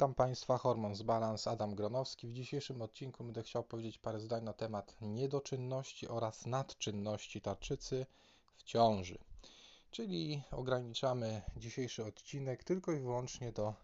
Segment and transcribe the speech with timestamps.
[0.00, 2.28] Witam Państwa, Hormon z Balans, Adam Gronowski.
[2.28, 8.06] W dzisiejszym odcinku będę chciał powiedzieć parę zdań na temat niedoczynności oraz nadczynności tarczycy
[8.56, 9.18] w ciąży.
[9.90, 13.74] Czyli ograniczamy dzisiejszy odcinek tylko i wyłącznie do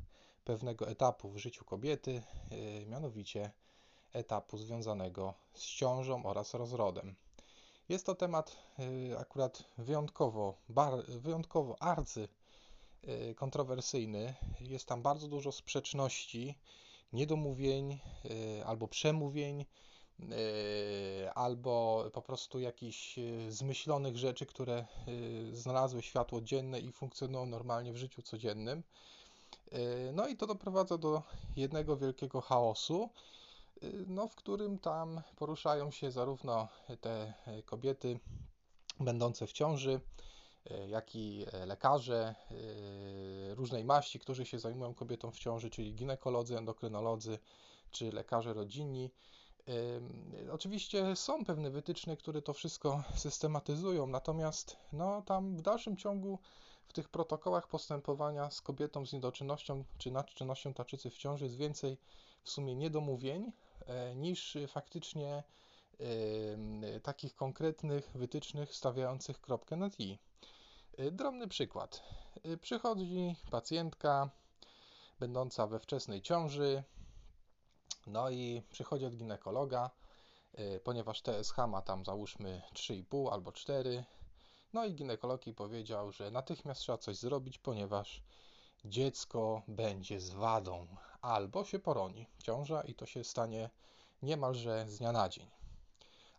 [0.45, 3.51] pewnego etapu w życiu kobiety, yy, mianowicie
[4.13, 7.15] etapu związanego z ciążą oraz rozrodem.
[7.89, 12.29] Jest to temat yy, akurat wyjątkowo, bar, wyjątkowo arcy
[13.37, 14.35] kontrowersyjny.
[14.61, 16.59] Jest tam bardzo dużo sprzeczności,
[17.13, 19.61] niedomówień y, albo przemówień,
[20.21, 24.87] y, albo po prostu jakichś zmyślonych rzeczy, które
[25.53, 28.83] znalazły światło dzienne i funkcjonują normalnie w życiu codziennym.
[30.13, 31.23] No i to doprowadza do
[31.57, 33.11] jednego wielkiego chaosu,
[34.07, 36.69] no, w którym tam poruszają się zarówno
[37.01, 37.35] te
[37.65, 38.21] kobiety
[39.01, 40.01] będące w ciąży,
[40.89, 46.59] jak i e, lekarze e, różnej maści, którzy się zajmują kobietą w ciąży, czyli ginekolodzy,
[46.59, 47.39] endokrynolodzy
[47.91, 49.11] czy lekarze rodzinni.
[50.51, 56.39] Oczywiście są pewne wytyczne, które to wszystko systematyzują, natomiast no, tam w dalszym ciągu
[56.89, 61.99] w tych protokołach postępowania z kobietą z niedoczynnością czy nadczynnością tarczycy w ciąży jest więcej
[62.43, 63.53] w sumie niedomówień
[64.17, 65.43] niż faktycznie
[67.03, 70.19] takich konkretnych wytycznych stawiających kropkę nad i.
[70.99, 72.03] Y, drobny przykład.
[72.47, 74.31] Y, przychodzi pacjentka
[75.19, 76.83] będąca we wczesnej ciąży,
[78.07, 79.91] no i przychodzi od ginekologa,
[80.59, 84.05] y, ponieważ TSH ma tam załóżmy 3,5 albo 4.
[84.73, 88.23] No i ginekolog powiedział, że natychmiast trzeba coś zrobić, ponieważ
[88.85, 90.87] dziecko będzie z wadą
[91.21, 93.71] albo się poroni ciąża i to się stanie
[94.23, 95.51] niemalże z dnia na dzień.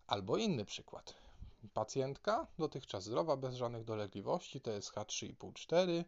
[0.08, 1.27] Albo inny przykład.
[1.74, 6.04] Pacjentka, dotychczas zdrowa, bez żadnych dolegliwości, TSH 3,5-4,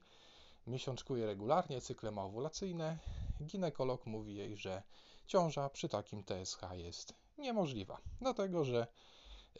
[0.67, 2.97] miesiączkuje regularnie, cykle ma owulacyjne.
[3.41, 4.83] Ginekolog mówi jej, że
[5.27, 8.87] ciąża przy takim TSH jest niemożliwa, dlatego że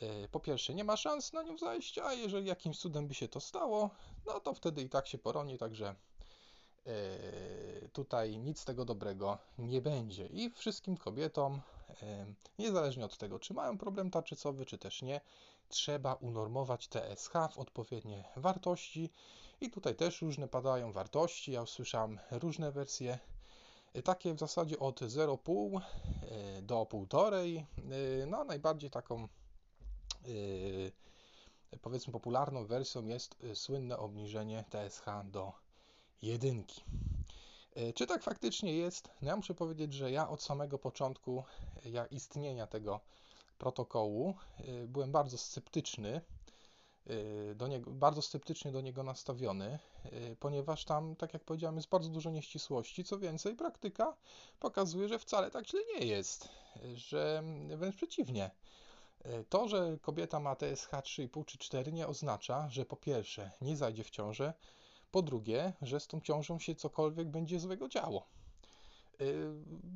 [0.02, 3.28] e, po pierwsze nie ma szans na nią zajść, a jeżeli jakimś cudem by się
[3.28, 3.90] to stało,
[4.26, 5.96] no to wtedy i tak się poroni, także
[6.86, 10.26] e, tutaj nic z tego dobrego nie będzie.
[10.26, 11.62] I wszystkim kobietom,
[12.04, 12.26] e,
[12.60, 15.22] niezależnie od tego, czy mają problem tarczycowy, czy też nie,
[15.70, 19.10] trzeba unormować TSH w odpowiednie wartości.
[19.62, 21.52] I tutaj też różne padają wartości.
[21.52, 23.20] Ja usłyszałem różne wersje,
[24.04, 25.82] takie w zasadzie od 0,5
[26.32, 27.64] e, do 1,5.
[28.24, 29.28] E, no, najbardziej taką
[31.74, 35.54] e, powiedzmy popularną wersją jest słynne obniżenie TSH do
[36.22, 36.84] jedynki.
[37.96, 39.10] Czy tak faktycznie jest?
[39.22, 41.44] No ja muszę powiedzieć, że ja od samego początku
[41.86, 43.00] ja istnienia tego
[43.60, 46.22] protokołu y, byłem bardzo sceptyczny
[47.10, 51.90] y, do niego, bardzo sceptycznie do niego nastawiony, y, ponieważ tam, tak jak powiedziałem, jest
[51.90, 53.04] bardzo dużo nieścisłości.
[53.04, 54.16] Co więcej, praktyka
[54.60, 56.50] pokazuje, że wcale tak źle nie jest,
[56.94, 57.44] że
[57.78, 58.52] wręcz przeciwnie.
[59.50, 64.04] To, że kobieta ma TSH 3,5 czy 4 nie oznacza, że po pierwsze nie zajdzie
[64.04, 64.54] w ciążę,
[65.12, 68.28] po drugie, że z tą ciążą się cokolwiek będzie złego działo.
[69.22, 69.52] Y,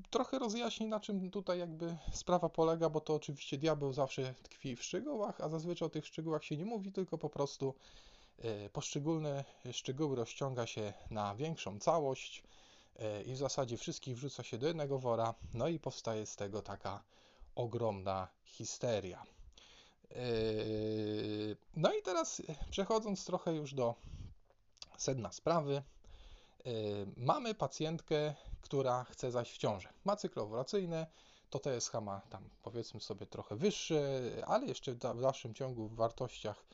[0.09, 4.83] trochę rozjaśni, na czym tutaj jakby sprawa polega, bo to oczywiście diabeł zawsze tkwi w
[4.83, 7.73] szczegółach, a zazwyczaj o tych szczegółach się nie mówi, tylko po prostu
[8.45, 12.43] y, poszczególne szczegóły rozciąga się na większą całość
[13.19, 16.61] y, i w zasadzie wszystkich wrzuca się do jednego wora, no i powstaje z tego
[16.61, 17.03] taka
[17.55, 19.23] ogromna histeria.
[21.75, 23.95] No i teraz przechodząc trochę już do
[24.97, 25.83] sedna sprawy,
[27.17, 29.89] mamy pacjentkę, która chce zaś w ciążę.
[30.05, 31.07] Ma cykl owulacyjny,
[31.49, 36.65] to TSH ma tam powiedzmy sobie trochę wyższy, ale jeszcze w dalszym ciągu w wartościach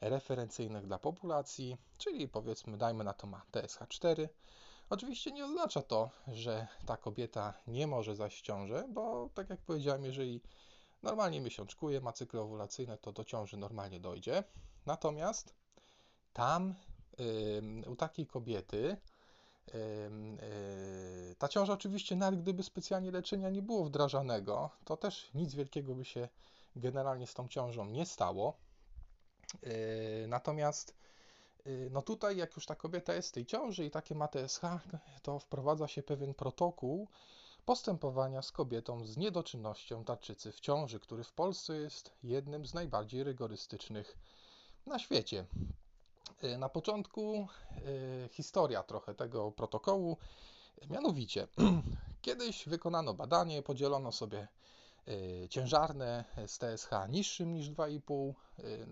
[0.00, 4.28] referencyjnych dla populacji, czyli powiedzmy dajmy na to ma TSH 4.
[4.90, 9.60] Oczywiście nie oznacza to, że ta kobieta nie może zaś w ciążę, bo tak jak
[9.60, 10.40] powiedziałem, jeżeli
[11.02, 14.44] normalnie miesiączkuje, ma cykl owulacyjny, to do ciąży normalnie dojdzie.
[14.86, 15.54] Natomiast
[16.32, 16.74] tam
[17.18, 18.96] yy, u takiej kobiety
[21.38, 26.04] ta ciąża oczywiście, nawet gdyby specjalnie leczenia nie było wdrażanego, to też nic wielkiego by
[26.04, 26.28] się
[26.76, 28.56] generalnie z tą ciążą nie stało.
[29.62, 30.94] E, natomiast
[31.66, 34.60] e, no tutaj, jak już ta kobieta jest w tej ciąży i takie ma TSH,
[35.22, 37.08] to wprowadza się pewien protokół
[37.64, 43.24] postępowania z kobietą z niedoczynnością tarczycy w ciąży, który w Polsce jest jednym z najbardziej
[43.24, 44.18] rygorystycznych
[44.86, 45.44] na świecie.
[46.44, 47.46] Y, na początku
[47.86, 50.16] y, historia trochę tego protokołu.
[50.90, 51.48] Mianowicie,
[52.22, 54.48] kiedyś wykonano badanie, podzielono sobie
[55.08, 58.32] y, ciężarne z TSH niższym niż 2,5,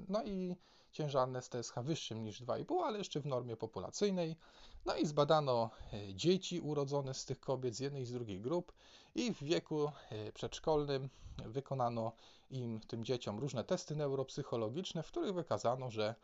[0.08, 0.56] no i
[0.93, 4.37] ciężarne z TSH wyższym niż 2,5, ale jeszcze w normie populacyjnej.
[4.84, 5.70] No i zbadano
[6.14, 8.72] dzieci urodzone z tych kobiet z jednej i z drugiej grup
[9.14, 9.90] i w wieku
[10.34, 11.08] przedszkolnym
[11.44, 12.12] wykonano
[12.50, 16.14] im, tym dzieciom, różne testy neuropsychologiczne, w których wykazano, że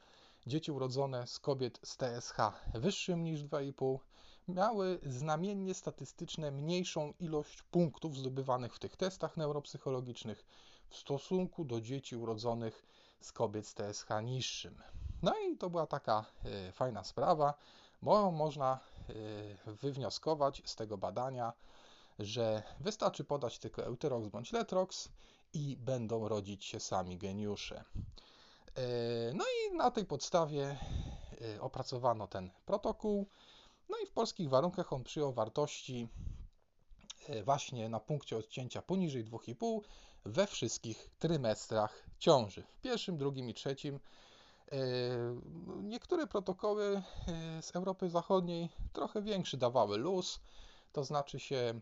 [0.46, 2.36] dzieci urodzone z kobiet z TSH
[2.74, 3.98] wyższym niż 2,5
[4.48, 10.44] miały znamiennie statystyczne mniejszą ilość punktów zdobywanych w tych testach neuropsychologicznych
[10.88, 12.86] w stosunku do dzieci urodzonych
[13.20, 14.82] z kobiet z TSH niższym.
[15.22, 16.24] No i to była taka
[16.68, 17.54] y, fajna sprawa,
[18.02, 18.80] bo można
[19.10, 21.52] y, wywnioskować z tego badania,
[22.18, 25.08] że wystarczy podać tylko Euterox bądź Letrox
[25.54, 27.84] i będą rodzić się sami geniusze.
[28.78, 30.76] Y, no i na tej podstawie
[31.60, 33.26] opracowano ten protokół.
[33.88, 36.08] No i w polskich warunkach on przyjął wartości
[37.44, 39.80] właśnie na punkcie odcięcia poniżej 2,5
[40.24, 44.00] we wszystkich trymestrach ciąży, w pierwszym, drugim i trzecim.
[44.72, 44.78] E,
[45.82, 50.40] niektóre protokoły e, z Europy Zachodniej trochę większy dawały luz,
[50.92, 51.80] to znaczy się e,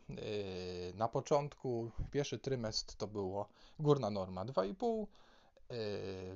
[0.95, 3.49] na początku, pierwszy trymestr to było
[3.79, 5.07] górna norma 2,5,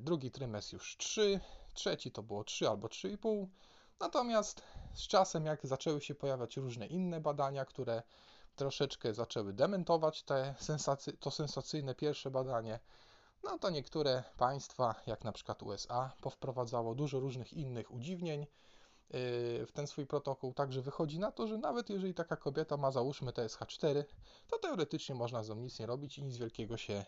[0.01, 1.41] drugi trymestr już 3,
[1.75, 3.47] trzeci to było 3 albo 3,5.
[4.01, 4.63] Natomiast
[4.95, 8.03] z czasem, jak zaczęły się pojawiać różne inne badania, które
[8.57, 12.81] troszeczkę zaczęły dementować te sensacy to sensacyjne pierwsze badanie,
[13.45, 18.47] no to niektóre państwa, jak na przykład USA, powprowadzało dużo różnych innych udziwnień yy,
[19.67, 20.55] w ten swój protokół.
[20.55, 24.05] Także wychodzi na to, że nawet jeżeli taka kobieta ma załóżmy TSH4,
[24.49, 27.05] to teoretycznie można z nią nic nie robić i nic wielkiego się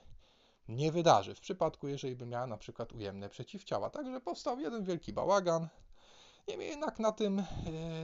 [0.69, 1.35] nie wydarzy.
[1.35, 3.91] W przypadku, jeżeli by miała na przykład ujemne przeciwciała.
[3.91, 5.69] Także powstał jeden wielki bałagan.
[6.49, 7.45] Niemniej jednak na tym e,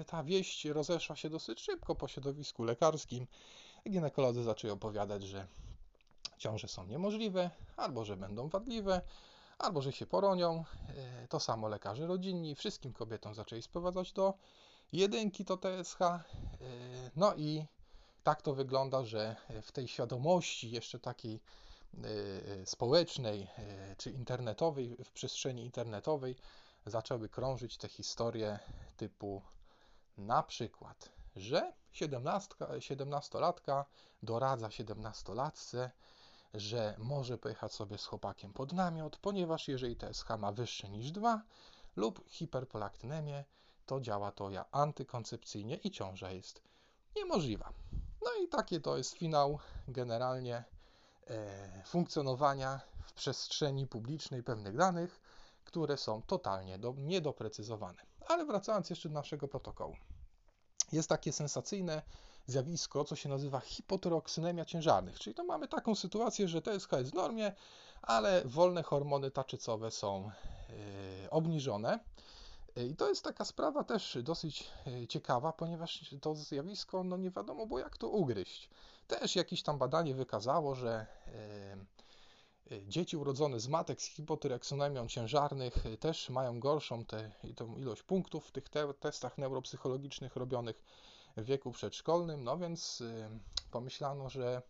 [0.06, 3.26] ta wieść rozeszła się dosyć szybko po środowisku lekarskim.
[3.90, 5.46] Ginekolodzy zaczęli opowiadać, że
[6.38, 9.00] ciąże są niemożliwe, albo że będą wadliwe,
[9.58, 10.64] albo że się poronią.
[10.88, 14.34] E, to samo lekarze rodzinni wszystkim kobietom zaczęli sprowadzać do
[14.92, 16.02] jedynki to TSH.
[16.02, 16.20] E,
[17.16, 17.64] no i
[18.22, 21.40] tak to wygląda, że w tej świadomości jeszcze takiej
[22.64, 23.48] społecznej
[23.96, 26.36] czy internetowej, w przestrzeni internetowej,
[26.86, 28.58] zaczęły krążyć te historie
[28.96, 29.42] typu
[30.16, 33.84] na przykład, że 17-latka
[34.22, 35.90] doradza 17-latce,
[36.54, 41.42] że może pojechać sobie z chłopakiem pod namiot, ponieważ jeżeli TSH ma wyższe niż 2
[41.96, 43.44] lub hiperpolaktynemię,
[43.86, 46.62] to działa to ja antykoncepcyjnie i ciąża jest
[47.16, 47.72] niemożliwa.
[48.24, 50.64] No i takie to jest finał generalnie
[51.84, 55.20] funkcjonowania w przestrzeni publicznej pewnych danych,
[55.64, 58.02] które są totalnie do, niedoprecyzowane.
[58.28, 59.96] Ale wracając jeszcze do naszego protokołu.
[60.92, 62.02] Jest takie sensacyjne
[62.46, 67.14] zjawisko, co się nazywa hipotyrooksynemia ciężarnych, czyli to mamy taką sytuację, że TSH jest w
[67.14, 67.52] normie,
[68.02, 70.30] ale wolne hormony taczycowe są
[70.68, 71.98] yy, obniżone.
[72.76, 77.66] I to jest taka sprawa też dosyć e, ciekawa, ponieważ to zjawisko, no nie wiadomo
[77.66, 78.70] było jak to ugryźć.
[79.06, 81.32] Też jakieś tam badanie wykazało, że yy,
[82.72, 87.30] Y, dzieci urodzone z matek z hipotyreksonemią ciężarnych y, też mają gorszą tę
[87.76, 90.82] ilość punktów w tych te testach neuropsychologicznych robionych
[91.36, 93.02] w wieku przedszkolnym, no więc
[93.70, 94.62] pomyślano, że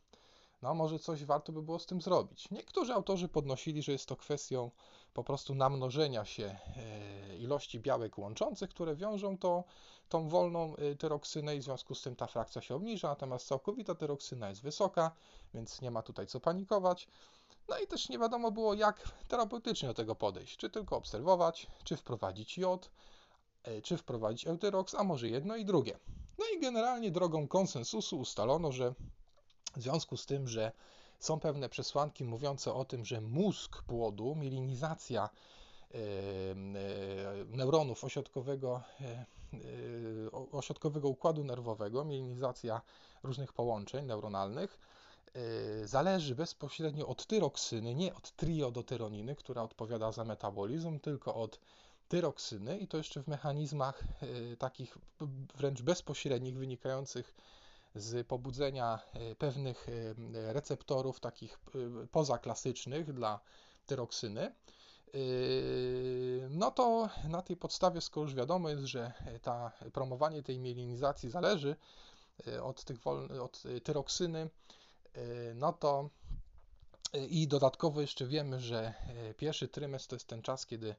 [0.63, 2.51] no może coś warto by było z tym zrobić.
[2.51, 4.71] Niektórzy autorzy podnosili, że jest to kwestią
[5.15, 6.59] po prostu namnożenia się
[7.39, 9.65] ilości białek łączących, które wiążą to,
[10.09, 14.49] tą wolną tyroksynę i w związku z tym ta frakcja się obniża, natomiast całkowita tyroksyna
[14.49, 15.11] jest wysoka,
[15.55, 17.09] więc nie ma tutaj co panikować.
[17.69, 20.57] No i też nie wiadomo było, jak terapeutycznie do tego podejść.
[20.57, 22.91] Czy tylko obserwować, czy wprowadzić jod,
[23.63, 25.99] e, czy wprowadzić eutyrox, a może jedno i drugie.
[26.39, 28.95] No i generalnie drogą konsensusu ustalono, że
[29.77, 30.73] w związku z tym, że
[31.19, 35.29] są pewne przesłanki mówiące o tym, że mózg płodu, mielinizacja
[35.95, 36.55] e, e,
[37.57, 38.83] neuronów ośrodkowego,
[40.53, 42.81] ośrodkowego układu nerwowego, mielinizacja
[43.23, 44.79] różnych połączeń neuronalnych,
[45.85, 51.61] zależy bezpośrednio od tyroksyny, nie od triodotyroniny, która odpowiada za metabolizm, tylko od
[52.09, 54.05] tyroksyny i to jeszcze w mechanizmach
[54.59, 54.99] takich
[55.55, 57.35] wręcz bezpośrednich, wynikających
[57.95, 58.99] z pobudzenia
[59.31, 59.87] y, pewnych
[60.33, 61.61] receptorów takich
[62.11, 63.41] pozaklasycznych dla
[63.87, 64.55] tyroksyny.
[66.51, 71.77] No to na tej podstawie, skoro już wiadomo jest, że ta, promowanie tej mielinizacji zależy
[72.63, 73.07] od, tych
[73.43, 74.51] od tyroksyny,
[75.55, 76.11] no to
[77.29, 78.95] i dodatkowo jeszcze wiemy, że
[79.37, 80.95] pierwszy trymestr to jest ten czas, kiedy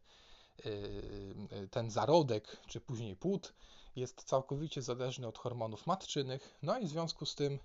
[1.71, 3.53] ten zarodek, czy później płód
[3.95, 6.57] jest całkowicie zależny od hormonów matczynych.
[6.63, 7.59] No i w związku z tym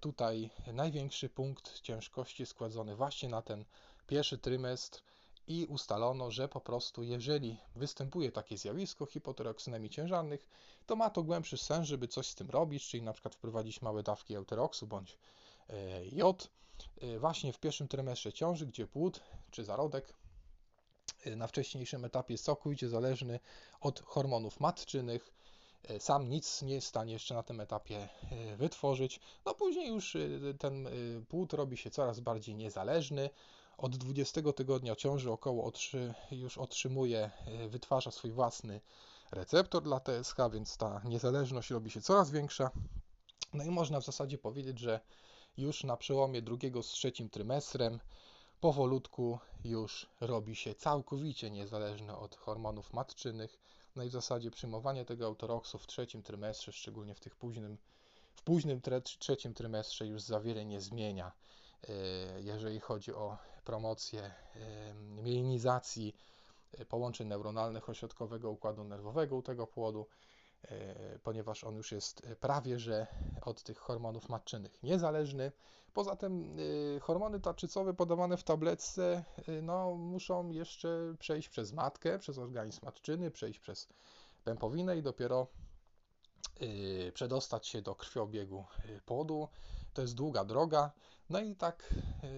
[0.00, 3.64] tutaj największy punkt ciężkości składzony właśnie na ten
[4.06, 5.02] pierwszy trymestr
[5.46, 10.48] i ustalono, że po prostu jeżeli występuje takie zjawisko hipotyreoksynemii ciężarnych,
[10.86, 14.02] to ma to głębszy sens, żeby coś z tym robić, czyli na przykład wprowadzić małe
[14.02, 15.18] dawki euteroksu bądź
[15.68, 16.48] e, jod
[17.00, 20.14] e, właśnie w pierwszym trymestrze ciąży, gdzie płód czy zarodek
[21.36, 23.40] na wcześniejszym etapie jest całkowicie zależny
[23.80, 25.32] od hormonów matczynych,
[25.98, 28.08] sam nic nie jest w stanie jeszcze na tym etapie
[28.56, 29.20] wytworzyć.
[29.46, 30.16] No później już
[30.58, 30.88] ten
[31.28, 33.30] płód robi się coraz bardziej niezależny,
[33.78, 35.72] od 20 tygodnia ciąży około
[36.30, 37.30] już otrzymuje,
[37.68, 38.80] wytwarza swój własny
[39.32, 42.70] receptor dla TSH, więc ta niezależność robi się coraz większa.
[43.54, 45.00] No i można w zasadzie powiedzieć, że
[45.56, 48.00] już na przełomie drugiego z trzecim trymestrem
[48.64, 53.58] powolutku już robi się całkowicie niezależny od hormonów matczynych.
[53.96, 57.78] No i w zasadzie przyjmowanie tego autoroksu w trzecim trymestrze, szczególnie w tych późnym,
[58.34, 58.80] w późnym
[59.18, 61.32] trzecim trymestrze już za wiele nie zmienia,
[61.88, 61.92] e,
[62.42, 64.34] jeżeli chodzi o promocję
[65.22, 66.16] mielinizacji
[66.72, 70.33] e, połączeń neuronalnych ośrodkowego układu nerwowego u tego płodu, e,
[71.22, 73.06] ponieważ on już jest prawie że
[73.42, 75.52] od tych hormonów matczynych niezależny.
[75.94, 76.56] Poza tym
[76.96, 79.24] e, hormony tarczycowe podawane w tabletce
[79.62, 83.88] no, muszą jeszcze przejść przez matkę, przez organizm matczyny, przejść przez
[84.44, 85.46] pępowinę i dopiero
[87.14, 88.64] przedostać się do krwiobiegu
[89.06, 89.48] płodu.
[89.94, 90.90] To jest długa droga.
[91.30, 91.94] No i tak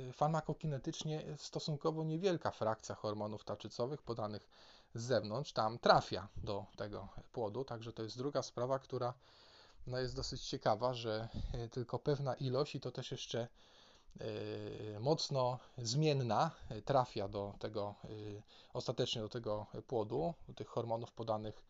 [0.09, 4.49] y, farmakokinetycznie stosunkowo niewielka frakcja hormonów tarczycowych podanych
[4.95, 9.15] z zewnątrz tam trafia do tego płodu, także to jest druga sprawa, która
[9.87, 13.49] no jest dosyć ciekawa, że y, tylko pewna ilość i to też jeszcze
[14.21, 16.51] y, mocno zmienna
[16.85, 17.95] trafia do tego,
[18.73, 21.65] ostatecznie do tego płodu, tych hormonów podanych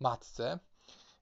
[0.00, 0.58] matce.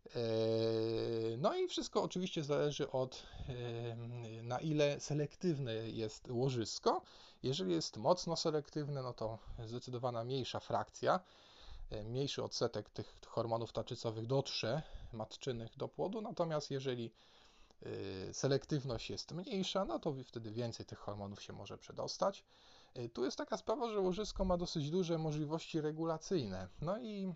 [0.05, 7.03] Yy, no i wszystko oczywiście zależy od yy, na ile selektywne jest łożysko.
[7.43, 11.21] Jeżeli jest mocno selektywne, no to zdecydowana mniejsza frakcja,
[11.91, 14.83] yy, mniejszy odsetek tych hormonów tarczycowych dotrze
[15.13, 17.11] matczynych do płodu, natomiast jeżeli
[18.33, 22.45] selektywność jest mniejsza, no to wtedy więcej tych hormonów się może przedostać.
[23.13, 26.69] Tu jest taka sprawa, że łożysko ma dosyć duże możliwości regulacyjne.
[26.81, 27.35] No i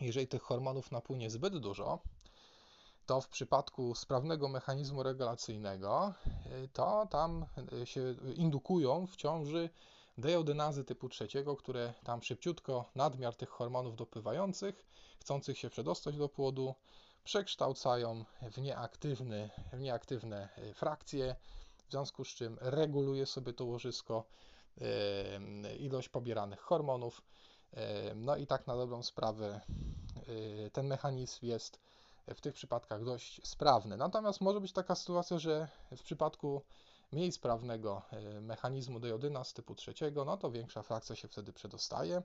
[0.00, 1.98] jeżeli tych hormonów napłynie zbyt dużo,
[3.10, 6.14] to w przypadku sprawnego mechanizmu regulacyjnego,
[6.64, 7.46] y, to tam
[7.82, 9.70] y, się indukują w ciąży
[10.18, 14.84] dejodynazy typu trzeciego, które tam szybciutko nadmiar tych hormonów dopływających,
[15.18, 16.74] chcących się przedostać do płodu,
[17.24, 21.36] przekształcają w, nieaktywny, w nieaktywne y, frakcje,
[21.86, 24.24] w związku z czym reguluje sobie to łożysko
[25.78, 27.22] ilość pobieranych hormonów.
[28.16, 29.60] No i tak na dobrą sprawę
[30.72, 31.80] ten mechanizm jest
[32.34, 33.96] w tych przypadkach dość sprawny.
[33.96, 36.62] Natomiast może być taka sytuacja, że w przypadku
[37.12, 42.22] mniej sprawnego e, mechanizmu dejodyna z typu trzeciego, no to większa frakcja się wtedy przedostaje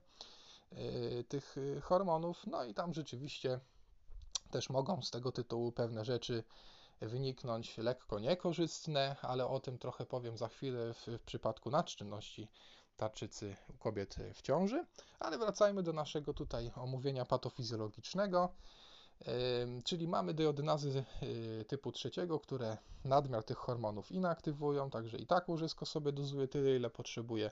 [0.72, 3.60] e, tych hormonów, no i tam rzeczywiście
[4.52, 6.44] też mogą z tego tytułu pewne rzeczy
[7.02, 12.48] wyniknąć lekko niekorzystne, ale o tym trochę powiem za chwilę w, w przypadku nadczynności
[12.98, 14.86] tarczycy u kobiet w ciąży.
[15.20, 18.50] Ale wracajmy do naszego tutaj omówienia patofizjologicznego.
[19.84, 25.86] Czyli mamy deodynazy y, typu trzeciego, które nadmiar tych hormonów inaktywują, także i tak łożysko
[25.86, 27.52] sobie dozuje tyle, ile potrzebuje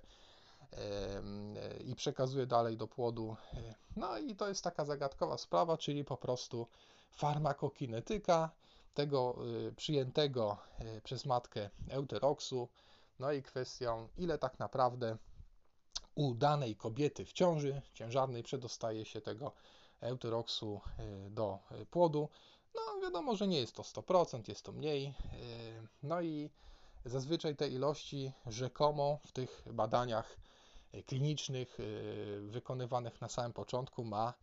[1.86, 3.36] i przekazuje dalej do płodu.
[3.96, 6.68] No i to jest taka zagadkowa sprawa, czyli po prostu
[7.12, 8.50] farmakokinetyka
[8.94, 9.36] tego
[9.68, 10.58] y, przyjętego
[10.98, 12.70] y, przez matkę euteroksu,
[13.20, 15.18] no i kwestią, ile tak naprawdę
[16.16, 19.52] u danej kobiety w ciąży ciężarnej przedostaje się tego
[20.02, 20.82] euteroksu
[21.28, 22.30] y, do y, płodu.
[22.76, 25.08] No wiadomo, że nie jest to 100%, jest to mniej.
[25.08, 25.14] Y,
[26.04, 26.50] no i
[27.06, 30.38] zazwyczaj te ilości rzekomo w tych badaniach
[31.06, 31.78] klinicznych
[32.42, 34.34] wykonywanych na samym początku ma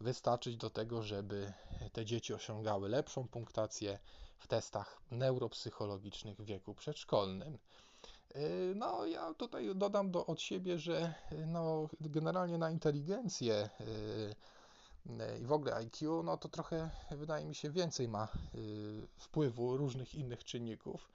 [0.00, 1.52] wystarczyć do tego, żeby
[1.92, 3.98] te dzieci osiągały lepszą punktację
[4.38, 7.58] w testach neuropsychologicznych w wieku przedszkolnym.
[8.74, 11.14] No, ja tutaj dodam do, od siebie, że
[11.46, 13.68] no, generalnie na inteligencję
[15.40, 18.28] i w ogóle IQ, no to trochę wydaje mi się więcej ma
[19.18, 21.08] wpływu różnych innych czynników,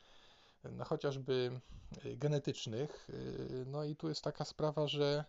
[0.63, 1.60] no chociażby
[2.05, 3.08] genetycznych.
[3.65, 5.25] No i tu jest taka sprawa, że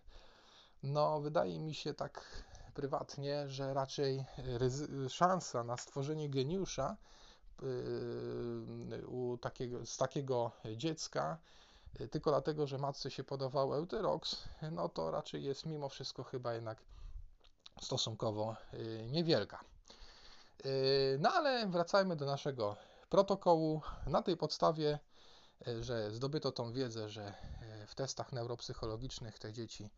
[0.83, 4.25] no wydaje mi się tak prywatnie, że raczej
[5.09, 6.97] szansa na stworzenie geniusza
[9.07, 11.39] u takiego, z takiego dziecka
[12.11, 16.79] tylko dlatego, że matce się podawał eutyrox, no to raczej jest mimo wszystko chyba jednak
[17.83, 19.65] stosunkowo y, niewielka.
[20.67, 22.77] Y, no ale wracajmy do naszego
[23.09, 23.81] protokołu.
[24.07, 24.99] Na tej podstawie,
[25.69, 27.35] y, że zdobyto tą wiedzę, że
[27.87, 29.91] w testach neuropsychologicznych te dzieci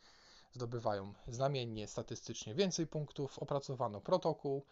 [0.52, 4.64] zdobywają znamiennie statystycznie więcej punktów, opracowano protokół,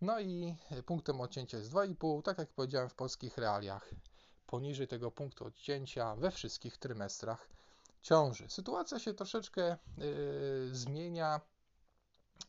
[0.00, 3.90] no i punktem odcięcia jest 2,5, tak jak powiedziałem w polskich realiach,
[4.46, 7.48] poniżej tego punktu odcięcia we wszystkich trymestrach
[8.02, 8.48] ciąży.
[8.48, 9.78] Sytuacja się troszeczkę y,
[10.72, 11.40] zmienia,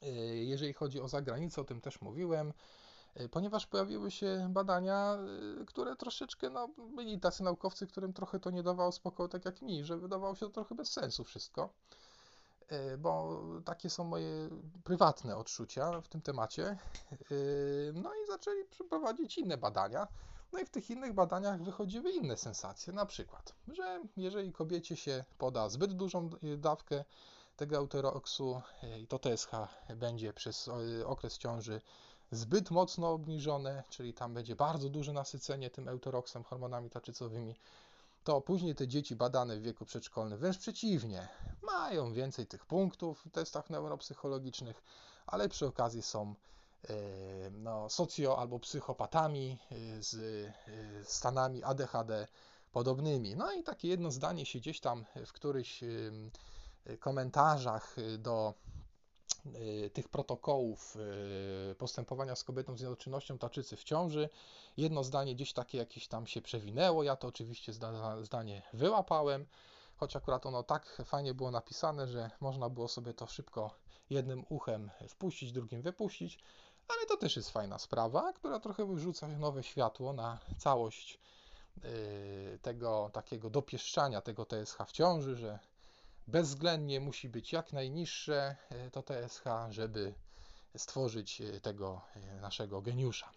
[0.03, 0.07] y,
[0.43, 2.53] jeżeli chodzi o zagranicę, o tym też mówiłem,
[3.19, 5.17] y, ponieważ pojawiły się badania,
[5.67, 9.83] które troszeczkę, no, byli tacy naukowcy, którym trochę to nie dawało spokoju, tak jak mi,
[9.83, 11.69] że wydawało się to trochę bez sensu wszystko,
[12.97, 14.49] bo takie są moje
[14.83, 16.77] prywatne odczucia w tym temacie.
[17.93, 20.07] No i zaczęli przeprowadzić inne badania.
[20.53, 25.23] No i w tych innych badaniach wychodziły inne sensacje, na przykład, że jeżeli kobiecie się
[25.37, 27.03] poda zbyt dużą dawkę
[27.55, 29.51] tego euteroksu y, i to TSH
[29.95, 30.67] będzie przez
[30.99, 31.81] y, okres ciąży
[32.31, 37.55] zbyt mocno obniżone, czyli tam będzie bardzo duże nasycenie tym euteroksem, hormonami tarczycowymi,
[38.23, 41.27] to później te dzieci badane w wieku przedszkolnym wręcz przeciwnie,
[41.61, 44.83] mają więcej tych punktów w testach neuropsychologicznych,
[45.25, 46.62] ale przy okazji są E,
[47.51, 50.53] no, socjo albo psychopatami e, z e,
[51.03, 52.27] stanami ADHD
[52.71, 53.35] podobnymi.
[53.35, 55.83] No i takie jedno zdanie się gdzieś tam w którychś
[56.99, 58.53] komentarzach do
[59.93, 60.97] tych protokołów
[61.77, 64.29] postępowania z kobietą z niedoczynnością taczycy w ciąży.
[64.77, 67.03] Jedno zdanie gdzieś takie jakieś tam się przewinęło.
[67.03, 67.73] Ja to oczywiście
[68.21, 69.45] zdanie wyłapałem,
[69.95, 73.75] choć akurat ono tak fajnie było napisane, że można było sobie to szybko
[74.09, 76.39] jednym uchem wpuścić, drugim wypuścić
[76.87, 81.19] ale to też jest fajna sprawa, która trochę wyrzuca nowe światło na całość
[81.85, 85.59] y, tego takiego dopieszczania tego TSH w ciąży, że
[86.27, 88.55] bezwzględnie musi być jak najniższe
[88.87, 90.13] y, to TSH, żeby
[90.77, 92.01] stworzyć y, tego
[92.41, 93.29] naszego geniusza.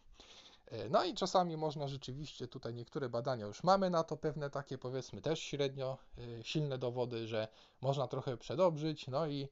[0.90, 5.20] No i czasami można rzeczywiście, tutaj niektóre badania już mamy na to pewne takie powiedzmy
[5.20, 5.98] też średnio
[6.42, 7.48] silne dowody, że
[7.80, 9.48] można trochę przedobrzyć, no i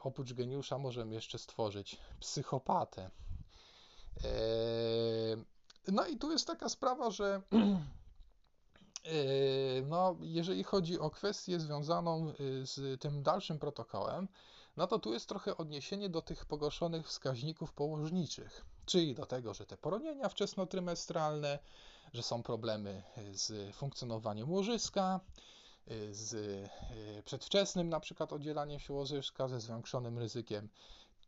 [0.00, 3.10] oprócz geniusza możemy jeszcze stworzyć psychopatę.
[5.88, 7.42] No i tu jest taka sprawa, że
[9.90, 12.32] no, jeżeli chodzi o kwestię związaną
[12.64, 14.28] z tym dalszym protokołem,
[14.76, 19.66] no to tu jest trochę odniesienie do tych pogorszonych wskaźników położniczych, czyli do tego, że
[19.66, 21.58] te poronienia wczesnotrymestralne,
[22.12, 25.20] że są problemy z funkcjonowaniem łożyska,
[26.10, 30.68] z y, przedwczesnym na przykład oddzielaniem się łożyska ze zwiększonym ryzykiem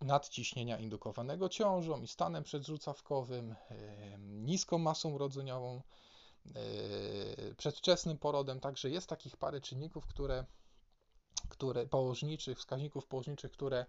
[0.01, 3.55] nadciśnienia indukowanego ciążą i stanem przedrzucawkowym,
[4.19, 5.83] niską masą urodzeniową,
[7.57, 10.45] przedwczesnym porodem, także jest takich parę czynników, które,
[11.49, 13.87] które położniczych, wskaźników położniczych, które,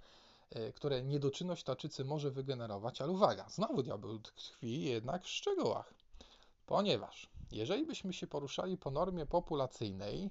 [0.75, 5.93] które niedoczynność taczycy może wygenerować, ale uwaga, znowu diabeł tkwi jednak w szczegółach,
[6.65, 10.29] ponieważ jeżeli byśmy się poruszali po normie populacyjnej,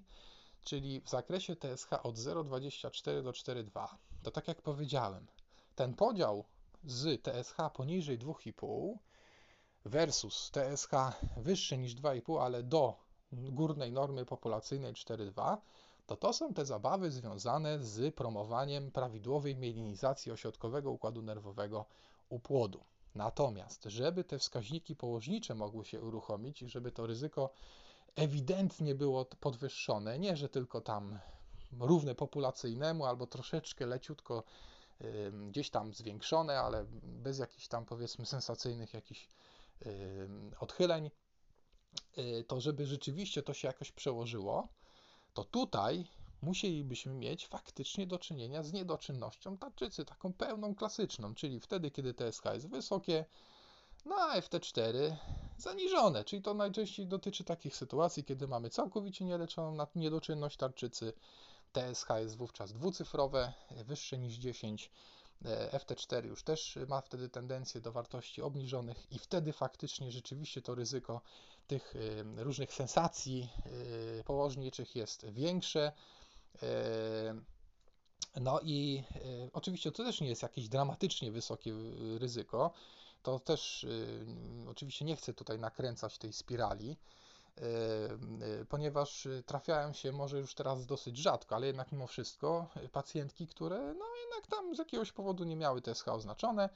[0.65, 3.89] czyli w zakresie TSH od 0,24 do 4,2,
[4.23, 5.27] to tak jak powiedziałem,
[5.75, 6.45] ten podział
[6.85, 8.95] z TSH poniżej 2,5
[9.85, 10.91] versus TSH
[11.37, 12.97] wyższe niż 2,5, ale do
[13.33, 15.57] górnej normy populacyjnej 4,2,
[16.07, 21.87] to to są te zabawy związane z promowaniem prawidłowej mielinizacji ośrodkowego układu nerwowego
[22.29, 22.85] u płodu.
[23.15, 27.51] Natomiast, żeby te wskaźniki położnicze mogły się uruchomić i żeby to ryzyko
[28.17, 31.19] ewidentnie było podwyższone, nie że tylko tam
[31.81, 34.45] równe populacyjnemu albo troszeczkę leciutko
[35.49, 39.29] gdzieś tam zwiększone, ale bez jakichś tam powiedzmy sensacyjnych jakichś
[40.61, 41.11] odchyleń,
[42.19, 44.69] y, to żeby rzeczywiście to się jakoś przełożyło,
[45.35, 46.07] to tutaj
[46.45, 52.45] musielibyśmy mieć faktycznie do czynienia z niedoczynnością tarczycy, taką pełną, klasyczną, czyli wtedy, kiedy TSH
[52.55, 53.25] jest wysokie,
[54.05, 55.17] no a FT4
[55.59, 61.13] zaniżone, czyli to najczęściej dotyczy takich sytuacji, kiedy mamy całkowicie nieleczoną niedoczynność tarczycy,
[61.73, 64.91] TSH jest wówczas dwucyfrowe, wyższe niż 10.
[65.45, 70.75] E, FT4 już też ma wtedy tendencję do wartości obniżonych i wtedy faktycznie rzeczywiście to
[70.75, 71.21] ryzyko
[71.67, 73.49] tych e, różnych sensacji
[74.21, 75.93] e, położniczych jest większe.
[78.41, 79.05] No i
[79.53, 81.75] oczywiście to też nie jest jakieś dramatycznie wysokie
[82.19, 82.71] ryzyko.
[83.23, 83.87] To też
[84.69, 86.97] oczywiście nie chcę tutaj nakręcać tej spirali,
[88.69, 94.05] ponieważ trafiają się może już teraz dosyć rzadko, ale jednak mimo wszystko pacjentki, które no
[94.23, 96.69] jednak tam z jakiegoś powodu nie miały TSH oznaczone,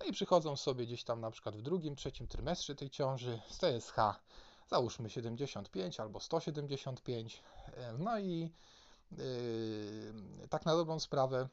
[0.00, 3.58] no i przychodzą sobie gdzieś tam na przykład w drugim, trzecim trymestrze tej ciąży z
[3.58, 3.96] TSH
[4.70, 7.42] załóżmy 75 albo 175,
[7.98, 8.50] no i
[10.50, 11.48] tak na dobrą sprawę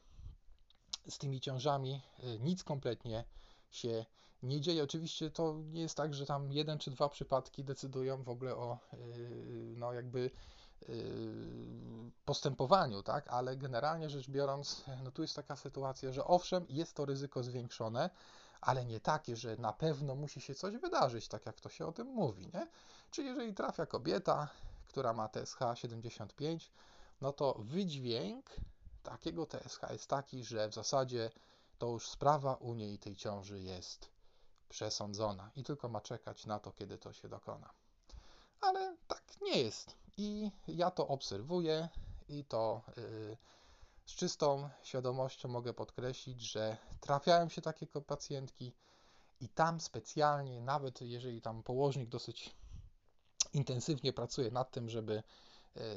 [1.08, 3.24] z tymi ciążami y, nic kompletnie
[3.70, 4.04] się
[4.42, 4.84] nie dzieje.
[4.84, 8.78] Oczywiście to nie jest tak, że tam jeden czy dwa przypadki decydują w ogóle o
[8.92, 10.30] yy, no jakby
[12.24, 13.28] postępowaniu, tak?
[13.28, 18.10] Ale generalnie rzecz biorąc, no tu jest taka sytuacja, że owszem, jest to ryzyko zwiększone,
[18.60, 21.92] ale nie takie, że na pewno musi się coś wydarzyć, tak jak to się o
[21.92, 22.66] tym mówi, nie?
[23.10, 24.48] Czyli jeżeli trafia kobieta,
[24.88, 26.72] która ma TSH 75,
[27.22, 28.56] no to wydźwięk
[29.02, 31.30] takiego TSH jest taki, że w zasadzie
[31.78, 34.08] to już sprawa u niej tej ciąży jest
[34.68, 37.70] przesądzona i tylko ma czekać na to, kiedy to się dokona.
[38.60, 39.96] Ale tak nie jest.
[40.16, 41.88] I ja to obserwuję
[42.28, 43.36] i to yy,
[44.06, 48.72] z czystą świadomością mogę podkreślić, że trafiają się takie pacjentki
[49.40, 52.54] i tam specjalnie, nawet jeżeli tam położnik dosyć
[53.52, 55.22] intensywnie pracuje nad tym, żeby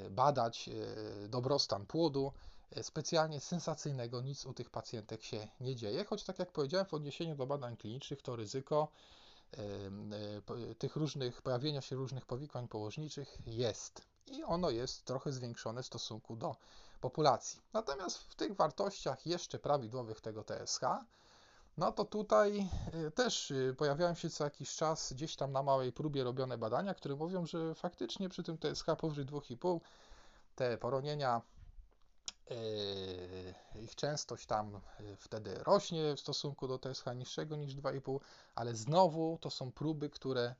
[0.09, 2.33] badać e, dobrostan płodu,
[2.71, 6.93] e, specjalnie sensacyjnego nic u tych pacjentek się nie dzieje, choć tak jak powiedziałem w
[6.93, 8.87] odniesieniu do badań klinicznych to ryzyko
[10.77, 16.35] tych różnych, pojawienia się różnych powikłań położniczych jest i ono jest trochę zwiększone w stosunku
[16.35, 16.55] do
[17.01, 17.61] populacji.
[17.73, 20.81] Natomiast w tych wartościach jeszcze prawidłowych tego TSH,
[21.77, 22.67] no to tutaj
[23.07, 26.93] y, też y, pojawiają się co jakiś czas gdzieś tam na małej próbie robione badania,
[26.93, 29.79] które mówią, że faktycznie przy tym TSH powyżej 2,5
[30.55, 31.41] te poronienia,
[32.51, 34.79] y, ich częstość tam
[35.17, 38.19] wtedy rośnie w stosunku do TSH niższego niż 2,5,
[38.55, 40.55] ale znowu to są próby, które,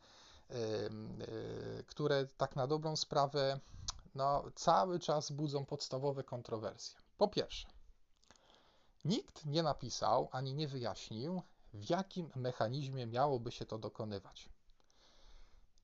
[1.87, 3.59] które tak na dobrą sprawę
[4.15, 6.99] no, cały czas budzą podstawowe kontrowersje.
[7.17, 7.67] Po pierwsze,
[9.05, 11.41] nikt nie napisał ani nie wyjaśnił,
[11.73, 14.49] w jakim mechanizmie miałoby się to dokonywać.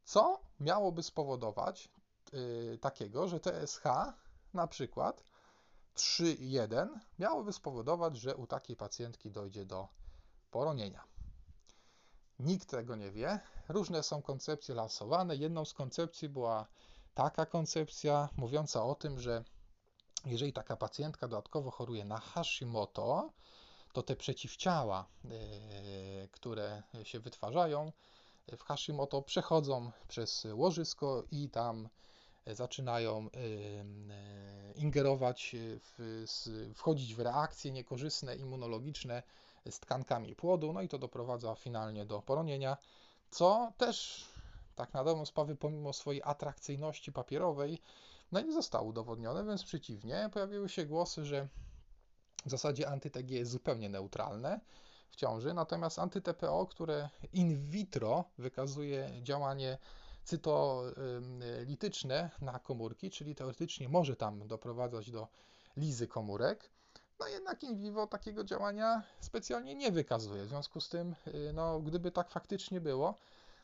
[0.03, 1.89] Co miałoby spowodować
[2.33, 3.83] yy, takiego, że TSH
[4.53, 5.23] na przykład
[5.95, 6.87] 3,1
[7.19, 9.87] miałoby spowodować, że u takiej pacjentki dojdzie do
[10.51, 11.03] poronienia.
[12.39, 13.39] Nikt tego nie wie.
[13.69, 15.35] Różne są koncepcje lansowane.
[15.35, 16.67] Jedną z koncepcji była
[17.13, 19.43] taka koncepcja mówiąca o tym, że
[20.25, 23.29] jeżeli taka pacjentka dodatkowo choruje na Hashimoto,
[23.93, 27.91] to te przeciwciała, e, które się wytwarzają
[28.57, 31.89] w Hashimoto, przechodzą przez łożysko i tam
[32.47, 36.23] zaczynają e, e, ingerować, w,
[36.75, 39.23] wchodzić w reakcje niekorzystne, immunologiczne
[39.69, 42.77] z tkankami płodu, no i to doprowadza finalnie do poronienia,
[43.29, 44.25] co też
[44.75, 47.81] tak na dobrą sprawę, pomimo swojej atrakcyjności papierowej,
[48.31, 51.47] no nie zostało udowodnione, więc przeciwnie, pojawiły się głosy, że
[52.45, 54.59] w zasadzie anty-TG jest zupełnie neutralne
[55.09, 59.77] w ciąży, natomiast anty-TPO, które in vitro wykazuje działanie
[60.23, 65.27] cytolityczne na komórki, czyli teoretycznie może tam doprowadzać do
[65.77, 66.71] lizy komórek,
[67.19, 70.43] no jednak in vivo takiego działania specjalnie nie wykazuje.
[70.43, 73.15] W związku z tym, y, no, gdyby tak faktycznie było,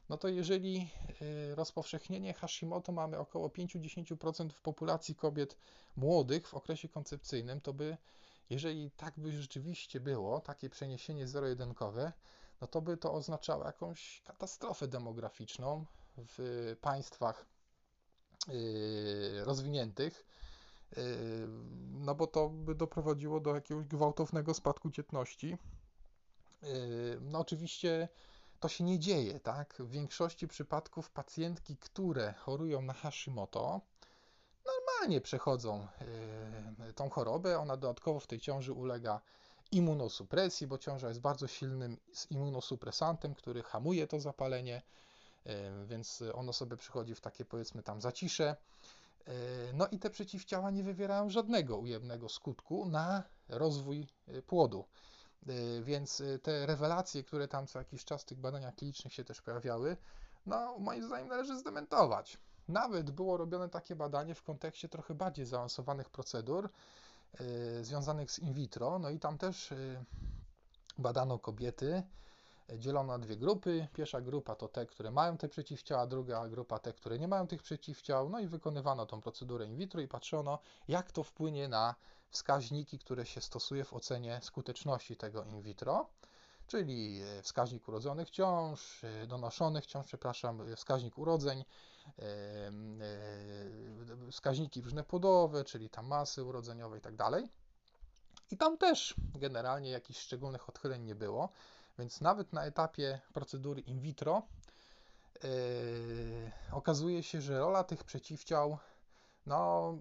[0.09, 0.89] no to jeżeli
[1.21, 5.57] y, rozpowszechnienie Hashimoto mamy około 5-10% w populacji kobiet
[5.95, 7.97] młodych w okresie koncepcyjnym, to by,
[8.49, 12.13] jeżeli tak by rzeczywiście było, takie przeniesienie zero-jedynkowe,
[12.61, 15.85] no to by to oznaczało jakąś katastrofę demograficzną
[16.17, 17.45] w państwach
[18.49, 20.25] y, rozwiniętych,
[20.97, 21.01] y,
[21.91, 25.57] no bo to by doprowadziło do jakiegoś gwałtownego spadku dzietności.
[27.21, 28.09] No oczywiście
[28.59, 29.73] to się nie dzieje, tak?
[29.79, 33.81] W większości przypadków pacjentki, które chorują na Hashimoto,
[34.65, 35.87] normalnie przechodzą
[36.79, 37.59] yy, tą chorobę.
[37.59, 39.21] Ona dodatkowo w tej ciąży ulega
[39.71, 41.97] immunosupresji, bo ciąża jest bardzo silnym
[42.29, 44.81] immunosupresantem, który hamuje to zapalenie,
[45.45, 45.53] yy,
[45.85, 48.55] więc ono sobie przychodzi w takie powiedzmy tam zacisze.
[49.27, 49.33] Yy,
[49.73, 54.07] no i te przeciwciała nie wywierają żadnego ujemnego skutku na rozwój
[54.47, 54.85] płodu.
[55.49, 59.23] Y, więc y, te rewelacje, które tam co jakiś czas w tych badaniach klinicznych się
[59.23, 59.97] też pojawiały,
[60.45, 62.37] no moim zdaniem należy zdementować.
[62.67, 66.69] Nawet było robione takie badanie w kontekście trochę bardziej zaawansowanych procedur
[67.41, 69.73] y, związanych z in vitro, no i tam też
[70.97, 72.03] badano kobiety,
[72.75, 73.87] dzielono na dwie grupy.
[73.93, 77.63] Pierwsza grupa to te, które mają te przeciwciała, druga grupa te, które nie mają tych
[77.63, 81.95] przeciwciał, no i wykonywano tą procedurę in vitro i patrzono, jak to wpłynie na
[82.29, 86.09] wskaźniki, które się stosuje w ocenie skuteczności tego in vitro,
[86.67, 91.65] czyli e, wskaźnik urodzonych ciąż, e, donoszonych ciąż, przepraszam, e, wskaźnik urodzeń,
[94.31, 97.49] wskaźniki różne płodowe, czyli tam masy urodzeniowe i tak dalej.
[98.51, 101.49] I tam też generalnie jakichś szczególnych odchyleń nie było,
[101.99, 104.41] więc nawet na etapie procedury in vitro
[105.43, 108.77] yy, okazuje się, że rola tych przeciwciał
[109.45, 109.93] no,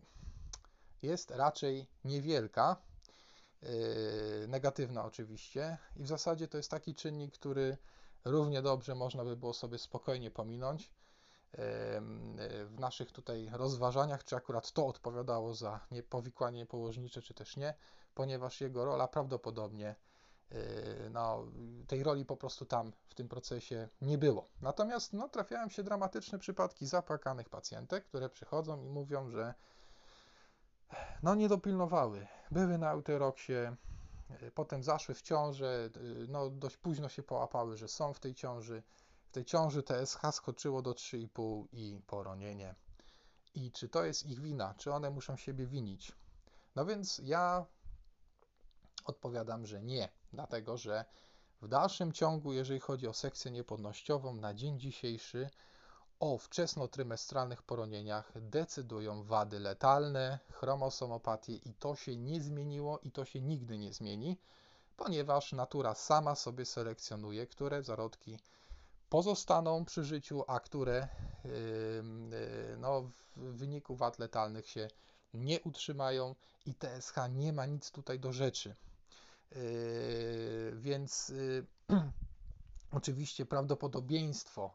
[1.03, 2.77] jest raczej niewielka,
[3.63, 3.69] yy,
[4.49, 7.77] negatywna oczywiście, i w zasadzie to jest taki czynnik, który
[8.25, 10.93] równie dobrze można by było sobie spokojnie pominąć.
[12.67, 17.75] w naszych tutaj rozważaniach, czy akurat to odpowiadało za powikłanie niepołożnicze, czy też nie,
[18.15, 19.95] ponieważ jego rola prawdopodobnie
[21.11, 21.47] no,
[21.87, 24.49] tej roli po prostu tam w tym procesie nie było.
[24.61, 29.55] Natomiast no, trafiają się dramatyczne przypadki zapłakanych pacjentek, które przychodzą i mówią, że
[31.23, 33.53] no, nie dopilnowały, były na euteroksie,
[34.55, 35.91] potem zaszły w ciążę,
[36.29, 38.83] no, dość późno się połapały, że są w tej ciąży.
[39.29, 42.75] W tej ciąży TSH skoczyło do 3,5 i poronienie.
[43.55, 44.75] I czy to jest ich wina?
[44.75, 46.13] Czy one muszą siebie winić?
[46.77, 47.67] No więc ja
[49.05, 51.05] odpowiadam, że nie, dlatego że
[51.63, 55.51] w dalszym ciągu, jeżeli chodzi o sekcję niepłodnościową, na dzień dzisiejszy
[56.21, 63.41] o wczesnotrymestralnych poronieniach decydują wady letalne, chromosomopatie i to się nie zmieniło i to się
[63.41, 64.39] nigdy nie zmieni,
[64.97, 68.39] ponieważ natura sama sobie selekcjonuje, które zarodki
[69.09, 71.09] pozostaną przy życiu, a które
[71.45, 74.89] yy, no, w wyniku wad letalnych się
[75.35, 76.35] nie utrzymają
[76.67, 78.75] i TSH nie ma nic tutaj do rzeczy.
[79.55, 81.67] Yy, więc yy,
[82.93, 84.75] oczywiście prawdopodobieństwo,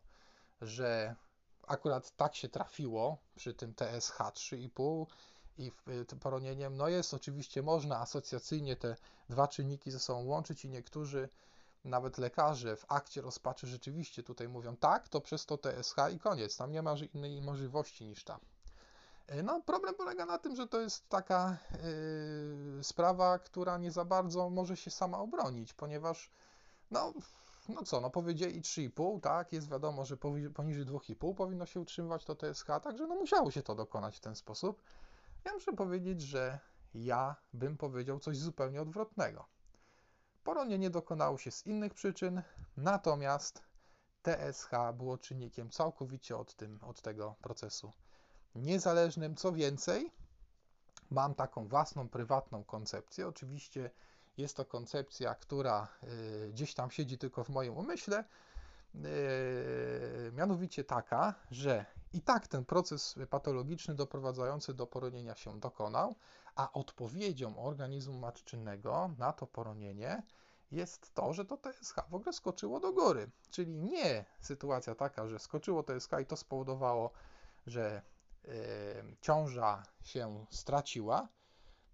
[0.62, 1.16] że
[1.68, 5.06] akurat tak się trafiło przy tym TSH 3,5
[5.58, 5.72] i
[6.08, 8.96] tym poronieniem, no jest oczywiście można asocjacyjnie te
[9.30, 11.30] dwa czynniki ze sobą łączyć i niektórzy
[11.86, 16.58] nawet lekarze w akcie rozpaczy rzeczywiście tutaj mówią tak, to przez to TSH i koniec,
[16.58, 18.40] tam nie ma innej możliwości niż ta.
[19.32, 21.58] E, no, problem polega na tym, że to jest taka
[22.78, 26.32] yy, sprawa, która nie za bardzo może się sama obronić, ponieważ
[26.92, 27.14] no,
[27.70, 30.18] no co, no powiedzieli 3,5, tak, jest wiadomo, że
[30.54, 34.36] poniżej 2,5 powinno się utrzymywać to TSH, także no musiało się to dokonać w ten
[34.36, 34.82] sposób.
[35.46, 36.60] Ja muszę powiedzieć, że
[36.94, 39.46] ja bym powiedział coś zupełnie odwrotnego.
[40.44, 42.42] Poronienie dokonało się z innych przyczyn,
[42.78, 43.64] natomiast
[44.24, 47.92] TSH było czynnikiem całkowicie od, tym, od tego procesu
[48.56, 49.36] niezależnym.
[49.36, 50.12] Co więcej,
[51.10, 53.28] mam taką własną, prywatną koncepcję.
[53.28, 53.90] Oczywiście
[54.38, 58.24] jest to koncepcja, która y, gdzieś tam siedzi tylko w moim umyśle,
[58.96, 66.16] y, mianowicie taka, że i tak ten proces patologiczny doprowadzający do poronienia się dokonał,
[66.56, 70.24] a odpowiedzią organizmu matczynego na to poronienie
[70.72, 73.30] jest to, że to TSH w ogóle skoczyło do góry.
[73.52, 77.12] Czyli nie sytuacja taka, że skoczyło TSH i to spowodowało,
[77.68, 78.02] że
[79.22, 81.28] ciąża się straciła,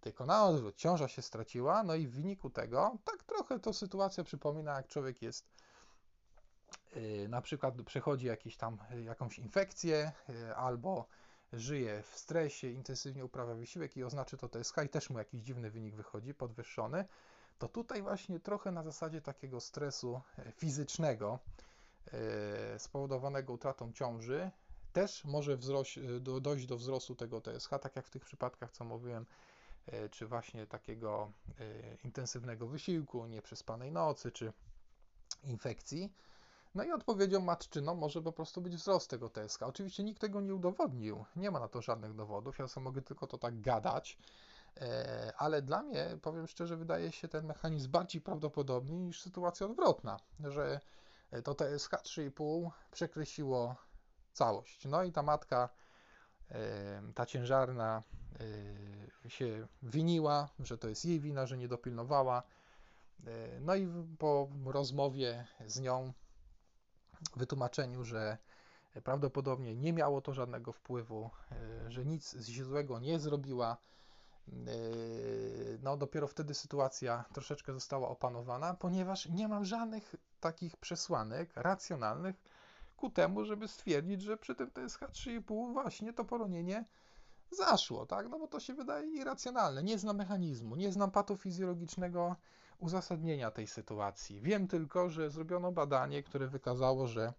[0.01, 4.23] tylko na odwrót, ciąża się straciła, no i w wyniku tego, tak trochę to sytuacja
[4.23, 5.49] przypomina, jak człowiek jest,
[6.95, 11.07] y, na przykład przechodzi jakieś tam, y, jakąś infekcję, y, albo
[11.53, 15.71] żyje w stresie, intensywnie uprawia wysiłek i oznaczy to TSH i też mu jakiś dziwny
[15.71, 17.05] wynik wychodzi, podwyższony,
[17.57, 21.39] to tutaj właśnie trochę na zasadzie takiego stresu fizycznego
[22.77, 24.51] spowodowanego utratą ciąży,
[24.97, 28.83] też może wzroś, do, dojść do wzrostu tego TSH, tak jak w tych przypadkach, co
[28.83, 29.25] mówiłem,
[29.85, 34.53] e, czy właśnie takiego e, intensywnego wysiłku, nieprzespanej nocy, czy
[35.43, 36.13] infekcji.
[36.75, 39.63] No i odpowiedzią matczyną może po prostu być wzrost tego TSH.
[39.63, 43.27] Oczywiście nikt tego nie udowodnił, nie ma na to żadnych dowodów, ja sobie mogę tylko
[43.27, 44.17] to tak gadać,
[44.77, 50.19] e, ale dla mnie, powiem szczerze, wydaje się ten mechanizm bardziej prawdopodobny niż sytuacja odwrotna,
[50.39, 50.79] że
[51.43, 53.86] to TSH 3,5 przekreśliło
[54.37, 54.85] całość.
[54.85, 55.69] No i ta matka,
[57.15, 58.03] ta ciężarna
[59.27, 62.43] się winiła, że to jest jej wina, że nie dopilnowała.
[63.61, 66.13] No i po rozmowie z nią,
[67.35, 68.37] wytłumaczeniu, że
[69.03, 71.29] prawdopodobnie nie miało to żadnego wpływu,
[71.87, 73.77] że nic złego nie zrobiła,
[75.83, 82.35] no dopiero wtedy sytuacja troszeczkę została opanowana, ponieważ nie mam żadnych takich przesłanek racjonalnych,
[82.97, 86.85] ku temu, żeby stwierdzić, że przy tym TSH 3,5 właśnie to poronienie
[87.51, 88.29] zaszło, tak?
[88.29, 89.83] No bo to się wydaje irracjonalne.
[89.83, 92.35] Nie znam mechanizmu, nie znam patofizjologicznego
[92.79, 94.41] uzasadnienia tej sytuacji.
[94.41, 97.33] Wiem tylko, że zrobiono badanie, które wykazało, że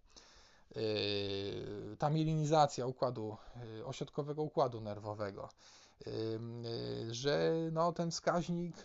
[0.75, 3.37] yy, ta mielinizacja układu,
[3.77, 5.49] yy, ośrodkowego układu nerwowego,
[6.07, 6.13] yy,
[7.15, 8.77] że no, ten wskaźnik,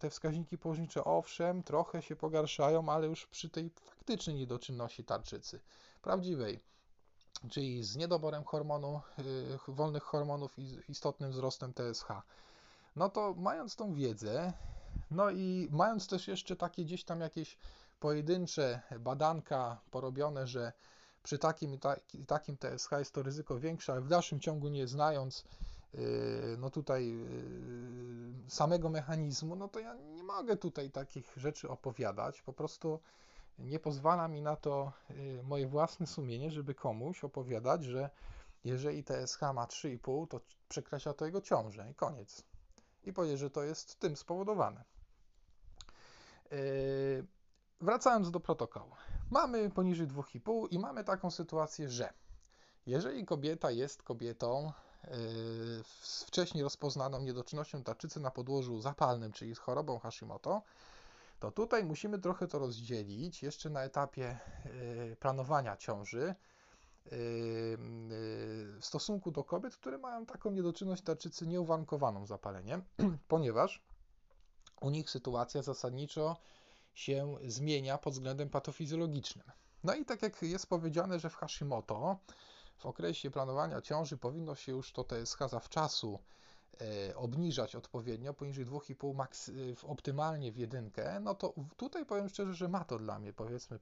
[0.00, 5.60] te wskaźniki położnicze owszem, trochę się pogarszają, ale już przy tej faktycznej niedoczynności tarczycy
[6.02, 6.60] prawdziwej,
[7.50, 9.00] czyli z niedoborem hormonu,
[9.68, 12.06] y, wolnych hormonów i istotnym wzrostem TSH.
[12.96, 14.52] No to mając tą wiedzę,
[15.10, 17.58] no i mając też jeszcze takie gdzieś tam jakieś
[18.00, 20.72] pojedyncze badanka porobione, że
[21.22, 21.78] przy takim
[22.14, 25.44] i takim TSH jest to ryzyko większe, ale w dalszym ciągu nie znając
[25.94, 27.10] y, no tutaj
[28.46, 32.42] y, samego mechanizmu, no to ja nie mogę tutaj takich rzeczy opowiadać.
[32.42, 33.00] Po prostu
[33.58, 38.10] nie pozwala mi na to y, moje własne sumienie, żeby komuś opowiadać, że
[38.64, 42.44] jeżeli TSH ma 3,5, to przekreśla to jego ciążę i koniec.
[43.04, 44.84] I powiedzieć, że to jest tym spowodowane.
[46.50, 47.26] Yy,
[47.80, 48.90] wracając do protokołu.
[49.30, 52.12] Mamy poniżej 2,5 i mamy taką sytuację, że
[52.86, 54.72] jeżeli kobieta jest kobietą
[55.04, 55.10] yy,
[56.02, 60.62] z wcześniej rozpoznaną niedoczynnością tarczycy na podłożu zapalnym, czyli z chorobą Hashimoto,
[61.42, 66.34] to tutaj musimy trochę to rozdzielić jeszcze na etapie yy, planowania ciąży
[67.06, 72.82] w stosunku do kobiet, które mają taką niedoczynność tarczycy nieuwarunkowaną zapaleniem,
[73.28, 73.82] ponieważ
[74.80, 76.36] u nich sytuacja zasadniczo
[76.94, 79.46] się zmienia pod względem patofizjologicznym.
[79.84, 82.18] No i tak jak jest powiedziane, że w Hashimoto
[82.78, 86.18] w okresie planowania ciąży powinno się już to TSH zawczasu
[87.16, 89.52] obniżać odpowiednio poniżej 2,5 max, e,
[89.86, 93.80] optymalnie w jedynkę, no to tutaj powiem szczerze, że ma to dla mnie powiedzmy e,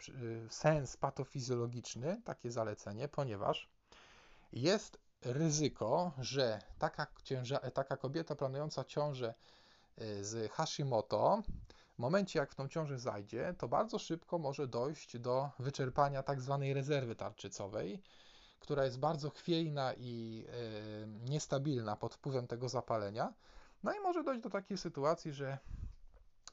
[0.51, 3.69] sens patofizjologiczny, takie zalecenie, ponieważ
[4.53, 9.35] jest ryzyko, że taka, cięża, taka kobieta planująca ciążę
[10.21, 11.43] z Hashimoto
[11.95, 16.41] w momencie, jak w tą ciążę zajdzie, to bardzo szybko może dojść do wyczerpania tak
[16.41, 18.03] zwanej rezerwy tarczycowej,
[18.61, 23.33] która jest bardzo chwiejna i e, niestabilna pod wpływem tego zapalenia.
[23.83, 25.59] No i może dojść do takiej sytuacji, że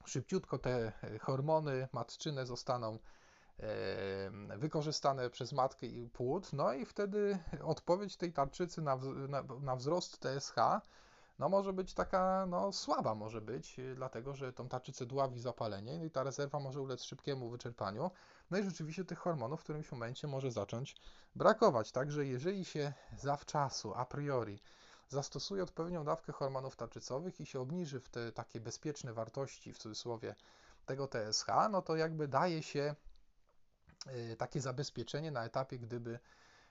[0.05, 0.91] szybciutko te
[1.21, 2.99] hormony matczyne zostaną
[3.59, 8.97] e, wykorzystane przez matkę i płód, no i wtedy odpowiedź tej tarczycy na,
[9.61, 10.55] na wzrost TSH
[11.39, 15.97] no może być taka no, słaba może być, y, dlatego że tą tarczycę dławi zapalenie
[15.97, 18.11] no i ta rezerwa może ulec szybkiemu wyczerpaniu.
[18.51, 20.95] No i rzeczywiście tych hormonów w którymś momencie może zacząć
[21.35, 21.91] brakować.
[21.91, 24.59] Także jeżeli się zawczasu, a priori
[25.09, 30.35] zastosuje odpowiednią dawkę hormonów tarczycowych i się obniży w te takie bezpieczne wartości, w cudzysłowie,
[30.85, 32.95] tego TSH, no to jakby daje się
[34.31, 36.19] y, takie zabezpieczenie na etapie, gdyby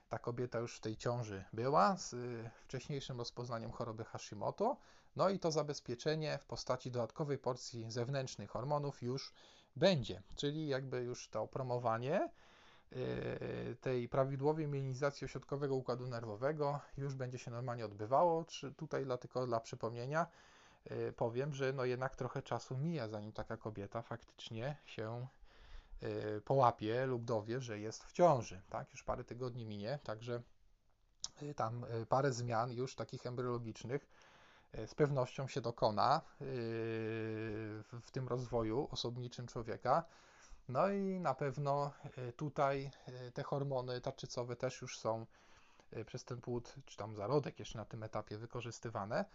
[0.09, 4.77] ta kobieta już w tej ciąży była z y, wcześniejszym rozpoznaniem choroby Hashimoto,
[5.15, 9.33] no i to zabezpieczenie w postaci dodatkowej porcji zewnętrznych hormonów już
[9.75, 12.29] będzie, czyli jakby już to promowanie
[12.93, 18.45] y, tej prawidłowej mielinizacji ośrodkowego układu nerwowego już będzie się normalnie odbywało.
[18.77, 20.27] Tutaj dla, tylko dla przypomnienia
[20.91, 25.27] y, powiem, że no jednak trochę czasu mija, zanim taka kobieta faktycznie się
[26.45, 28.61] połapie lub dowie, że jest w ciąży.
[28.69, 28.91] Tak?
[28.91, 30.41] Już parę tygodni minie, także
[31.41, 34.07] y, tam y, parę zmian już takich embryologicznych
[34.85, 36.21] z pewnością się dokona
[38.01, 40.03] w tym rozwoju osobniczym człowieka.
[40.69, 41.91] No i na pewno
[42.35, 42.91] tutaj
[43.33, 45.25] te hormony tarczycowe też już są
[46.05, 49.25] przez ten płód, czy tam zarodek jeszcze na tym etapie wykorzystywane.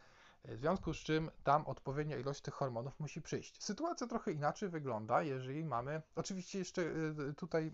[0.45, 3.63] W związku z czym tam odpowiednia ilość tych hormonów musi przyjść.
[3.63, 7.73] Sytuacja trochę inaczej wygląda, jeżeli mamy, oczywiście jeszcze y, tutaj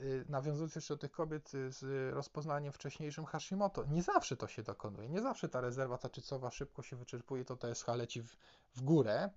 [0.00, 4.62] y, y, nawiązując jeszcze do tych kobiet z rozpoznaniem wcześniejszym Hashimoto, nie zawsze to się
[4.62, 8.36] dokonuje, nie zawsze ta rezerwa tarczycowa szybko się wyczerpuje, to TSH leci w,
[8.74, 9.30] w górę,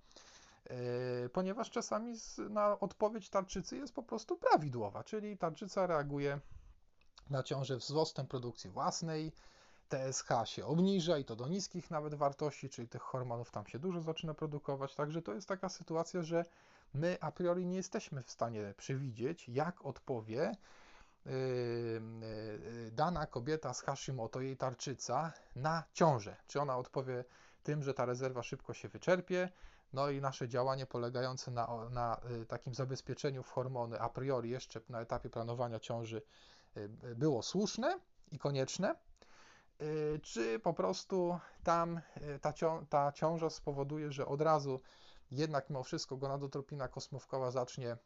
[1.32, 2.14] ponieważ czasami
[2.50, 6.40] na odpowiedź tarczycy jest po prostu prawidłowa, czyli tarczyca reaguje
[7.30, 9.32] na ciążę wzrostem produkcji własnej,
[9.92, 14.00] TSH się obniża i to do niskich nawet wartości, czyli tych hormonów tam się dużo
[14.00, 14.94] zaczyna produkować.
[14.94, 16.44] Także to jest taka sytuacja, że
[16.94, 20.56] my a priori nie jesteśmy w stanie przewidzieć, jak odpowie
[21.26, 26.36] yy, yy, dana kobieta z Hashimoto, jej tarczyca, na ciążę.
[26.46, 27.24] Czy ona odpowie
[27.62, 29.48] tym, że ta rezerwa szybko się wyczerpie,
[29.92, 35.00] no i nasze działanie polegające na, na takim zabezpieczeniu w hormony a priori jeszcze na
[35.00, 36.22] etapie planowania ciąży
[37.14, 38.00] było słuszne
[38.30, 39.11] i konieczne, Y,
[40.22, 44.80] czy po prostu tam y, ta, cią ta ciąża spowoduje, że od razu
[45.30, 47.96] jednak mimo wszystko gonadotropina kosmówkowa zacznie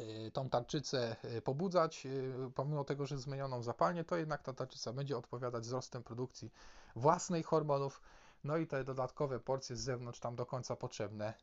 [0.00, 2.06] y, tą tarczycę pobudzać,
[2.54, 6.52] pomimo tego, że zmienioną zapalnie, to jednak ta tarczyca będzie odpowiadać wzrostem produkcji
[6.96, 8.00] własnej hormonów,
[8.44, 11.34] no i te dodatkowe porcje z zewnątrz tam do końca potrzebne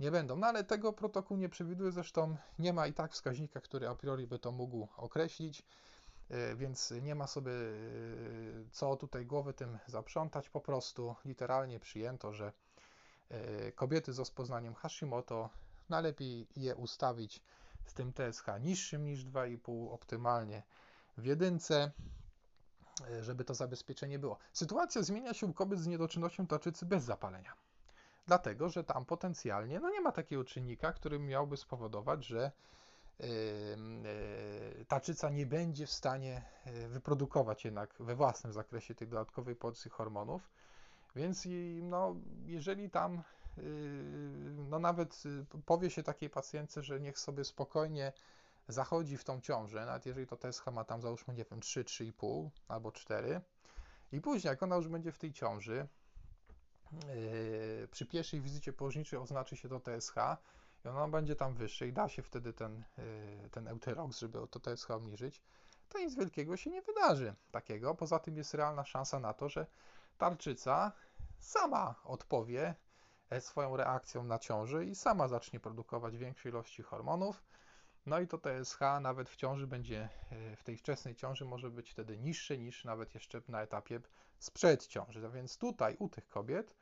[0.00, 0.36] nie będą.
[0.36, 4.26] No ale tego protokół nie przewiduje, zresztą nie ma i tak wskaźnika, który a priori
[4.26, 5.66] by to mógł określić.
[6.30, 7.56] E, więc nie ma sobie e,
[8.70, 10.48] co tutaj głowy tym zaprzątać.
[10.48, 12.52] Po prostu literalnie przyjęto, że
[13.28, 15.50] e, kobiety z rozpoznaniem Hashimoto
[15.88, 17.42] najlepiej je ustawić
[17.86, 20.62] z tym TSH niższym niż 2,5 optymalnie
[21.18, 21.90] w jedynce,
[23.20, 24.38] żeby to zabezpieczenie było.
[24.52, 27.54] Sytuacja zmienia się u kobiet z niedoczynnością tarczycy bez zapalenia.
[28.26, 32.52] Dlatego, że tam potencjalnie no nie ma takiego czynnika, który miałby spowodować, że
[34.88, 40.50] tarczyca nie będzie w stanie e, wyprodukować jednak we własnym zakresie tej dodatkowej porcji hormonów.
[41.16, 41.48] Więc
[41.82, 42.16] no,
[42.46, 43.22] jeżeli tam
[44.70, 45.22] no nawet
[45.66, 48.12] powie się takiej pacjentce, że niech sobie spokojnie
[48.68, 52.48] zachodzi w tą ciążę, nawet jeżeli to TSH ma tam załóżmy, nie wiem, 3, 3,5
[52.68, 53.40] albo 4
[54.12, 55.88] i później jak ona już będzie w tej ciąży,
[56.92, 60.14] yy, przy pierwszej wizycie położniczej oznaczy się to TSH
[60.84, 62.84] i będzie tam wyższe i da się wtedy ten,
[63.42, 65.42] yy, ten euterox, żeby to TSH obniżyć,
[65.88, 67.94] to nic wielkiego się nie wydarzy takiego.
[67.94, 69.66] Poza tym jest realna szansa na to, że
[70.18, 70.92] tarczyca
[71.38, 72.74] sama odpowie
[73.30, 77.42] e, swoją reakcją na ciąży i sama zacznie produkować większe ilości hormonów.
[78.06, 81.90] No i to TSH nawet w ciąży będzie, e, w tej wczesnej ciąży może być
[81.90, 84.00] wtedy niższe niż nawet jeszcze na etapie
[84.38, 85.20] sprzed ciąży.
[85.20, 86.74] No więc tutaj u tych kobiet,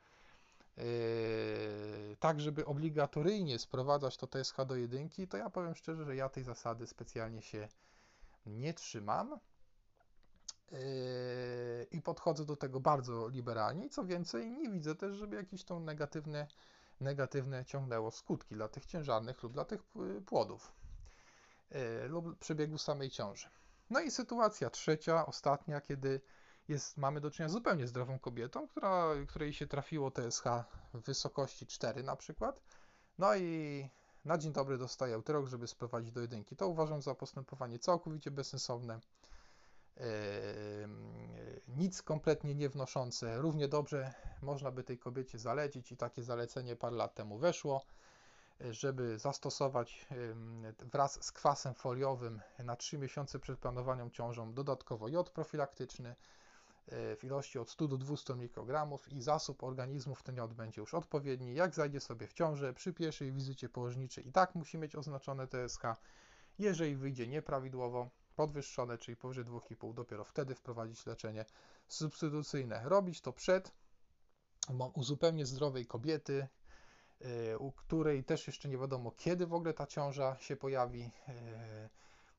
[2.19, 6.43] tak żeby obligatoryjnie sprowadzać to TSH do jedynki, to ja powiem szczerze, że ja tej
[6.43, 7.67] zasady specjalnie się
[8.45, 9.39] nie trzymam.
[10.71, 13.85] Yy, i podchodzę do tego bardzo liberalnie.
[13.85, 16.47] I co więcej, nie widzę też, żeby jakieś to negatywne,
[17.01, 19.83] negatywne ciągnęło skutki dla tych ciężarnych lub dla tych
[20.25, 20.71] płodów
[21.71, 23.47] yy, lub przebiegu samej ciąży.
[23.89, 26.21] No i sytuacja trzecia, ostatnia, kiedy
[26.69, 30.43] jest, mamy do czynienia z zupełnie zdrową kobietą, która, której się trafiło TSH
[30.93, 32.61] w wysokości 4 na przykład.
[33.17, 33.89] No i
[34.25, 36.55] na dzień dobry dostaje euterok, żeby sprowadzić do jedynki.
[36.55, 38.99] To uważam za postępowanie całkowicie bezsensowne
[41.67, 43.37] nic kompletnie nie wnoszące.
[43.37, 47.85] Równie dobrze można by tej kobiecie zalecić i takie zalecenie parę lat temu weszło,
[48.59, 50.07] żeby zastosować
[50.79, 56.15] wraz z kwasem foliowym na 3 miesiące przed planowaną ciążą dodatkowo jod profilaktyczny
[56.91, 60.93] w ilości od 100 do 200 mikrogramów i zasób organizmu w ten jod będzie już
[60.93, 61.55] odpowiedni.
[61.55, 65.81] Jak zajdzie sobie w ciążę, przy pierwszej wizycie położniczej i tak musi mieć oznaczone TSH.
[66.59, 71.45] Jeżeli wyjdzie nieprawidłowo, podwyższone, czyli powyżej 2,5, dopiero wtedy wprowadzić leczenie
[71.87, 72.81] substytucyjne.
[72.83, 73.71] Robić to przed
[74.93, 76.47] u zupełnie zdrowej kobiety,
[77.51, 81.11] y, u której też jeszcze nie wiadomo, kiedy w ogóle ta ciąża się pojawi.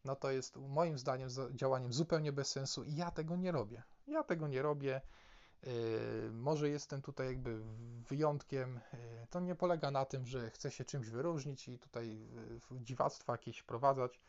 [0.04, 3.82] No to jest moim zdaniem działaniem zupełnie bez sensu i ja tego nie robię.
[4.06, 5.00] Ja tego nie robię.
[5.66, 7.60] Y, może jestem tutaj jakby
[8.08, 8.80] wyjątkiem.
[9.30, 12.28] To nie polega na tym, że chcę się czymś wyróżnić i tutaj
[12.72, 14.20] dziwactwa jakieś wprowadzać.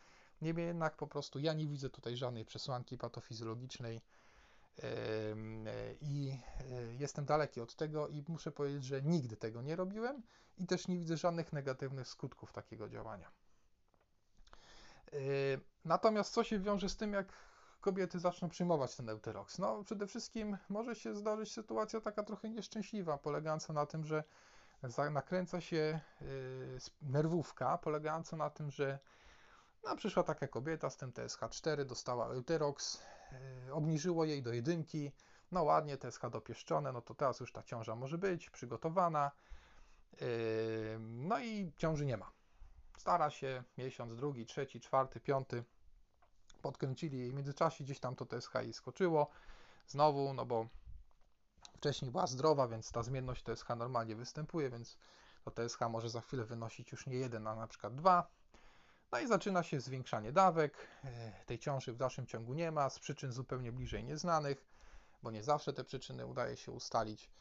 [0.42, 4.02] Niemniej jednak po prostu ja nie widzę tutaj żadnej przesłanki patofizjologicznej
[6.02, 6.38] i
[7.00, 10.24] jestem daleki od tego i muszę powiedzieć, że nigdy tego nie robiłem
[10.58, 13.32] i też nie widzę żadnych negatywnych skutków takiego działania.
[15.14, 15.18] E,
[15.86, 17.34] natomiast co się wiąże z tym, jak
[17.82, 19.60] kobiety zaczną przyjmować ten euterox?
[19.60, 24.24] No, przede wszystkim może się zdarzyć sytuacja taka trochę nieszczęśliwa, polegająca na tym, że
[25.12, 26.26] nakręca się e,
[27.02, 29.00] nerwówka, polegająca na tym, że
[29.84, 33.04] no, przyszła taka kobieta z tym TSH4, dostała Euterox,
[33.66, 35.12] yy, obniżyło jej do jedynki,
[35.52, 39.32] no ładnie, TSH dopieszczone, no to teraz już ta ciąża może być przygotowana,
[41.00, 42.32] no i ciąży nie ma.
[43.02, 45.64] Stara się miesiąc, drugi, trzeci, czwarty, piąty,
[46.62, 49.30] podkręcili jej w międzyczasie, gdzieś tam to TSH jej skoczyło,
[49.88, 50.68] znowu, no bo
[51.76, 54.98] wcześniej była zdrowa, więc ta zmienność TSH normalnie występuje, więc
[55.46, 58.28] to TSH może za chwilę wynosić już nie jeden, a na przykład dwa,
[59.12, 60.88] no i zaczyna się zwiększanie dawek.
[61.04, 64.66] E, tej ciąży w dalszym ciągu nie ma, z przyczyn zupełnie bliżej nieznanych,
[65.24, 67.32] bo nie zawsze te przyczyny udaje się ustalić.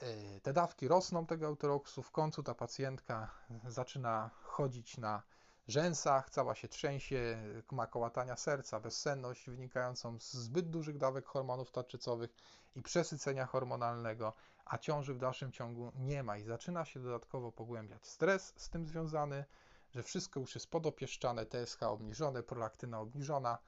[0.00, 3.30] E, te dawki rosną tego euteroksu, w końcu ta pacjentka
[3.68, 5.22] zaczyna chodzić na
[5.68, 7.38] rzęsach, cała się trzęsie,
[7.72, 12.34] ma kołatania serca, bezsenność wynikającą z zbyt dużych dawek hormonów tarczycowych
[12.76, 14.32] i przesycenia hormonalnego,
[14.64, 18.06] a ciąży w dalszym ciągu nie ma i zaczyna się dodatkowo pogłębiać.
[18.06, 19.44] Stres z tym związany,
[19.90, 23.58] że wszystko już jest podopieszczane, TSH obniżone, prolaktyna obniżona,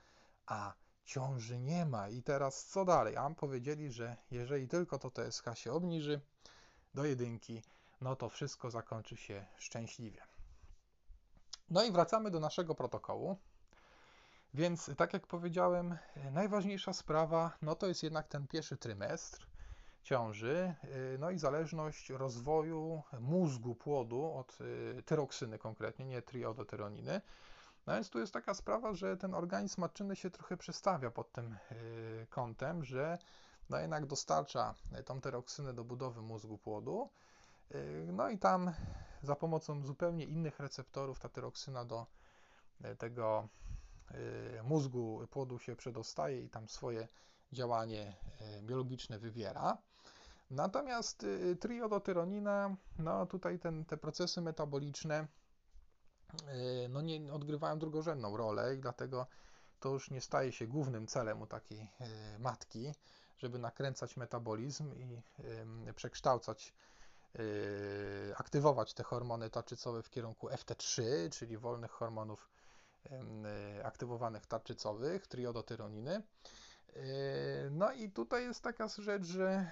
[0.47, 0.75] a
[1.07, 2.09] ciąży nie ma.
[2.09, 3.17] I teraz co dalej?
[3.17, 6.21] A powiedzieli, że jeżeli tylko to TSH się obniży
[6.95, 7.63] do jedynki,
[8.01, 10.23] no to wszystko zakończy się szczęśliwie.
[11.71, 13.37] No i wracamy do naszego protokołu.
[14.55, 15.99] Więc tak jak powiedziałem,
[16.33, 19.47] najważniejsza sprawa, no to jest jednak ten pierwszy trymestr,
[20.03, 27.21] ciąży, y, no i zależność rozwoju mózgu płodu od y, tyroksyny konkretnie, nie triodotyroniny.
[27.87, 31.57] No więc tu jest taka sprawa, że ten organizm matczyny się trochę przestawia pod tym
[31.73, 33.19] y, kątem, że
[33.71, 34.75] no jednak dostarcza
[35.05, 37.11] tą tyroksynę do budowy mózgu płodu.
[38.13, 38.73] No i tam
[39.23, 42.07] za pomocą zupełnie innych receptorów ta tyroksyna do
[42.99, 43.49] tego
[44.65, 47.09] mózgu płodu się przedostaje i tam swoje
[47.53, 48.17] działanie
[48.63, 49.79] biologiczne wywiera.
[50.51, 51.27] Natomiast
[51.61, 55.27] triodotyronina, no tutaj ten, te procesy metaboliczne
[56.89, 59.27] no nie odgrywają drugorzędną rolę i dlatego
[59.81, 62.95] to już nie staje się głównym celem u takiej y, matki,
[63.39, 65.23] żeby nakręcać metabolizm i
[65.95, 66.75] przekształcać
[68.37, 72.49] aktywować te hormony tarczycowe w kierunku FT3, czyli wolnych hormonów
[73.85, 76.23] aktywowanych tarczycowych, triodotyroniny.
[77.71, 79.71] No i tutaj jest taka rzecz, że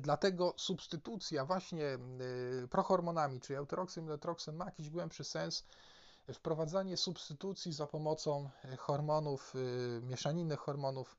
[0.00, 1.98] Dlatego substytucja właśnie
[2.64, 5.64] y, prohormonami, czyli euteroksem i letroksem ma jakiś głębszy sens.
[6.34, 11.16] Wprowadzanie substytucji za pomocą hormonów, y, mieszaniny hormonów,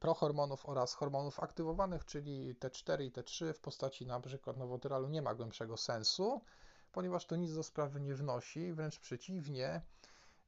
[0.00, 5.34] prohormonów oraz hormonów aktywowanych, czyli T4 i T3 w postaci na przykład nowotyralu nie ma
[5.34, 6.40] głębszego sensu,
[6.92, 9.80] ponieważ to nic do sprawy nie wnosi, wręcz przeciwnie,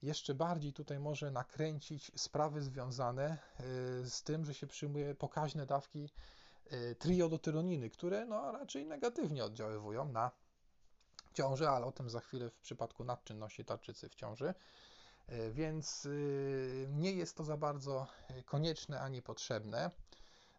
[0.02, 3.38] jeszcze bardziej tutaj może nakręcić sprawy związane e,
[4.10, 6.08] z tym, że się przyjmuje pokaźne dawki
[6.70, 10.30] e, triodotyroniny, które no, raczej negatywnie oddziaływują na
[11.34, 14.54] ciążę, ale o tym za chwilę w przypadku nadczynności tarczycy w ciąży.
[15.26, 16.08] E, więc
[16.88, 18.06] nie jest to za bardzo
[18.46, 19.90] konieczne ani potrzebne.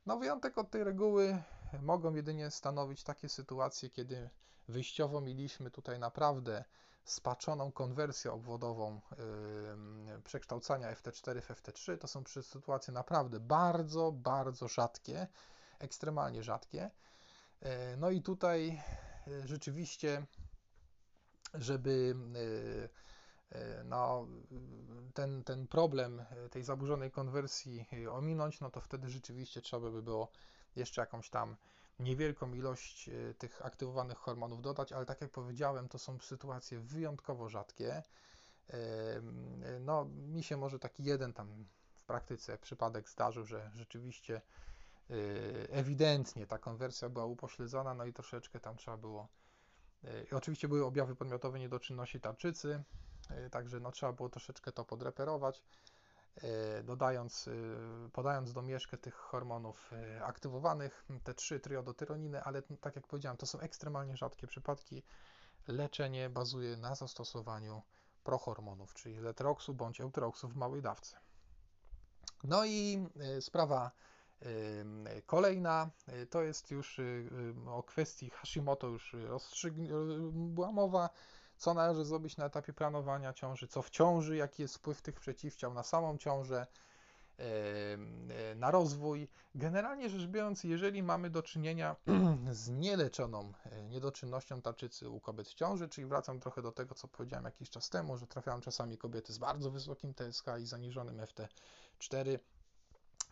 [0.05, 1.43] No, wyjątek od tej reguły
[1.81, 4.29] mogą jedynie stanowić takie sytuacje, kiedy
[4.67, 6.63] wyjściowo mieliśmy tutaj naprawdę
[7.03, 9.01] spaczoną konwersję obwodową
[10.23, 11.97] przekształcania FT4 w FT3.
[11.97, 15.27] To są sytuacje naprawdę bardzo, bardzo rzadkie,
[15.79, 16.91] ekstremalnie rzadkie.
[17.61, 18.81] Yy, no i tutaj
[19.27, 20.25] yy, rzeczywiście,
[21.53, 22.15] żeby
[23.85, 24.27] no,
[25.13, 30.31] ten, ten problem tej zaburzonej konwersji ominąć, no to wtedy rzeczywiście trzeba by było
[30.75, 31.55] jeszcze jakąś tam
[31.99, 37.49] niewielką ilość e, tych aktywowanych hormonów dodać, ale tak jak powiedziałem, to są sytuacje wyjątkowo
[37.49, 38.03] rzadkie.
[39.79, 41.65] No, mi się może taki jeden tam
[41.95, 44.41] w praktyce przypadek zdarzył, że rzeczywiście
[45.09, 45.13] e,
[45.69, 49.27] ewidentnie ta konwersja była upośledzona, no i troszeczkę tam trzeba było.
[50.03, 52.83] E, oczywiście były objawy podmiotowe niedoczynności tarczycy,
[53.51, 55.63] także no, trzeba było troszeczkę to podreperować.
[56.41, 57.51] E, dodając, e,
[58.09, 63.45] podając do mieszkę tych hormonów e, aktywowanych, te trzy triodotyroniny, ale tak jak powiedziałem, to
[63.45, 65.03] są ekstremalnie rzadkie przypadki.
[65.67, 67.81] Leczenie bazuje na zastosowaniu
[68.23, 71.17] prohormonów, czyli letroksu bądź eutroksu w małej dawce.
[72.43, 73.07] No i
[73.39, 73.91] sprawa
[75.25, 75.89] kolejna
[76.29, 76.99] to jest już
[77.67, 79.15] o kwestii Hashimoto już
[80.31, 81.09] była mowa
[81.57, 85.73] co należy zrobić na etapie planowania ciąży, co w ciąży, jaki jest wpływ tych przeciwciał
[85.73, 86.67] na samą ciążę,
[87.39, 89.27] e, na rozwój.
[89.55, 91.95] Generalnie rzecz biorąc, jeżeli mamy do czynienia
[92.51, 97.07] z nieleczoną e, niedoczynnością tarczycy u kobiet w ciąży, czyli wracam trochę do tego, co
[97.07, 102.39] powiedziałem jakiś czas temu, że trafiają czasami kobiety z bardzo wysokim TSH i zaniżonym FT4,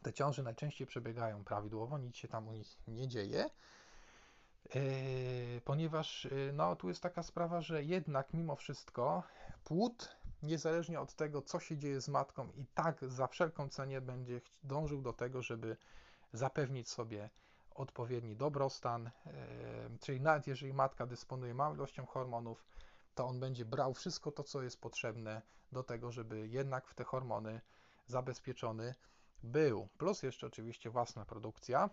[0.02, 3.50] te ciąże najczęściej przebiegają prawidłowo, nic się tam u nich nie dzieje.
[4.76, 9.24] Yy, ponieważ yy, no, tu jest taka sprawa, że jednak mimo wszystko
[9.64, 14.42] płód, niezależnie od tego, co się dzieje z matką, i tak za wszelką cenę będzie
[14.64, 15.78] dążył do tego, żeby
[16.34, 17.30] zapewnić sobie
[17.76, 19.32] odpowiedni dobrostan, yy,
[20.00, 22.66] czyli nawet jeżeli matka dysponuje małą ilością hormonów,
[23.16, 25.42] to on będzie brał wszystko to, co jest potrzebne
[25.72, 27.62] do tego, żeby jednak w te hormony
[28.08, 28.96] zabezpieczony
[29.44, 29.88] był.
[29.98, 31.90] Plus jeszcze oczywiście własna produkcja,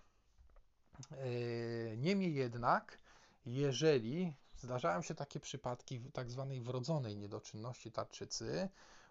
[1.96, 2.98] niemniej jednak,
[3.46, 8.68] jeżeli zdarzają się takie przypadki tak zwanej wrodzonej niedoczynności tarczycy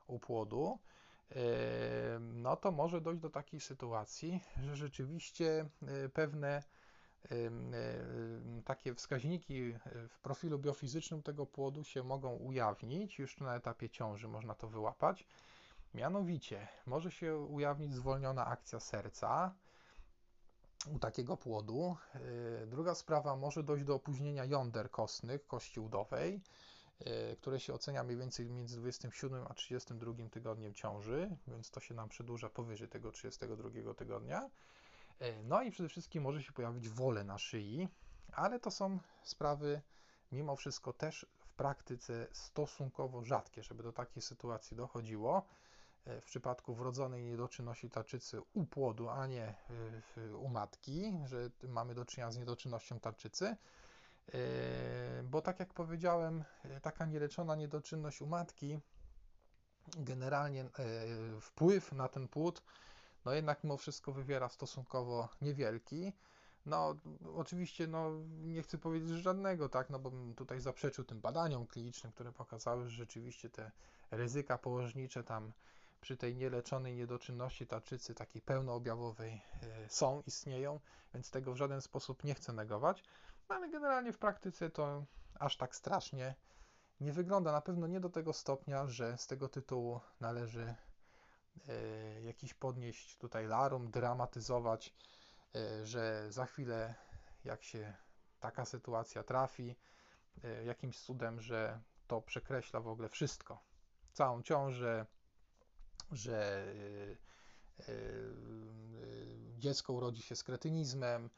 [0.08, 0.80] u płodu,
[1.32, 1.40] e,
[2.20, 6.64] no to może dojść do takiej sytuacji, że rzeczywiście e, pewne
[8.66, 9.74] takie wskaźniki
[10.10, 15.28] w profilu biofizycznym tego płodu się mogą ujawnić, już na etapie ciąży można to wyłapać.
[15.94, 19.56] Mianowicie może się ujawnić zwolniona akcja serca,
[20.96, 21.96] u takiego płodu.
[22.64, 26.42] Y, druga sprawa, może dojść do opóźnienia jąder kostnych kości udowej,
[27.02, 31.94] y, które się ocenia mniej więcej między 27 a 32 tygodniem ciąży, więc to się
[31.94, 34.50] nam przedłuża powyżej tego 32 tygodnia.
[35.22, 37.88] Y, no i przede wszystkim może się pojawić wolę na szyi,
[38.32, 39.82] ale to są sprawy
[40.32, 45.46] mimo wszystko też w praktyce stosunkowo rzadkie, żeby do takiej sytuacji dochodziło.
[46.08, 49.56] E, w przypadku wrodzonej niedoczynności tarczycy u płodu, a nie
[50.18, 53.46] e, u matki, że mamy do czynienia z niedoczynnością tarczycy.
[54.34, 54.38] E,
[55.24, 56.44] bo tak jak powiedziałem,
[56.82, 58.80] taka nieleczona niedoczynność u matki
[59.98, 60.70] generalnie
[61.42, 62.64] wpływ na ten płód
[63.26, 66.14] no jednak mimo wszystko wywiera stosunkowo niewielki.
[66.66, 66.96] No,
[67.36, 72.12] oczywiście, no, nie chcę powiedzieć żadnego, tak, no bo bym tutaj zaprzeczył tym badaniom klinicznym,
[72.12, 73.72] które pokazały, że rzeczywiście te
[74.12, 75.52] ryzyka położnicze tam
[76.02, 80.80] przy tej nieleczonej niedoczynności tarczycy takiej pełnoobjawowej e, są, istnieją,
[81.14, 83.04] więc tego w żaden sposób nie chcę negować,
[83.50, 85.06] no ale generalnie w praktyce to
[85.40, 86.36] aż tak strasznie
[87.00, 87.52] nie wygląda.
[87.52, 90.76] Na pewno nie do tego stopnia, że z tego tytułu należy
[91.68, 94.94] e, jakiś podnieść tutaj larum, dramatyzować.
[95.84, 96.96] że za chwilę,
[97.44, 97.94] jak się
[98.40, 99.76] taka sytuacja trafi,
[100.66, 103.64] jakimś cudem, że to przekreśla w ogóle wszystko.
[104.14, 105.06] Całą ciążę,
[106.12, 106.66] że
[109.58, 111.30] dziecko urodzi się z kretynizmem,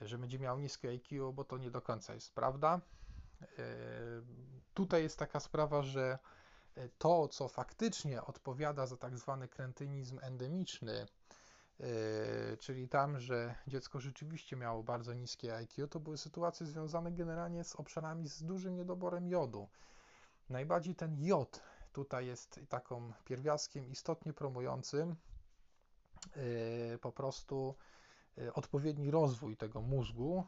[0.00, 2.80] że będzie miał niskie IQ, bo to nie do końca jest prawda.
[4.74, 6.18] Tutaj jest taka sprawa, że
[6.98, 11.06] to, co faktycznie odpowiada za tak zwany kretynizm endemiczny,
[12.58, 17.76] czyli tam, że dziecko rzeczywiście miało bardzo niskie IQ, to były sytuacje związane generalnie z
[17.76, 19.68] obszarami z dużym niedoborem jodu.
[20.50, 21.60] Najbardziej ten jod
[21.98, 25.16] tutaj jest taką pierwiastkiem istotnie promującym
[27.00, 27.74] po prostu
[28.54, 30.44] odpowiedni rozwój tego mózgu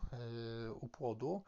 [0.80, 1.42] u płodu.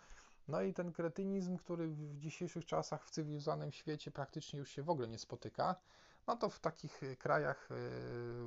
[0.48, 4.90] No i ten kretynizm, który w dzisiejszych czasach w cywilizowanym świecie praktycznie już się w
[4.90, 5.76] ogóle nie spotyka,
[6.26, 7.68] no to w takich krajach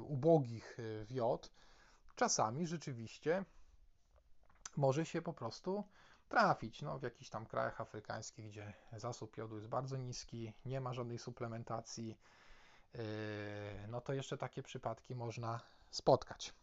[0.08, 1.52] ubogich w jod
[2.16, 3.46] czasami rzeczywiście
[4.78, 5.84] może się po prostu
[6.30, 6.82] trafić.
[6.82, 11.20] No, w jakichś tam krajach afrykańskich, gdzie zasób jodu jest bardzo niski, nie ma żadnej
[11.20, 12.18] suplementacji,
[13.88, 15.60] no to jeszcze takie przypadki można
[15.92, 16.54] spotkać.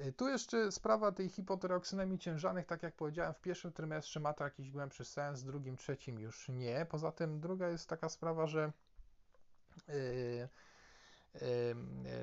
[0.00, 4.44] Y, tu jeszcze sprawa tej hipotyreoksynemii ciężarnych, tak jak powiedziałem, w pierwszym trymestrze ma to
[4.44, 6.86] jakiś głębszy sens, w drugim, trzecim już nie.
[6.90, 8.72] Poza tym druga jest taka sprawa, że
[9.88, 10.48] yy, yy,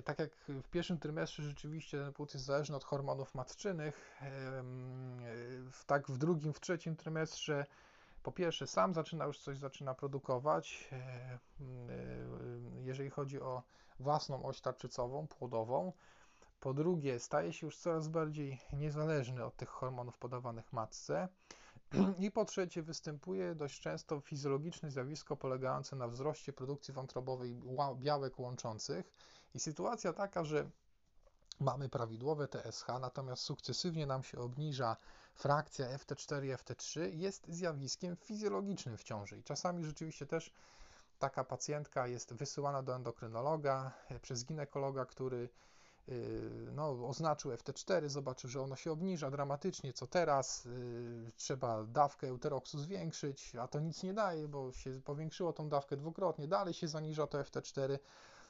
[0.05, 4.27] tak jak w pierwszym trymestrze rzeczywiście ten płód jest zależny od hormonów matczynych, yy,
[5.85, 7.65] tak w drugim, w trzecim trymestrze
[8.23, 10.89] po pierwsze sam zaczyna już coś zaczyna produkować,
[12.83, 13.63] jeżeli chodzi o
[13.99, 15.93] własną oś tarczycową, płodową,
[16.59, 21.27] po drugie, staje się już coraz bardziej niezależny od tych hormonów podawanych matce.
[22.19, 27.55] I po trzecie, występuje dość często fizjologiczne zjawisko polegające na wzroście produkcji wątrobowej
[27.95, 29.11] białek łączących.
[29.53, 30.69] I sytuacja taka, że
[31.59, 34.95] mamy prawidłowe TSH, natomiast sukcesywnie nam się obniża
[35.35, 39.37] frakcja FT4 i FT3, jest zjawiskiem fizjologicznym w ciąży.
[39.37, 40.51] I czasami rzeczywiście też
[41.19, 45.49] taka pacjentka jest wysyłana do endokrynologa e, przez ginekologa, który
[46.71, 52.79] no, oznaczył FT4, zobaczył, że ono się obniża dramatycznie, co teraz, y, trzeba dawkę euteroksu
[52.79, 57.27] zwiększyć, a to nic nie daje, bo się powiększyło tą dawkę dwukrotnie, dalej się zaniża
[57.27, 57.99] to FT4.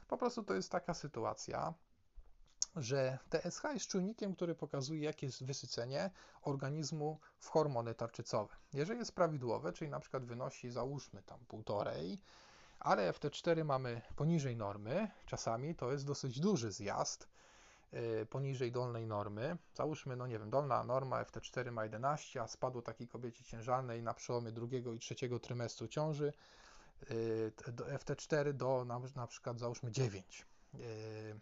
[0.08, 1.74] Po prostu to jest taka sytuacja,
[2.76, 8.56] że TSH jest czujnikiem, który pokazuje, jakie jest wysycenie organizmu w hormony tarczycowe.
[8.74, 12.22] Jeżeli jest prawidłowe, czyli na przykład wynosi, załóżmy tam półtorej,
[12.80, 17.33] ale FT4 mamy poniżej normy, czasami to jest dosyć duży zjazd, Y,
[18.30, 19.58] poniżej dolnej normy.
[19.74, 24.14] Załóżmy, no nie wiem, dolna norma FT4 ma 11, a spadło takiej kobiecie ciężarnej na
[24.14, 26.34] przełomie drugiego i trzeciego trymestru ciąży
[27.12, 30.46] y, FT4 do na, na przykład załóżmy 9.
[30.76, 31.40] Y,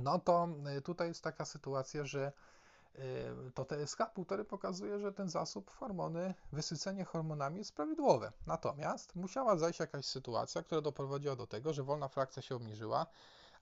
[0.00, 0.48] no to
[0.84, 2.32] tutaj jest taka sytuacja, że
[3.54, 8.32] to TSH 1,5 pokazuje, że ten zasób hormony, wysycenie hormonami jest prawidłowe.
[8.46, 13.06] Natomiast musiała zajść jakaś sytuacja, która doprowadziła do tego, że wolna frakcja się obniżyła,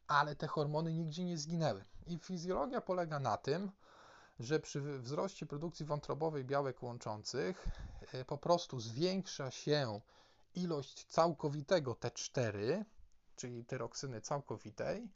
[0.08, 1.84] ale te hormony nigdzie nie zginęły.
[2.06, 3.70] I fizjologia polega na tym,
[4.40, 7.68] że przy wzroście produkcji wątrobowej białek łączących
[8.12, 10.00] e, po prostu zwiększa się
[10.54, 12.84] ilość całkowitego T4,
[13.36, 15.08] czyli tyroksyny całkowitej,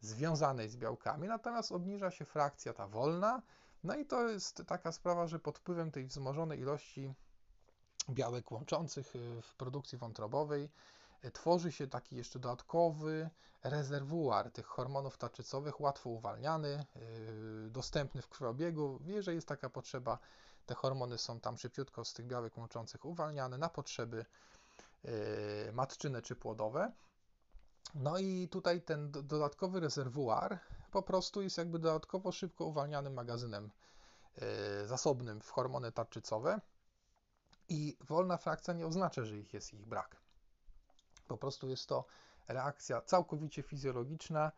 [0.00, 3.42] związanej z białkami, natomiast obniża się frakcja ta wolna.
[3.84, 7.14] No i to jest taka sprawa, że pod wpływem tej wzmożonej ilości
[8.10, 10.70] białek łączących e, w produkcji wątrobowej
[11.32, 13.30] tworzy się taki jeszcze dodatkowy
[13.64, 16.84] rezerwuar tych hormonów tarczycowych, łatwo uwalniany,
[17.64, 19.00] yy, dostępny w krwiobiegu.
[19.04, 20.18] Jeżeli jest taka potrzeba,
[20.66, 24.24] te hormony są tam szybciutko z tych białek łączących uwalniane na potrzeby
[25.04, 25.10] yy,
[25.72, 26.92] matczyne czy płodowe.
[27.94, 30.58] No i tutaj ten dodatkowy rezerwuar
[30.90, 33.70] po prostu jest jakby dodatkowo szybko uwalnianym magazynem
[34.86, 36.60] zasobnym w hormony tarczycowe
[37.68, 40.16] i wolna frakcja nie oznacza, że ich jest ich brak.
[41.28, 42.04] Po prostu jest to
[42.48, 44.52] reakcja całkowicie fizjologiczna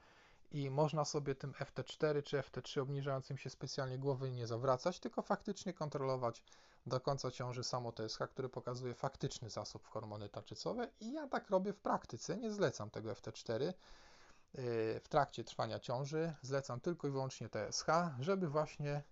[0.53, 5.73] i można sobie tym FT4 czy FT3 obniżającym się specjalnie głowy nie zawracać, tylko faktycznie
[5.73, 6.45] kontrolować
[6.87, 11.51] do końca ciąży samo TSH, który pokazuje faktyczny zasób w hormony tarczycowe i ja tak
[11.51, 13.73] robię w praktyce, nie zlecam tego FT4 yy,
[15.01, 17.87] w trakcie trwania ciąży, zlecam tylko i wyłącznie TSH,
[18.21, 19.03] żeby właśnie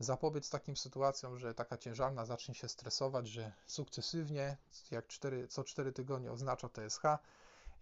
[0.00, 4.56] zapobiec takim sytuacjom, że taka ciężarna zacznie się stresować, że sukcesywnie,
[4.90, 7.02] jak 4, co 4 tygodnie oznacza TSH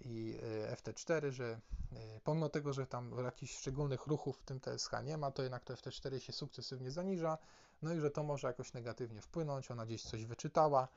[0.00, 0.38] i
[0.68, 1.60] e, FT4, że
[1.92, 5.64] e, pomimo tego, że tam jakichś szczególnych ruchów w tym TSH nie ma, to jednak
[5.64, 7.38] to FT4 się sukcesywnie zaniża,
[7.82, 10.88] no i że to może jakoś negatywnie wpłynąć, ona gdzieś coś wyczytała,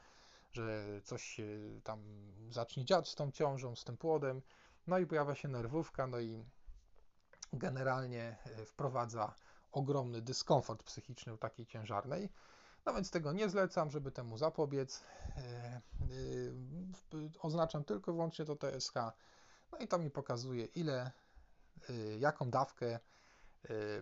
[0.52, 1.42] że coś
[1.84, 2.04] tam
[2.50, 4.42] zacznie dziać z tą ciążą, z tym płodem,
[4.88, 6.46] no i pojawia się nerwówka, no i
[7.54, 9.34] generalnie e, wprowadza
[9.72, 12.30] ogromny dyskomfort psychiczny u takiej ciężarnej.
[12.86, 15.04] No więc tego nie zlecam, żeby temu zapobiec.
[17.40, 18.94] Oznaczam tylko i wyłącznie to TSH.
[19.72, 21.12] No i to mi pokazuje, ile,
[22.20, 23.00] jaką dawkę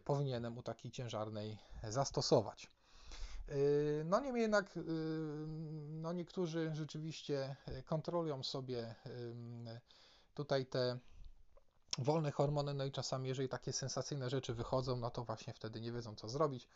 [0.05, 2.71] powinienem u takiej ciężarnej zastosować.
[4.05, 4.79] No niemniej jednak
[5.89, 7.55] no niektórzy rzeczywiście
[7.85, 8.95] kontrolują sobie
[10.33, 10.99] tutaj te
[11.99, 15.91] wolne hormony, no i czasami jeżeli takie sensacyjne rzeczy wychodzą, no to właśnie wtedy nie
[15.91, 16.67] wiedzą co zrobić.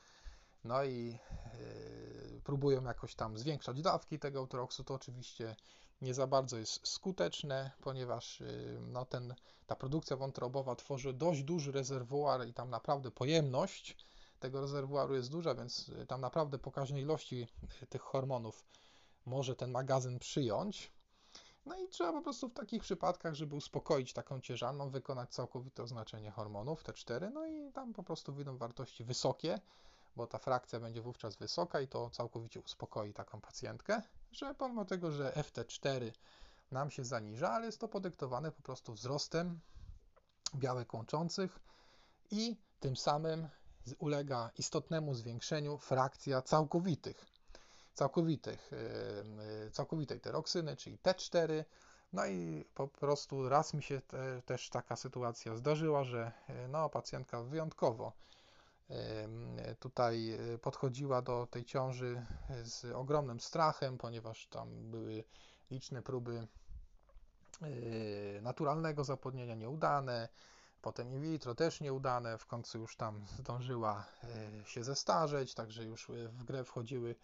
[0.64, 1.20] No i
[2.44, 5.56] próbują jakoś tam zwiększać dawki tego utroksu, to oczywiście
[6.02, 8.44] nie za bardzo jest skuteczne, ponieważ
[8.82, 9.34] no ten,
[9.68, 13.98] ta produkcja wątrobowa tworzy dość duży rezerwuar i tam naprawdę pojemność
[14.44, 17.48] tego rezerwuaru jest duża, więc y, tam naprawdę pokaźnej ilości
[17.84, 18.66] y, tych hormonów
[19.26, 20.92] może ten magazyn przyjąć.
[21.66, 26.32] No i trzeba po prostu w takich przypadkach, żeby uspokoić taką ciężarną, wykonać całkowite oznaczenie
[26.32, 29.60] hormonów, te cztery, no i tam po prostu wyjdą wartości wysokie,
[30.16, 34.02] bo ta frakcja będzie wówczas wysoka i to całkowicie uspokoi taką pacjentkę,
[34.32, 36.12] że pomimo tego, że FT4
[36.72, 39.60] nam się zaniża, ale jest to podyktowane po prostu wzrostem
[40.56, 41.60] białek łączących
[42.32, 43.48] i tym samym
[44.00, 47.26] ulega istotnemu zwiększeniu frakcja całkowitych,
[47.94, 51.64] całkowitych, y, y, całkowitej teroksyny, czyli T4.
[52.14, 56.90] No i po prostu raz mi się te, też taka sytuacja zdarzyła, że y, no,
[56.90, 58.12] pacjentka wyjątkowo
[59.80, 62.26] tutaj podchodziła do tej ciąży
[62.64, 65.24] z ogromnym strachem, ponieważ tam były
[65.72, 66.48] liczne próby
[68.42, 70.30] naturalnego zapłodnienia nieudane,
[70.84, 74.06] Potem in vitro też nieudane, w końcu już tam zdążyła
[74.66, 77.16] się zestarzeć, także już w grę wchodziły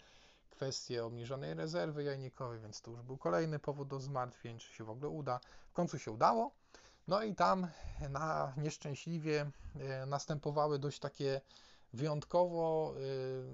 [0.59, 4.89] kwestie obniżonej rezerwy jajnikowej, więc to już był kolejny powód do zmartwień, czy się w
[4.89, 5.39] ogóle uda.
[5.69, 6.51] W końcu się udało.
[7.07, 7.67] No i tam
[8.09, 11.41] na nieszczęśliwie e, następowały dość takie
[11.93, 12.93] wyjątkowo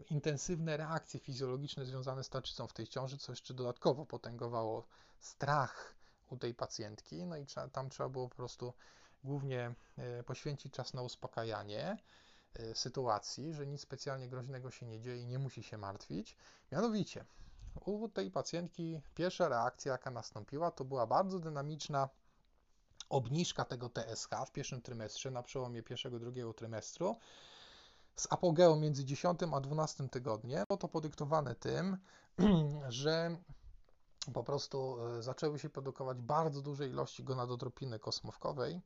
[0.10, 4.88] intensywne reakcje fizjologiczne związane z tarczycą w tej ciąży, co jeszcze dodatkowo potęgowało
[5.20, 5.96] strach
[6.30, 7.26] u tej pacjentki.
[7.26, 8.74] No i tam trzeba było po prostu
[9.24, 11.98] głównie e, poświęcić czas na uspokajanie e,
[12.74, 16.36] sytuacji, że nic specjalnie groźnego się nie dzieje i nie musi się martwić.
[16.72, 17.26] Mianowicie,
[17.86, 22.10] u tej pacjentki pierwsza reakcja, jaka nastąpiła, to była bardzo dynamiczna
[23.10, 27.16] obniżka tego TSH w pierwszym trymestrze, na przełomie pierwszego, drugiego trymestru,
[28.16, 30.64] z apogeą między 10 a 12 tygodniem.
[30.68, 31.98] Było to podyktowane tym,
[32.90, 33.38] że
[34.34, 38.82] po prostu e, zaczęły się produkować bardzo duże ilości gonadotropiny kosmówkowej.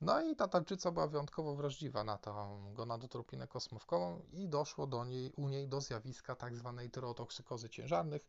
[0.00, 5.32] No i ta tarczyca była wyjątkowo wrażliwa na tą gonadotropinę kosmówkową i doszło do niej,
[5.36, 8.22] u niej do zjawiska tak zwanej tyrotoksykozy ciężarnych,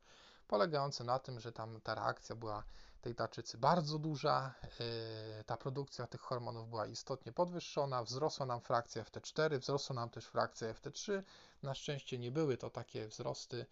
[0.48, 2.64] polegające na tym, że tam ta reakcja była
[3.02, 9.04] tej tarczycy bardzo duża, e, ta produkcja tych hormonów była istotnie podwyższona, wzrosła nam frakcja
[9.04, 11.24] FT4, wzrosła nam też frakcja FT3.
[11.64, 13.66] Na szczęście nie były to takie wzrosty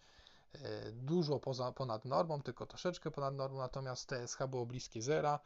[0.54, 5.40] E, dużo poza, ponad normą, tylko troszeczkę ponad normą, natomiast TSH było bliskie zera.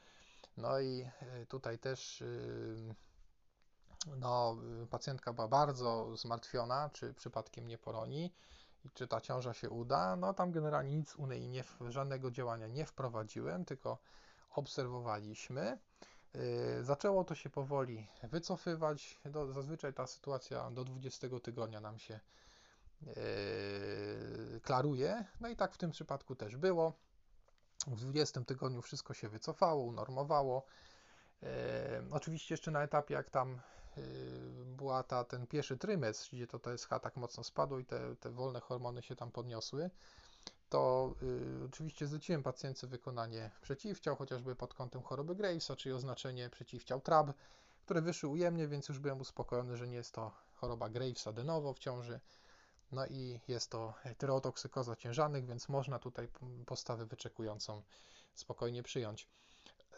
[0.56, 2.26] No i e, tutaj też e,
[4.16, 4.56] no,
[4.90, 8.32] pacjentka była bardzo zmartwiona, czy przypadkiem nie poroni
[8.84, 10.16] i czy ta ciąża się uda.
[10.16, 13.98] No tam generalnie nic u niej nie, żadnego działania nie wprowadziłem, tylko
[14.50, 15.78] obserwowaliśmy.
[16.80, 19.20] Zaczęło to się powoli wycofywać.
[19.54, 22.20] Zazwyczaj ta sytuacja do 20 tygodnia nam się
[24.62, 25.24] klaruje.
[25.40, 26.92] No i tak w tym przypadku też było.
[27.86, 30.66] W 20 tygodniu wszystko się wycofało, unormowało.
[31.42, 31.48] Yy,
[32.10, 33.60] oczywiście jeszcze na etapie, jak tam
[33.96, 34.04] yy,
[34.64, 38.60] była ta, ten pierwszy trymestr, gdzie to TSH tak mocno spadło i te, te wolne
[38.60, 39.90] hormony się tam podniosły,
[40.72, 47.00] to y, oczywiście zleciłem pacjentce wykonanie przeciwciał, chociażby pod kątem choroby Gravesa, czyli oznaczenie przeciwciał
[47.00, 47.32] TRAB,
[47.84, 51.74] które wyszły ujemnie, więc już byłem uspokojony, że nie jest to choroba Gravesa de novo
[51.74, 52.20] w ciąży.
[52.92, 56.28] No i jest to tyrotoksykoza ciężarnych, więc można tutaj
[56.66, 57.82] postawę wyczekującą
[58.34, 59.28] spokojnie przyjąć.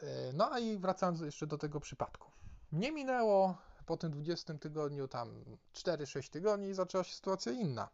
[0.02, 2.30] E, no a i wracając jeszcze do tego przypadku.
[2.72, 7.88] Nie minęło po tym 20 tygodniu tam 4-6 tygodni i zaczęła się sytuacja inna.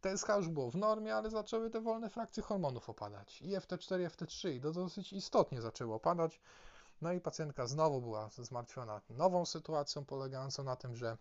[0.00, 3.42] TSH już było w normie, ale zaczęły te wolne frakcje hormonów opadać.
[3.42, 6.40] I FT4, FT3 i to dosyć istotnie zaczęło opadać.
[7.02, 11.16] No i pacjentka znowu była zmartwiona nową sytuacją polegającą na tym, że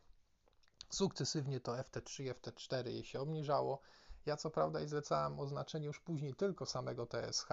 [0.94, 3.82] Sukcesywnie to FT3, FT4 jej się obniżało.
[4.26, 7.48] Ja co prawda i zlecałem oznaczenie już później tylko samego TSH,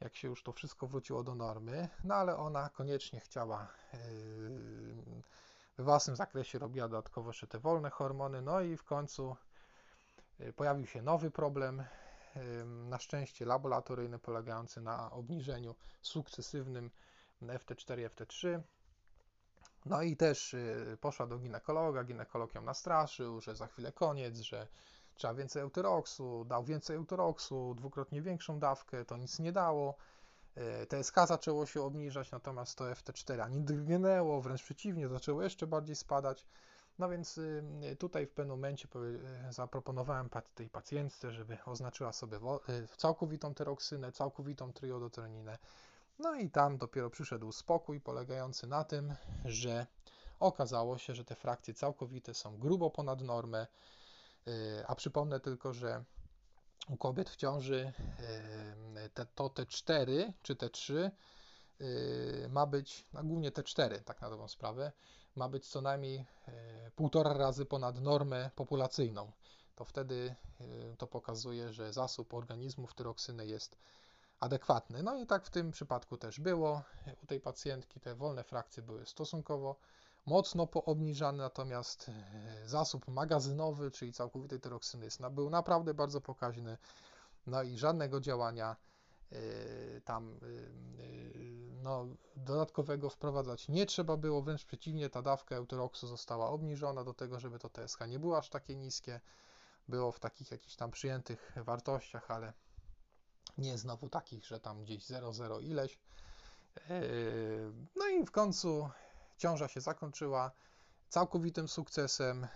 [0.00, 3.98] jak się już to wszystko wróciło do normy, no ale ona koniecznie chciała yy,
[5.78, 9.36] w własnym zakresie robiła dodatkowo jeszcze te wolne hormony, no i w końcu
[10.38, 11.84] yy, pojawił się nowy problem,
[12.36, 16.90] yy, na szczęście laboratoryjny, polegający na obniżeniu sukcesywnym
[17.42, 18.60] FT4, FT3.
[19.84, 24.66] No i też y, poszła do ginekologa, ginekolog ją nastraszył, że za chwilę koniec, że
[25.14, 29.94] trzeba więcej eutyroksu, dał więcej eutyroksu, dwukrotnie większą dawkę, to nic nie dało.
[30.56, 35.96] Y, TSK zaczęło się obniżać, natomiast to FT4 ani drgnęło, wręcz przeciwnie, zaczęło jeszcze bardziej
[35.96, 36.46] spadać.
[36.98, 38.88] No więc y, tutaj w pewnym momencie
[39.50, 42.38] zaproponowałem tej pacjentce, żeby oznaczyła sobie
[42.96, 45.58] całkowitą tyroksynę, całkowitą triodotroninę,
[46.18, 49.86] no i tam dopiero przyszedł spokój polegający na tym, że
[50.40, 53.66] okazało się, że te frakcje całkowite są grubo ponad normę,
[54.48, 56.04] y, a przypomnę tylko, że
[56.88, 57.92] u kobiet w ciąży
[59.06, 61.10] y, te, to te 4 czy te 3
[61.80, 64.92] y, ma być, no głównie te 4 tak na dobrą sprawę,
[65.36, 66.26] ma być co najmniej
[66.96, 69.32] półtora razy ponad normę populacyjną.
[69.76, 70.34] To wtedy
[70.98, 73.78] to pokazuje, że zasób organizmu tyroksyny jest
[74.40, 75.02] adekwatny.
[75.02, 76.82] No i tak w tym przypadku też było.
[77.22, 79.76] U tej pacjentki te wolne frakcje były stosunkowo
[80.26, 86.78] mocno poobniżane, natomiast e, zasób magazynowy, czyli całkowitej tyroksyny był naprawdę bardzo pokaźny.
[87.46, 88.76] No i żadnego działania
[89.32, 89.36] e,
[90.00, 91.04] tam e,
[91.82, 92.06] no,
[92.36, 97.58] dodatkowego wprowadzać nie trzeba było, wręcz przeciwnie, ta dawka eutyroksu została obniżona do tego, żeby
[97.58, 99.20] to TSH nie było aż takie niskie.
[99.88, 102.52] Było w takich jakichś tam przyjętych wartościach, ale
[103.58, 105.98] nie znowu takich, że tam gdzieś 0,0 ileś.
[106.88, 108.90] Yy, no i w końcu
[109.36, 110.50] ciąża się zakończyła
[111.08, 112.46] całkowitym sukcesem.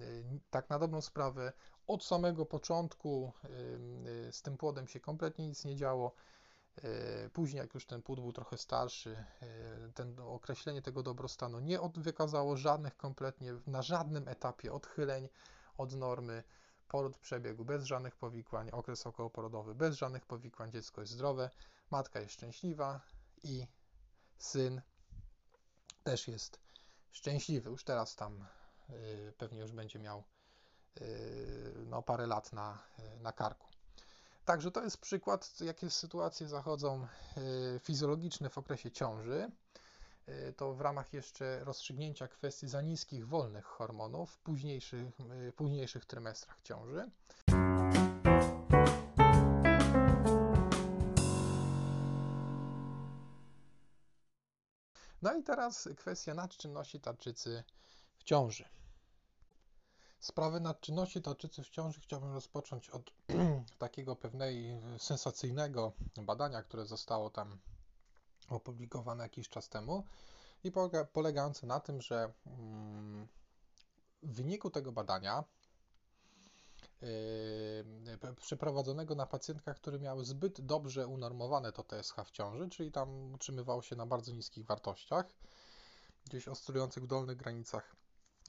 [0.00, 1.52] Yy, tak na dobrą sprawę,
[1.86, 6.12] od samego początku yy, z tym płodem się kompletnie nic nie działo.
[7.32, 9.24] Później, jak już ten płód był trochę starszy,
[9.94, 15.28] ten określenie tego dobrostanu nie wykazało żadnych kompletnie, na żadnym etapie odchyleń
[15.76, 16.42] od normy
[16.92, 21.50] poród przebiegł bez żadnych powikłań, okres okołoporodowy bez żadnych powikłań, dziecko jest zdrowe,
[21.90, 23.00] matka jest szczęśliwa
[23.42, 23.66] i
[24.38, 24.82] syn
[26.02, 26.60] też jest
[27.10, 27.70] szczęśliwy.
[27.70, 28.46] Już teraz tam
[28.90, 30.24] y, pewnie już będzie miał
[31.00, 32.78] y, no, parę lat na,
[33.20, 33.66] na karku.
[34.44, 37.06] Także to jest przykład, jakie sytuacje zachodzą
[37.76, 39.50] y, fizjologiczne w okresie ciąży.
[40.28, 45.06] Y, to w ramach jeszcze rozstrzygnięcia kwestii za niskich wolnych hormonów w późniejszych,
[45.56, 47.10] późniejszych trymestrach ciąży.
[55.22, 57.64] No i teraz kwestia nadczynności tarczycy
[58.16, 58.64] w ciąży.
[60.20, 63.12] Sprawę nadczynności tarczycy w ciąży chciałbym rozpocząć od
[63.78, 67.58] takiego pewnej sensacyjnego badania, które zostało tam
[68.54, 70.06] opublikowane jakiś czas temu
[70.64, 73.28] i polega, polegające na tym, że mm,
[74.22, 75.44] w wyniku tego badania
[77.00, 83.32] yy, przeprowadzonego na pacjentkach, które miały zbyt dobrze unormowane to TSH w ciąży, czyli tam
[83.32, 85.26] utrzymywało się na bardzo niskich wartościach,
[86.24, 87.96] gdzieś oscylujących w dolnych granicach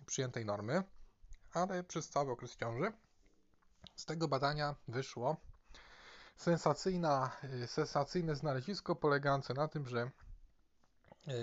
[0.06, 0.84] przyjętej normy,
[1.54, 2.92] ale przez cały okres ciąży.
[3.96, 5.38] Z tego badania wyszło,
[6.38, 7.32] sensacyjna,
[7.64, 10.12] y, sensacyjne znalezisko polegające na tym, że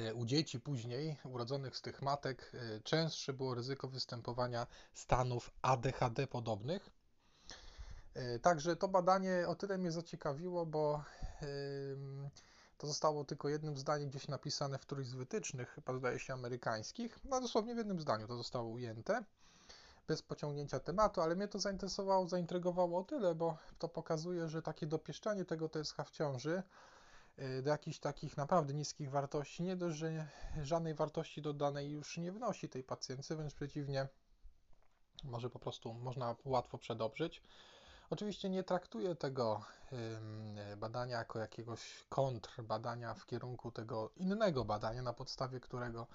[0.09, 6.27] y, u dzieci później urodzonych z tych matek y, częstsze było ryzyko występowania stanów ADHD
[6.27, 6.91] podobnych.
[8.43, 11.05] Także to badanie o tyle mnie zaciekawiło, bo
[12.79, 17.19] to zostało tylko jednym zdaniem gdzieś napisane w którymś z wytycznych, chyba zdaje się amerykańskich,
[17.25, 19.25] no dosłownie w jednym zdaniu to zostało ujęte
[20.11, 24.87] bez pociągnięcia tematu, ale mnie to zainteresowało, zaintrygowało o tyle, bo to pokazuje, że takie
[24.87, 26.63] dopieszczanie tego TSH w ciąży
[27.39, 30.27] y, do jakichś takich naprawdę niskich wartości, nie dość, że
[30.63, 34.09] żadnej wartości dodanej już nie wnosi tej pacjentce, wręcz przeciwnie,
[35.25, 37.43] może po prostu można łatwo przedobrzyć.
[38.11, 39.65] Oczywiście nie traktuję tego
[40.77, 46.07] badania jako jakiegoś kontrbadania w kierunku tego innego badania, na podstawie którego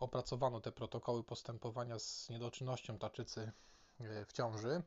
[0.00, 3.52] opracowano te protokoły postępowania z niedoczynnością tarczycy
[4.00, 4.82] e, w ciąży,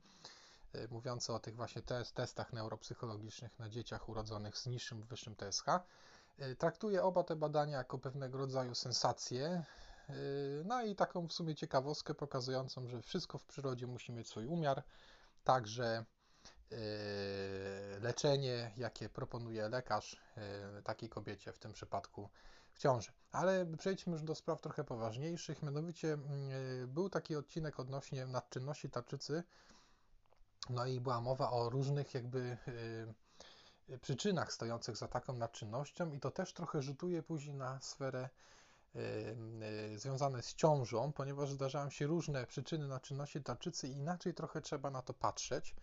[0.73, 5.65] e, mówiące o tych właśnie test, testach neuropsychologicznych na dzieciach urodzonych z niższym, wyższym TSH.
[6.37, 9.63] E, traktuję oba te badania jako pewnego rodzaju sensację,
[10.65, 14.83] no i taką w sumie ciekawostkę pokazującą, że wszystko w przyrodzie musi mieć swój umiar,
[15.43, 16.05] także
[18.01, 20.21] leczenie, jakie proponuje lekarz
[20.83, 22.29] takiej kobiecie, w tym przypadku
[22.79, 23.11] ciąży.
[23.31, 25.63] Ale przejdźmy już do spraw trochę poważniejszych.
[25.63, 26.25] Mianowicie mm,
[26.83, 29.43] e, był taki odcinek odnośnie nadczynności tarczycy.
[30.69, 32.57] No i była mowa o różnych jakby
[33.89, 38.29] e, przyczynach stojących za taką nadczynnością i to też trochę rzutuje później na sferę
[38.95, 38.99] e,
[39.97, 45.01] związane z ciążą, ponieważ zdarzają się różne przyczyny nadczynności tarczycy i inaczej trochę trzeba na
[45.01, 45.75] to patrzeć.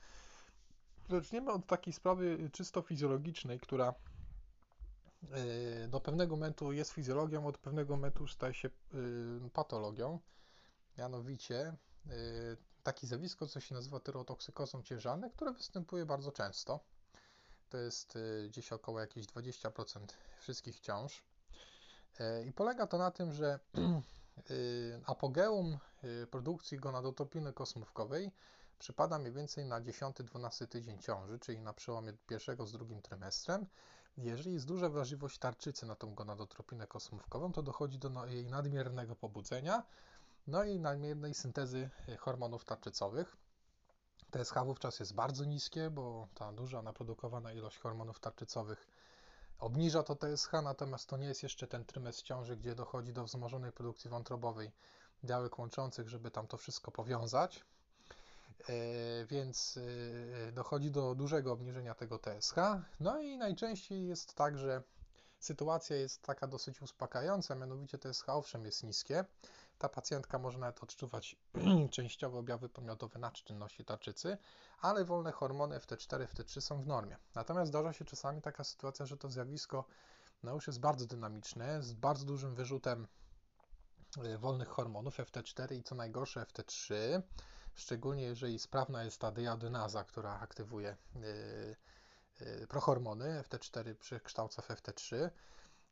[1.10, 3.94] Zaczniemy od takiej sprawy czysto fizjologicznej, która
[5.88, 8.70] do pewnego momentu jest fizjologią, od pewnego momentu staje się
[9.52, 10.20] patologią.
[10.98, 11.76] Mianowicie
[12.82, 16.80] takie zjawisko, co się nazywa tyrotoksykozą ciężarną, które występuje bardzo często.
[17.68, 18.18] To jest
[18.48, 20.06] gdzieś około jakieś 20%
[20.40, 21.24] wszystkich ciąż.
[22.46, 23.58] I polega to na tym, że
[25.06, 25.78] apogeum
[26.30, 28.30] produkcji gonadotropiny kosmówkowej
[28.78, 33.66] przypada mniej więcej na 10-12 tydzień ciąży, czyli na przełomie pierwszego z drugim trymestrem.
[34.18, 39.82] Jeżeli jest duża wrażliwość tarczycy na tą gonadotropinę kosmówkową, to dochodzi do jej nadmiernego pobudzenia,
[40.46, 43.36] no i nadmiernej syntezy hormonów tarczycowych.
[44.30, 48.86] TSH wówczas jest bardzo niskie, bo ta duża naprodukowana ilość hormonów tarczycowych
[49.58, 53.72] obniża to TSH, natomiast to nie jest jeszcze ten trymestr ciąży, gdzie dochodzi do wzmożonej
[53.72, 54.70] produkcji wątrobowej
[55.24, 57.64] białek łączących, żeby tam to wszystko powiązać.
[58.68, 59.78] E, więc
[60.48, 62.54] e, dochodzi do dużego obniżenia tego TSH.
[63.00, 64.82] No i najczęściej jest tak, że
[65.38, 69.24] sytuacja jest taka dosyć uspokajająca, mianowicie TSH owszem jest niskie.
[69.78, 71.36] Ta pacjentka może nawet odczuwać
[71.90, 74.38] częściowo objawy pomiotowe nadczynności tarczycy,
[74.80, 77.16] ale wolne hormony FT4, FT3 są w normie.
[77.34, 79.84] Natomiast zdarza się czasami taka sytuacja, że to zjawisko
[80.42, 83.06] no już jest bardzo dynamiczne, z bardzo dużym wyrzutem
[84.24, 86.94] e, wolnych hormonów FT4 i co najgorsze FT3
[87.76, 91.76] szczególnie jeżeli sprawna jest ta diadynaza, która aktywuje yy,
[92.40, 95.30] yy, prohormony FT4 przy kształcach FT3,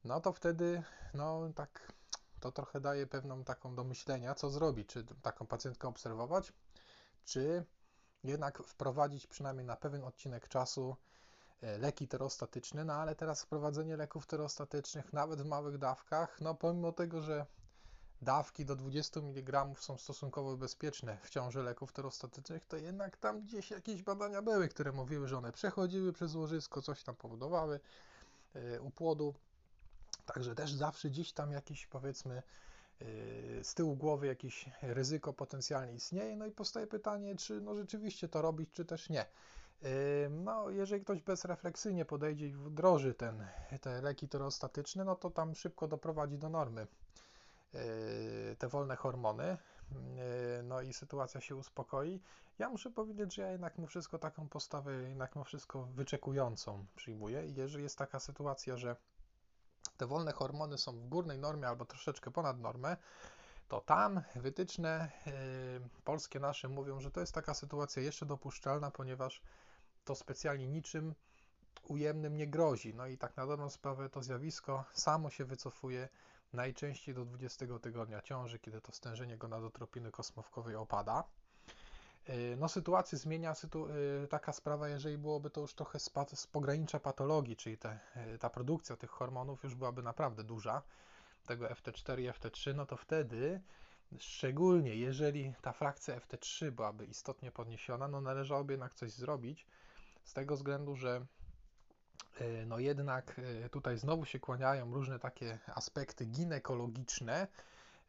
[0.04, 0.82] no to wtedy
[1.14, 1.92] no tak
[2.40, 6.52] to trochę daje pewną taką do myślenia, co zrobić, czy taką pacjentkę obserwować,
[7.24, 7.64] czy
[8.24, 10.96] jednak wprowadzić przynajmniej na pewien odcinek czasu
[11.62, 16.92] yy, leki terostatyczne, no ale teraz wprowadzenie leków terostatycznych nawet w małych dawkach, no pomimo
[16.92, 17.46] tego, że
[18.22, 23.70] dawki do 20 mg są stosunkowo bezpieczne w ciąży leków terostatycznych, to jednak tam gdzieś
[23.70, 27.80] jakieś badania były, które mówiły, że one przechodziły przez łożysko, coś tam powodowały
[28.54, 29.34] e, u płodu.
[30.26, 33.04] Także też zawsze gdzieś tam jakieś powiedzmy e,
[33.64, 36.36] z tyłu głowy jakieś ryzyko potencjalnie istnieje.
[36.36, 39.20] No i powstaje pytanie, czy no rzeczywiście to robić, czy też nie.
[39.22, 43.46] E, no, jeżeli ktoś bezrefleksyjnie podejdzie i wdroży ten,
[43.80, 46.86] te leki terostatyczne, no to tam szybko doprowadzi do normy
[48.58, 49.58] te wolne hormony,
[49.92, 52.20] yy, no i sytuacja się uspokoi.
[52.58, 57.46] Ja muszę powiedzieć, że ja jednak mu wszystko taką postawę, jednak mu wszystko wyczekującą przyjmuję
[57.46, 58.96] i jeżeli jest taka sytuacja, że
[59.96, 62.96] te wolne hormony są w górnej normie albo troszeczkę ponad normę,
[63.68, 65.32] to tam wytyczne yy,
[66.04, 69.42] polskie nasze mówią, że to jest taka sytuacja jeszcze dopuszczalna, ponieważ
[70.04, 71.14] to specjalnie niczym
[71.88, 72.94] ujemnym nie grozi.
[72.94, 76.08] No i tak na dobrą sprawę to zjawisko samo się wycofuje
[76.54, 81.24] najczęściej do 20 tygodnia ciąży, kiedy to stężenie gonadotropiny kosmówkowej opada.
[82.28, 83.86] Y, no, sytuację zmienia sytu
[84.24, 87.98] y, taka sprawa, jeżeli byłoby to już trochę z, z pogranicza patologii, czyli te,
[88.34, 90.82] y, ta produkcja tych hormonów już byłaby naprawdę duża,
[91.46, 93.60] tego FT4 i FT3, no to wtedy,
[94.18, 99.66] szczególnie jeżeli ta frakcja FT3 byłaby istotnie podniesiona, no należałoby jednak coś zrobić,
[100.24, 101.43] z tego względu, że E,
[102.66, 107.46] no jednak e, tutaj znowu się kłaniają różne takie aspekty ginekologiczne,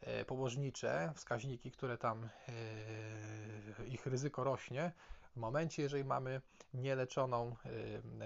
[0.02, 2.30] e, położnicze, wskaźniki, które tam
[3.88, 4.92] ich ryzyko rośnie.
[5.36, 6.42] W momencie, jeżeli mamy
[6.74, 7.56] nieleczoną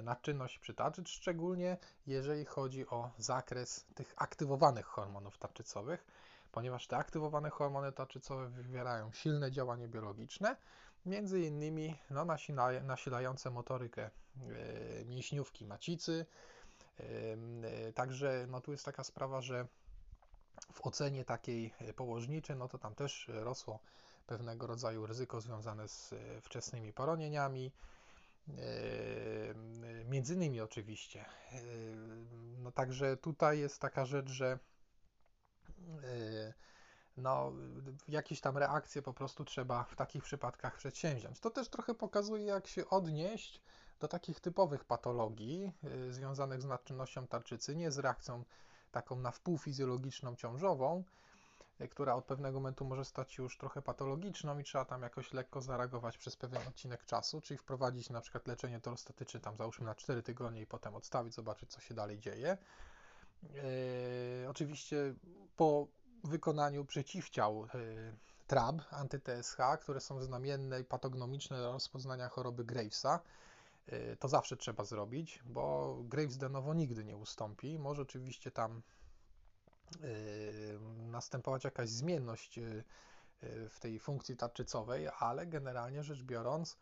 [0.03, 1.77] nadczynność przytarczyc, szczególnie
[2.07, 6.05] jeżeli chodzi o zakres tych aktywowanych hormonów tarczycowych,
[6.51, 10.55] ponieważ te aktywowane hormony tarczycowe wywierają silne działanie biologiczne,
[11.05, 14.09] między innymi no, nasila, nasilające motorykę e,
[15.05, 16.25] mięśniówki macicy.
[16.99, 17.03] E,
[17.87, 19.67] e, także no, tu jest taka sprawa, że
[20.73, 23.79] w ocenie takiej położniczej, no to tam też rosło
[24.27, 27.71] pewnego rodzaju ryzyko związane z wczesnymi poronieniami.
[30.05, 31.25] Między innymi oczywiście.
[32.57, 34.59] No także tutaj jest taka rzecz, że
[37.17, 37.51] no,
[38.07, 41.39] jakieś tam reakcje po prostu trzeba w takich przypadkach przedsięwziąć.
[41.39, 43.61] To też trochę pokazuje, jak się odnieść
[43.99, 48.43] do takich typowych patologii y, związanych z nadczynnością tarczycy, nie z reakcją
[48.91, 51.03] taką na wpół fizjologiczną ciążową,
[51.81, 55.33] y, która od pewnego momentu może stać się już trochę patologiczną i trzeba tam jakoś
[55.33, 59.95] lekko zareagować przez pewien odcinek czasu, czyli wprowadzić na przykład leczenie torostatyczne tam załóżmy na
[59.95, 62.57] 4 tygodnie i potem odstawić, zobaczyć co się dalej dzieje.
[63.43, 65.13] Yy, oczywiście
[65.55, 65.87] po
[66.23, 73.19] wykonaniu przeciwciał y, TRAB, anty-TSH, które są znamienne i patognomiczne do rozpoznania choroby Gravesa.
[73.93, 77.79] Y, to zawsze trzeba zrobić, bo Graves de novo nigdy nie ustąpi.
[77.79, 78.81] Może oczywiście tam
[80.03, 82.59] y, następować jakaś zmienność
[83.69, 86.77] w tej funkcji tarczycowej, ale generalnie rzecz biorąc,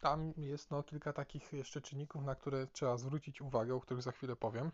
[0.00, 4.12] tam jest no, kilka takich jeszcze czynników, na które trzeba zwrócić uwagę, o których za
[4.12, 4.72] chwilę powiem.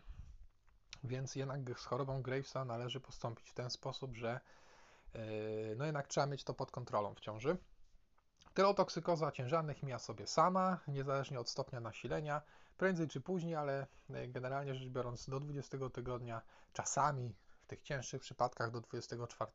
[1.03, 4.39] Więc jednak z chorobą Gravesa należy postąpić w ten sposób, że
[5.77, 7.57] no jednak trzeba mieć to pod kontrolą w ciąży.
[8.59, 12.41] Tyrotoksykoza ciężarnych mija sobie sama, niezależnie od stopnia nasilenia,
[12.77, 16.41] prędzej czy później, ale yy, generalnie rzecz biorąc do 20 tygodnia,
[16.73, 19.51] czasami w tych cięższych przypadkach do 24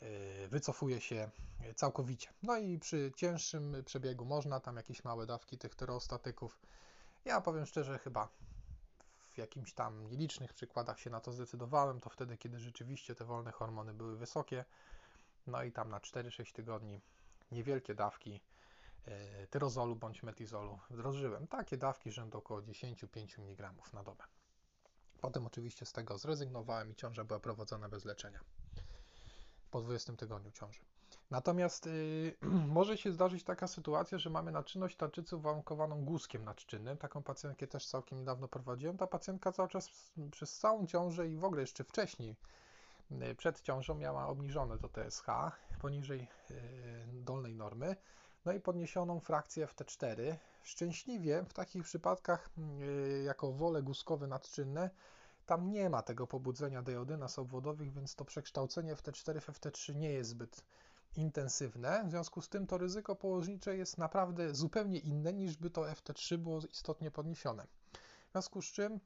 [0.00, 1.30] yy, wycofuje się
[1.74, 2.28] całkowicie.
[2.42, 6.58] No i przy cięższym przebiegu można tam jakieś małe dawki tych tyrostatyków.
[7.24, 8.28] Ja powiem szczerze, chyba
[9.32, 13.52] w jakimś tam nielicznych przykładach się na to zdecydowałem, to wtedy, kiedy rzeczywiście te wolne
[13.52, 14.64] hormony były wysokie.
[15.46, 17.00] No i tam na 4-6 tygodni
[17.52, 18.40] niewielkie dawki
[19.06, 21.46] e, tyrozolu bądź metizolu wdrożyłem.
[21.46, 24.24] Takie dawki rzędu około 10-5 mg na dobę.
[25.20, 28.40] Potem oczywiście z tego zrezygnowałem i ciąża była prowadzona bez leczenia
[29.74, 30.80] po 20 tygodniu ciąży.
[31.30, 32.36] Natomiast yy,
[32.78, 36.96] może się zdarzyć taka sytuacja, że mamy naczynność tarczycy uwarunkowaną guzkiem nadczynnym.
[36.96, 38.96] Taką pacjentkę też całkiem niedawno prowadziłem.
[38.96, 42.36] Ta pacjentka cały czas przez całą ciążę i w ogóle jeszcze wcześniej
[43.10, 45.26] yy, przed ciążą miała obniżone to TSH
[45.84, 46.56] poniżej yy,
[47.12, 47.96] dolnej normy,
[48.44, 50.36] no i podniesioną frakcję FT4.
[50.62, 54.90] Szczęśliwie w takich przypadkach yy, jako wole guzkowe nadczynne
[55.46, 60.30] tam nie ma tego pobudzenia deodynas obwodowych, więc to przekształcenie FT4 w FT3 nie jest
[60.30, 60.64] zbyt
[61.16, 62.04] intensywne.
[62.06, 66.36] W związku z tym to ryzyko położnicze jest naprawdę zupełnie inne niż by to FT3
[66.38, 67.66] było istotnie podniesione.
[68.28, 69.00] W związku z czym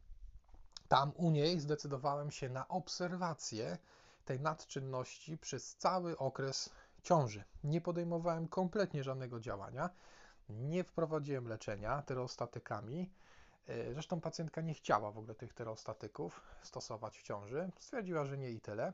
[0.89, 3.79] tam u niej zdecydowałem się na obserwację
[4.29, 6.70] tej nadczynności przez cały okres
[7.03, 7.45] ciąży.
[7.64, 9.91] Nie podejmowałem kompletnie żadnego działania,
[10.49, 13.11] nie wprowadziłem leczenia tyrostatykami.
[13.66, 17.70] E, zresztą pacjentka nie chciała w ogóle tych tyrostatyków stosować w ciąży.
[17.79, 18.93] Stwierdziła, że nie i tyle.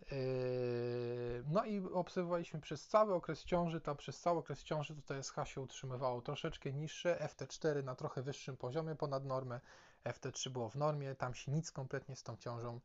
[0.00, 5.34] Yy, no i obserwowaliśmy przez cały okres ciąży, to przez cały okres ciąży to TSH
[5.44, 9.60] się utrzymywało troszeczkę niższe, FT4 na trochę wyższym poziomie ponad normę,
[10.04, 12.80] FT3 było w normie, tam się nic kompletnie z tą ciążą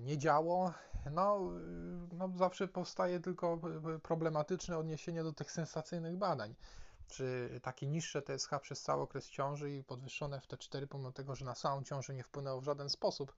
[0.00, 0.72] nie działo.
[1.10, 1.50] No,
[2.10, 3.60] yy, no zawsze powstaje tylko
[4.02, 6.54] problematyczne odniesienie do tych sensacyjnych badań.
[7.08, 11.54] Czy takie niższe TSH przez cały okres ciąży i podwyższone FT4, pomimo tego, że na
[11.54, 13.34] samą ciążę nie wpłynęło w żaden sposób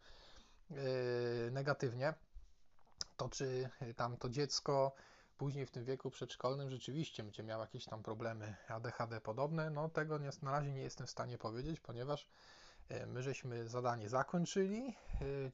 [1.51, 2.15] negatywnie,
[3.17, 4.93] to czy y, tam to dziecko
[5.39, 10.19] później w tym wieku przedszkolnym rzeczywiście będzie miało jakieś tam problemy ADHD podobne, no tego
[10.43, 12.27] na razie nie jestem w stanie powiedzieć, ponieważ y,
[13.07, 14.97] my żeśmy zadanie zakończyli,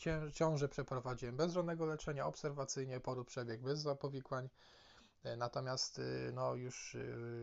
[0.06, 4.48] y, ciążę przeprowadziłem bez żadnego leczenia, obserwacyjnie, poród przebieg bez zapowikłań,
[5.36, 6.00] natomiast
[6.32, 6.96] no już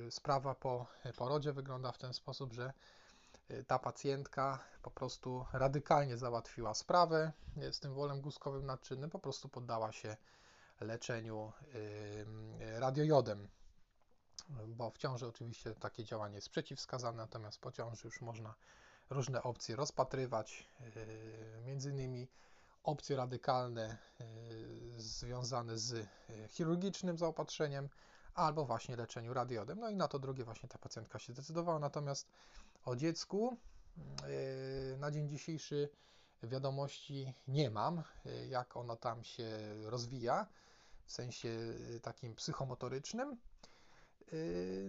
[0.10, 0.86] sprawa po
[1.18, 2.74] porodzie wygląda w ten sposób, że
[3.68, 7.32] ta pacjentka po prostu radykalnie załatwiła sprawę
[7.72, 10.18] z tym wolem guzkowym nadczynnym, po prostu poddała się
[10.82, 11.54] leczeniu
[12.60, 13.48] radiojodem,
[14.68, 18.54] bo w ciąży oczywiście takie działanie jest przeciwwskazane, natomiast po ciąży już można
[19.10, 22.28] różne opcje rozpatrywać, yy, między innymi
[22.84, 24.26] opcje radykalne yy,
[25.02, 27.90] związane z yy, chirurgicznym zaopatrzeniem
[28.40, 29.80] albo właśnie leczeniu radiodem.
[29.80, 32.28] No i na to drugie właśnie ta pacjentka się zdecydowała, natomiast
[32.86, 33.58] o dziecku
[34.94, 35.90] e, na dzień dzisiejszy
[36.44, 39.48] wiadomości nie mam, e, jak ono tam się
[39.84, 40.48] rozwija
[41.06, 41.50] w sensie
[41.96, 43.38] e, takim psychomotorycznym.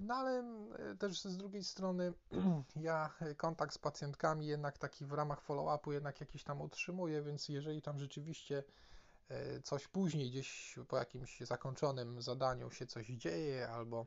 [0.02, 0.44] No ale
[0.98, 2.12] też z drugiej strony
[2.76, 7.82] ja kontakt z pacjentkami jednak taki w ramach follow-upu jednak jakiś tam utrzymuję, więc jeżeli
[7.82, 8.64] tam rzeczywiście
[9.64, 14.06] coś później gdzieś po jakimś zakończonym zadaniu się coś dzieje albo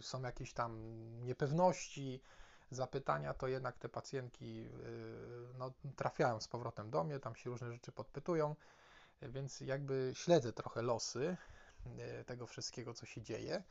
[0.00, 0.80] są jakieś tam
[1.24, 2.20] niepewności,
[2.70, 4.68] zapytania, to jednak te pacjentki
[5.58, 8.56] no, trafiają z powrotem do mnie, tam się różne rzeczy podpytują,
[9.22, 11.36] więc jakby śledzę trochę losy
[12.26, 13.62] tego wszystkiego, co się dzieje.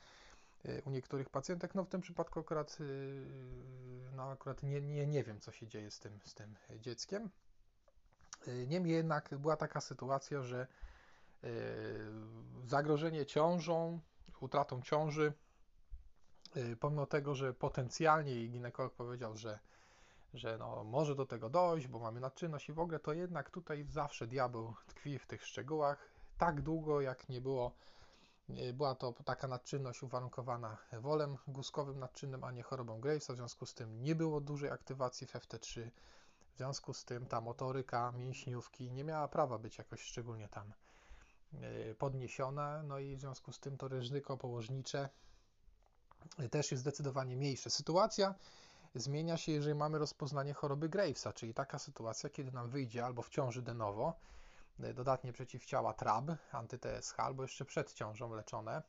[0.85, 2.77] U niektórych pacjentek, no w tym przypadku akurat,
[4.15, 7.29] no akurat nie, nie, nie wiem, co się dzieje z tym, z tym dzieckiem.
[8.67, 10.67] Niemniej jednak była taka sytuacja, że
[12.65, 13.99] zagrożenie ciążą
[14.41, 15.33] utratą ciąży,
[16.79, 19.59] pomimo tego, że potencjalnie ginekolog powiedział, że,
[20.33, 23.85] że no, może do tego dojść, bo mamy nadczynność i w ogóle, to jednak tutaj
[23.89, 26.09] zawsze diabeł tkwi w tych szczegółach.
[26.37, 27.71] Tak długo, jak nie było,
[28.73, 33.73] była to taka nadczynność uwarunkowana wolem guzkowym nadczynnym, a nie chorobą Gravesa, w związku z
[33.73, 35.89] tym nie było dużej aktywacji w FT3,
[36.53, 40.73] w związku z tym ta motoryka mięśniówki nie miała prawa być jakoś szczególnie tam
[41.61, 45.09] E, podniesiona, no i w związku z tym to ryzyko położnicze
[46.51, 47.69] też jest zdecydowanie mniejsze.
[47.69, 48.35] Sytuacja
[48.95, 53.29] zmienia się, jeżeli mamy rozpoznanie choroby Gravesa, czyli taka sytuacja, kiedy nam wyjdzie albo w
[53.29, 54.13] ciąży de novo e,
[54.79, 58.81] dodatnie przeciwciała TRAB, anty-TSH, albo jeszcze przed ciążą leczone,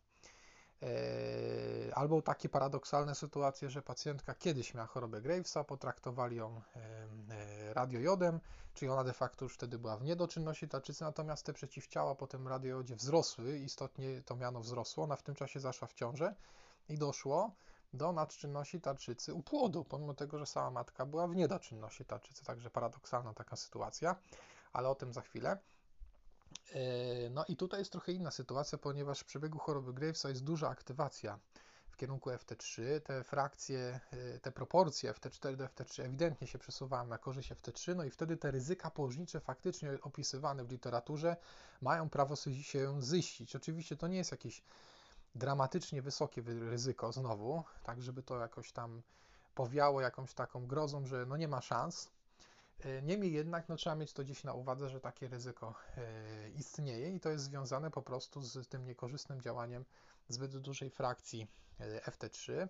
[0.84, 8.40] E, albo takie paradoksalne sytuacje, że pacjentka kiedyś miała chorobę Gravesa, potraktowali ją e, radiojodem,
[8.74, 12.48] czyli ona de facto już wtedy była w niedoczynności tarczycy, natomiast te przeciwciała po tym
[12.48, 16.34] radiojodzie wzrosły, istotnie to miano wzrosło, ona w tym czasie zaszła w ciążę
[16.88, 17.50] i doszło
[17.92, 22.70] do nadczynności tarczycy u płodu, pomimo tego, że sama matka była w niedoczynności tarczycy, także
[22.70, 24.16] paradoksalna taka sytuacja,
[24.72, 25.58] ale o tym za chwilę.
[26.74, 30.68] E, no i tutaj jest trochę inna sytuacja, ponieważ w przebiegu choroby Gravesa jest duża
[30.68, 31.38] aktywacja
[31.90, 33.00] w kierunku FT3.
[33.00, 38.04] Te frakcje, e, te proporcje FT4 do FT3 ewidentnie się przesuwają na korzyść FT3, no
[38.04, 41.36] i wtedy te ryzyka położnicze faktycznie opisywane w literaturze
[41.80, 43.56] mają prawo się ziścić.
[43.56, 44.62] Oczywiście to nie jest jakieś
[45.34, 49.02] dramatycznie wysokie ryzyko znowu, tak żeby to jakoś tam
[49.54, 52.10] powiało jakąś taką grozą, że no nie ma szans,
[53.02, 57.20] niemniej jednak no, trzeba mieć to gdzieś na uwadze, że takie ryzyko e, istnieje i
[57.20, 59.84] to jest związane po prostu z tym niekorzystnym działaniem
[60.28, 61.46] zbyt dużej frakcji
[61.80, 62.68] e, FT3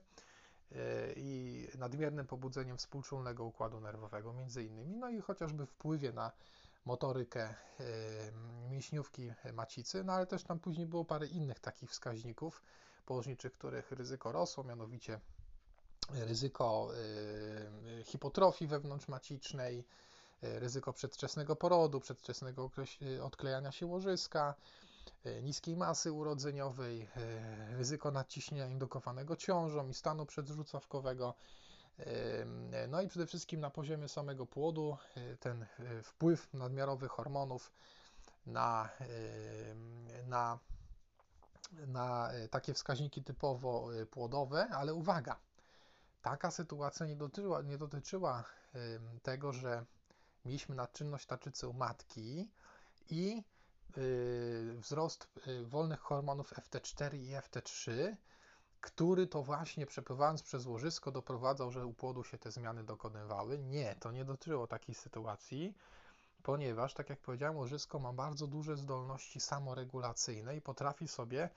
[1.16, 6.32] i nadmiernym pobudzeniem współczulnego układu nerwowego między innymi, no i chociażby wpływie na
[6.84, 7.54] motorykę
[8.70, 12.62] mięśniówki macicy, no ale też tam później było parę innych takich wskaźników
[13.06, 15.20] położniczych, których ryzyko rosło, mianowicie
[16.10, 16.89] ryzyko
[18.01, 19.85] y, hipotrofii wewnątrzmacicznej,
[20.44, 22.70] y, ryzyko przedwczesnego porodu, przedwczesnego
[23.02, 24.55] y, odklejania się łożyska,
[25.43, 27.09] niskiej masy urodzeniowej,
[27.70, 31.35] ryzyko nadciśnienia indukowanego ciążą i stanu przedzrzucawkowego.
[32.89, 34.97] No i przede wszystkim na poziomie samego płodu
[35.40, 35.66] ten
[36.02, 37.72] wpływ nadmiarowych hormonów
[38.47, 38.89] na,
[40.26, 40.59] na,
[41.86, 45.36] na takie wskaźniki typowo płodowe, ale uwaga,
[46.24, 48.44] Taka sytuacja nie dotyczyła, nie dotyczyła
[49.22, 49.84] tego, że
[50.44, 52.48] mieliśmy nadczynność tarczycy u matki
[53.10, 53.42] i
[53.98, 57.92] y, wzrost y, wolnych hormonów FT4 i FT3,
[58.80, 63.59] który to właśnie przepływając przez łożysko doprowadzał, że u płodu się te zmiany dokonywały.
[63.59, 65.74] Nie, to nie dotyczyło takiej sytuacji,
[66.42, 71.51] ponieważ, tak jak powiedziałem, łożysko ma bardzo duże zdolności samoregulacyjne i potrafi sobie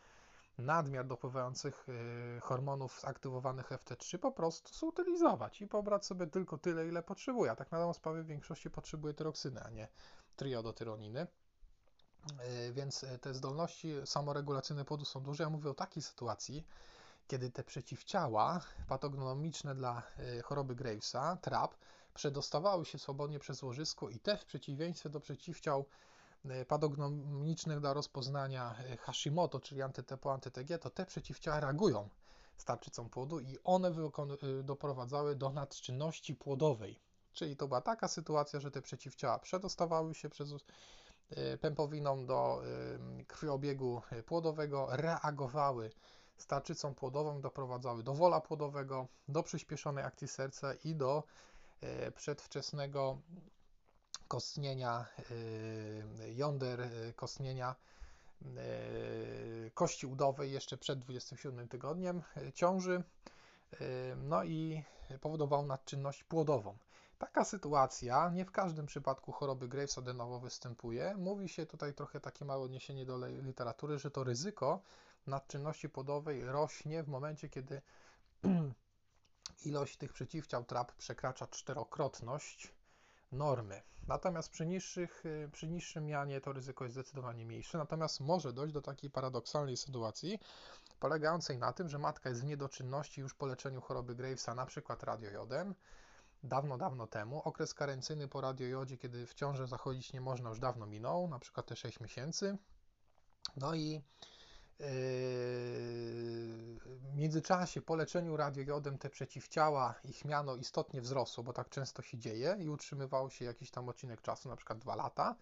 [0.57, 7.03] nadmiar dopływających y, hormonów zaktywowanych FT3 po prostu zutylizować i pobrać sobie tylko tyle, ile
[7.03, 7.51] potrzebuje.
[7.51, 9.87] A tak na dobrą sprawę w większości potrzebuje tyroksyny, a nie
[10.35, 11.27] triodotyroniny.
[12.67, 15.43] Y, więc y, te zdolności samoregulacyjne płodu są duże.
[15.43, 16.67] Ja mówię o takiej sytuacji,
[17.27, 20.03] kiedy te przeciwciała patognomiczne dla
[20.43, 21.75] choroby Gravesa, TRAP,
[22.13, 25.85] przedostawały się swobodnie przez łożysko i te w przeciwieństwie do przeciwciał
[26.51, 32.09] E, padognomicznych do rozpoznania e, Hashimoto, czyli antyTP, antyTG, to te przeciwciała reagują
[32.57, 36.99] z tarczycą płodu i one e, doprowadzały do nadczynności płodowej.
[37.33, 40.53] Czyli to była taka sytuacja, że te przeciwciała przedostawały się przez
[41.61, 42.61] pępowiną do
[43.27, 45.91] krwiobiegu płodowego, reagowały
[46.37, 51.23] z tarczycą płodową, doprowadzały do wola płodowego, do przyspieszonej akcji serca i do
[52.15, 53.17] przedwczesnego
[54.27, 57.75] kostnienia y, jąder y, kostnienia
[58.41, 62.21] y, kości udowej jeszcze przed 27 tygodniem
[62.53, 63.03] ciąży,
[64.17, 64.83] no i
[65.21, 66.77] powodował nadczynność płodową.
[67.19, 71.15] Taka sytuacja nie w każdym przypadku choroby Gravesa de novo występuje.
[71.17, 74.81] Mówi się tutaj trochę takie małe odniesienie do literatury, że to ryzyko
[75.27, 77.81] nadczynności płodowej rośnie w momencie, kiedy
[79.65, 82.73] ilość tych przeciwciał TRAP przekracza czterokrotność
[83.31, 83.81] normy.
[84.07, 87.77] Natomiast przy, niższych, y, przy niższym mianie to ryzyko jest zdecydowanie mniejsze.
[87.77, 90.39] Natomiast może dojść do takiej paradoksalnej sytuacji,
[90.99, 95.03] polegającej na tym, że matka jest w niedoczynności już po leczeniu choroby Gravesa, na przykład
[95.03, 95.75] radiojodem,
[96.43, 97.41] dawno, dawno temu.
[97.41, 101.65] Okres karencyjny po radiojodzie, kiedy w ciąży zachodzić nie można, już dawno minął, na przykład
[101.65, 102.57] te 6 miesięcy.
[103.57, 104.01] No i
[106.99, 112.17] w międzyczasie po leczeniu radiojodem te przeciwciała, ich miano istotnie wzrosło, bo tak często się
[112.17, 115.35] dzieje i utrzymywało się jakiś tam odcinek czasu, na przykład 2 lata.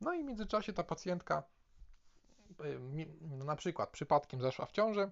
[0.00, 1.42] No i w międzyczasie ta pacjentka
[3.20, 5.10] na przykład przypadkiem zeszła w ciążę,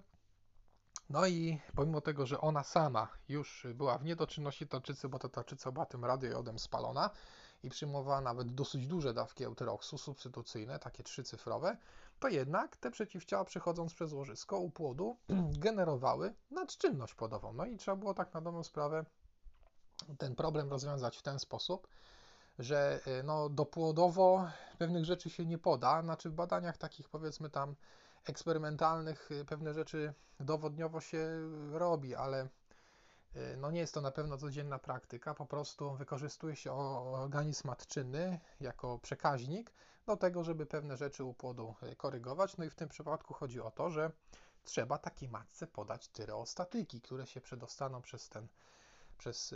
[1.09, 5.71] no i pomimo tego, że ona sama już była w niedoczynności tarczycy, bo ta tarczyca
[5.71, 7.09] była tym radiojodem spalona
[7.63, 11.77] i przyjmowała nawet dosyć duże dawki euteroksu substytucyjne, takie trzycyfrowe,
[12.19, 15.17] to jednak te przeciwciała przechodząc przez łożysko u płodu
[15.65, 17.53] generowały nadczynność płodową.
[17.53, 19.05] No i trzeba było tak na dobrą sprawę
[20.17, 21.87] ten problem rozwiązać w ten sposób,
[22.59, 27.75] że y, no, dopłodowo pewnych rzeczy się nie poda, znaczy w badaniach takich powiedzmy tam
[28.25, 31.27] eksperymentalnych y, pewne rzeczy dowodniowo się
[31.71, 32.47] robi, ale
[33.35, 38.39] y, no nie jest to na pewno codzienna praktyka, po prostu wykorzystuje się organizm matczyny
[38.59, 39.71] jako przekaźnik
[40.07, 42.57] do tego, żeby pewne rzeczy u płodu e, korygować.
[42.57, 44.11] No i w tym przypadku chodzi o to, że
[44.63, 48.47] trzeba takiej matce podać tyreostatyki, które się przedostaną przez ten
[49.17, 49.51] przez,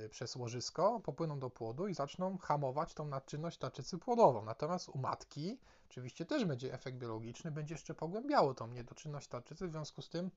[0.00, 4.44] yy, przez łożysko, popłyną do płodu i zaczną hamować tą nadczynność tarczycy płodową.
[4.44, 5.58] Natomiast u matki
[5.90, 10.30] oczywiście też będzie efekt biologiczny, będzie jeszcze pogłębiało tą niedoczynność tarczycy, w związku z tym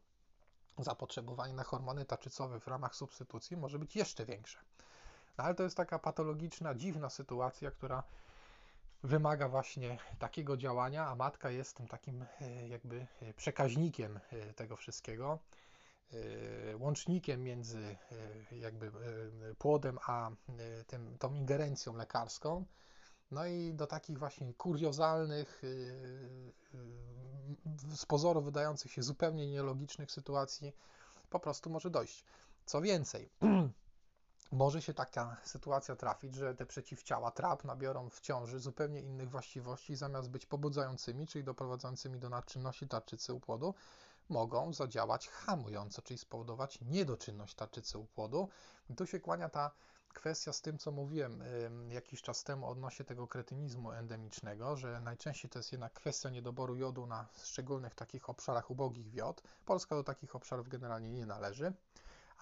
[0.78, 4.60] zapotrzebowanie na hormony tarczycowe w ramach substytucji może być jeszcze większe.
[5.38, 8.04] No ale to jest taka patologiczna, dziwna sytuacja, która
[9.04, 14.76] wymaga właśnie takiego działania, a matka jest tym takim e, jakby e, przekaźnikiem e, tego
[14.76, 15.40] wszystkiego,
[16.80, 17.96] łącznikiem między
[18.52, 18.92] jakby
[19.58, 20.32] płodem a
[20.88, 22.66] tym, tą ingerencją lekarską.
[23.32, 25.62] No i do takich właśnie kuriozalnych,
[27.96, 30.74] z pozoru wydających się zupełnie nielogicznych sytuacji
[31.30, 32.26] po prostu może dojść.
[32.66, 33.30] Co więcej,
[34.52, 39.96] może się taka sytuacja trafić, że te przeciwciała trap nabiorą w ciąży zupełnie innych właściwości,
[39.96, 43.74] zamiast być pobudzającymi, czyli doprowadzającymi do nadczynności tarczycy upłodu,
[44.30, 48.50] mogą zadziałać hamująco, czyli spowodować niedoczynność tarczycy upłodu.
[48.90, 49.72] I tu się kłania ta
[50.14, 51.44] kwestia z tym, co mówiłem
[51.90, 57.06] jakiś czas temu odnośnie tego kretynizmu endemicznego, że najczęściej to jest jednak kwestia niedoboru jodu
[57.06, 59.44] na szczególnych takich obszarach ubogich wiod.
[59.66, 61.74] Polska do takich obszarów generalnie nie należy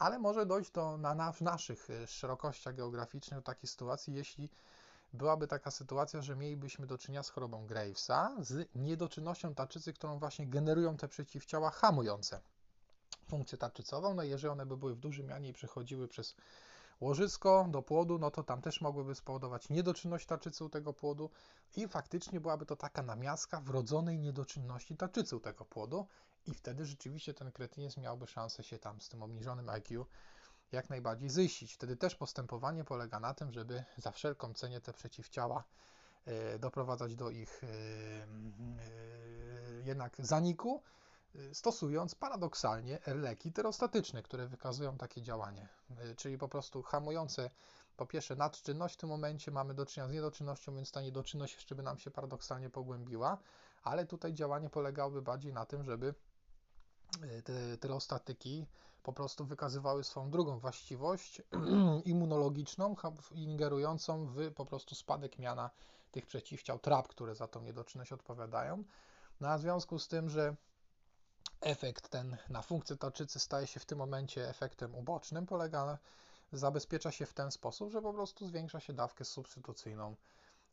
[0.02, 4.50] ale może dojść do, na, na naszych y, szerokościach geograficznych do takiej sytuacji, jeśli
[5.14, 10.48] byłaby taka sytuacja, że mielibyśmy do czynienia z chorobą Gravesa, z niedoczynnością tarczycy, którą właśnie
[10.48, 12.42] generują te przeciwciała hamujące
[13.30, 14.14] funkcję tarczycową.
[14.14, 16.36] No jeżeli one by były w dużym mianie i przechodziły przez
[17.02, 21.30] łożysko do płodu, no to tam też mogłyby spowodować niedoczynność tarczycy u tego płodu
[21.76, 26.08] i faktycznie byłaby to taka namiastka wrodzonej niedoczynności tarczycy u tego płodu
[26.46, 30.06] i wtedy rzeczywiście ten kretynizm miałby szansę się tam z tym obniżonym IQ
[30.72, 31.74] jak najbardziej zyścić.
[31.74, 35.64] Wtedy też postępowanie polega na tym, żeby za wszelką cenę te przeciwciała
[36.26, 38.28] e, doprowadzać do ich e, e,
[39.86, 40.84] jednak zaniku,
[41.54, 45.68] stosując paradoksalnie leki terostatyczne, które wykazują takie działanie,
[46.18, 47.50] czyli po prostu hamujące
[47.98, 51.76] po pierwsze nadczynność w tym momencie, mamy do czynienia z niedoczynnością, więc ta niedoczynność jeszcze
[51.76, 53.38] by nam się paradoksalnie pogłębiła,
[53.84, 56.14] ale tutaj działanie polegałoby bardziej na tym, żeby
[57.44, 58.68] te tyrostatyki
[59.04, 61.42] po prostu wykazywały swoją drugą właściwość
[62.06, 62.96] immunologiczną,
[63.32, 65.70] ingerującą w po prostu spadek miana
[66.12, 68.84] tych przeciwciał TRAP, które za tą niedoczynność odpowiadają.
[69.40, 70.56] No a w związku z tym, że
[71.62, 75.98] efekt ten na funkcję tarczycy staje się w tym momencie efektem ubocznym, polega,
[76.54, 80.16] zabezpiecza się w ten sposób, że po prostu zwiększa się dawkę substytucyjną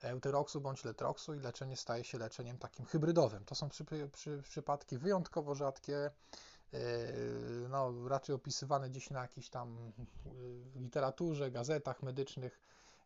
[0.02, 3.44] eutyroksu bądź letroksu i leczenie staje się leczeniem takim hybrydowym.
[3.44, 6.10] To są przy, przy, przypadki wyjątkowo rzadkie,
[6.73, 6.78] yy,
[7.69, 9.93] no, raczej opisywane gdzieś na jakiejś tam
[10.74, 12.60] yy, literaturze, gazetach medycznych,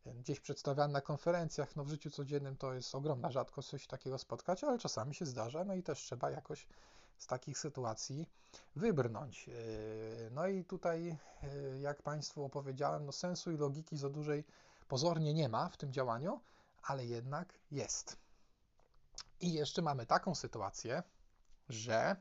[0.06, 1.76] gdzieś przedstawiane na konferencjach.
[1.76, 5.64] No, w życiu codziennym to jest ogromna rzadkość coś takiego spotkać, ale czasami się zdarza,
[5.64, 6.66] no i też trzeba jakoś
[7.18, 8.26] z takich sytuacji
[8.76, 9.46] wybrnąć.
[9.46, 9.54] Yy,
[10.30, 11.16] no i tutaj,
[11.80, 14.44] jak Państwu opowiedziałem, no sensu i logiki za dużej
[14.88, 16.40] pozornie nie ma w tym działaniu,
[16.82, 18.16] ale jednak jest.
[19.40, 21.02] I jeszcze mamy taką sytuację,
[21.68, 22.16] że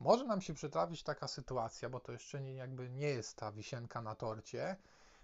[0.00, 4.02] może nam się przytrafić taka sytuacja, bo to jeszcze nie, jakby nie jest ta wisienka
[4.02, 4.76] na torcie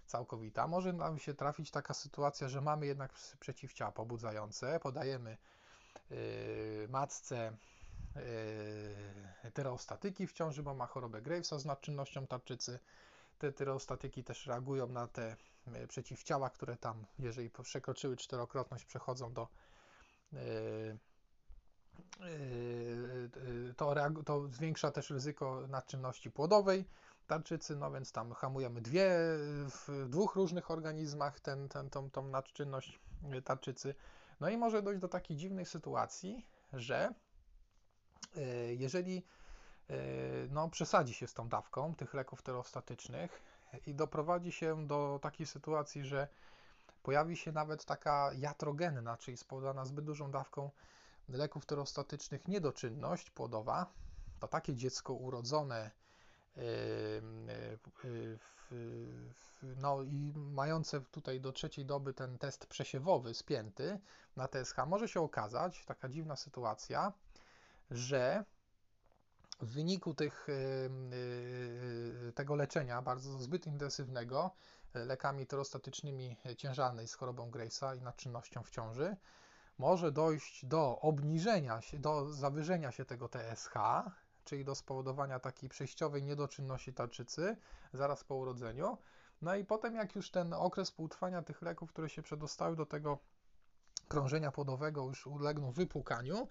[0.05, 5.37] całkowita, może nam się trafić taka sytuacja, że mamy jednak przeciwciała pobudzające, podajemy
[6.09, 7.57] yy, matce
[9.53, 12.79] tyreostatyki w ciąży, bo ma chorobę Gravesa z nadczynnością tarczycy.
[13.39, 15.35] Te tyreostatyki też reagują na te
[15.73, 19.47] E, przeciwciała, które tam, jeżeli przekroczyły czterokrotność, przechodzą do
[20.33, 20.37] e,
[23.77, 26.85] to, to zwiększa też ryzyko nadczynności płodowej
[27.27, 29.09] tarczycy, no więc tam hamujemy dwie,
[29.67, 32.99] w dwóch różnych organizmach ten, ten, tą, tą nadczynność
[33.43, 33.95] tarczycy.
[34.39, 37.13] No i może dojść do takiej dziwnej sytuacji, że
[38.77, 39.23] jeżeli
[40.49, 43.41] no, przesadzi się z tą dawką tych leków terostatycznych,
[43.87, 46.27] i doprowadzi się do takiej sytuacji, że
[47.03, 50.71] pojawi się nawet taka jatrogenna, czyli spowodowana zbyt dużą dawką
[51.29, 53.93] leków terostatycznych niedoczynność płodowa,
[54.39, 55.91] to takie dziecko urodzone
[59.61, 63.99] no i mające tutaj do trzeciej doby ten test przesiewowy spięty
[64.35, 67.13] na TSH, może się okazać, taka dziwna sytuacja,
[67.91, 68.45] że
[69.61, 70.53] w wyniku tych, y,
[72.27, 74.51] y, tego leczenia, bardzo zbyt intensywnego,
[74.95, 79.15] y, lekami terostatycznymi ciężarnej z chorobą Grace'a i nadczynnością w ciąży,
[79.77, 83.73] może dojść do obniżenia się, do zawyżenia się tego TSH,
[84.43, 87.57] czyli do spowodowania takiej przejściowej niedoczynności tarczycy
[87.93, 88.97] zaraz po urodzeniu.
[89.41, 93.19] No i potem, jak już ten okres półtrwania tych leków, które się przedostały do tego
[94.07, 96.47] krążenia płodowego, już ulegną wypłukaniu,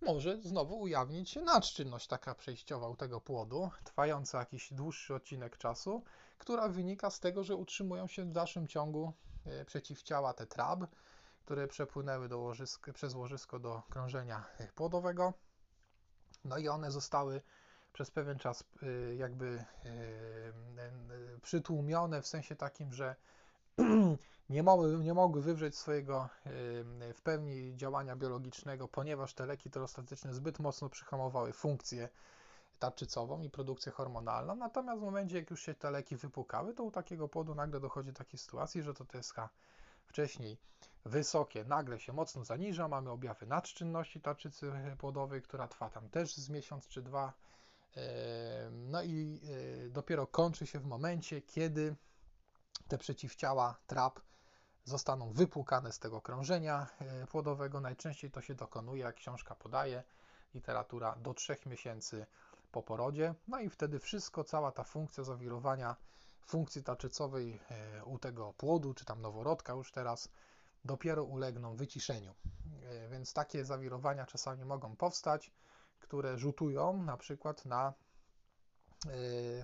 [0.00, 6.04] może znowu ujawnić się nadczynność taka przejściowa u tego płodu, trwająca jakiś dłuższy odcinek czasu,
[6.38, 9.12] która wynika z tego, że utrzymują się w dalszym ciągu
[9.46, 10.80] e, przeciwciała te trab,
[11.44, 14.44] które przepłynęły do łożysk, przez łożysko do krążenia
[14.74, 15.34] płodowego.
[16.44, 17.42] No i one zostały
[17.92, 23.16] przez pewien czas e, jakby e, przytłumione w sensie takim, że
[24.50, 26.28] nie mogły, nie mogły wywrzeć swojego
[27.14, 32.08] w pełni działania biologicznego, ponieważ te leki terostatyczne zbyt mocno przyhamowały funkcję
[32.78, 34.56] tarczycową i produkcję hormonalną.
[34.56, 38.12] Natomiast w momencie, jak już się te leki wypukały, to u takiego płodu nagle dochodzi
[38.12, 39.36] do takiej sytuacji, że to TSH
[40.04, 40.58] wcześniej
[41.04, 46.50] wysokie nagle się mocno zaniża, mamy objawy nadczynności tarczycy płodowej, która trwa tam też z
[46.50, 47.32] miesiąc czy dwa.
[48.70, 49.40] No i
[49.86, 51.96] e, dopiero kończy się w momencie, kiedy
[52.88, 54.20] te przeciwciała TRAP
[54.84, 57.80] zostaną wypłukane z tego krążenia e, płodowego.
[57.80, 60.04] Najczęściej to się dokonuje, jak książka podaje,
[60.54, 62.26] literatura do 3 miesięcy
[62.72, 63.34] po porodzie.
[63.48, 65.96] No i wtedy wszystko, cała ta funkcja zawirowania
[66.46, 70.28] funkcji tarczycowej e, u tego płodu, czy tam noworodka już teraz,
[70.84, 72.34] dopiero ulegną wyciszeniu.
[72.82, 75.52] E, więc takie zawirowania czasami mogą powstać,
[76.00, 77.94] które rzutują na przykład na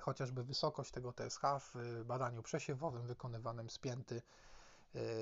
[0.01, 1.41] chociażby wysokość tego TSH
[1.75, 4.23] w badaniu przesiewowym wykonywanym spięty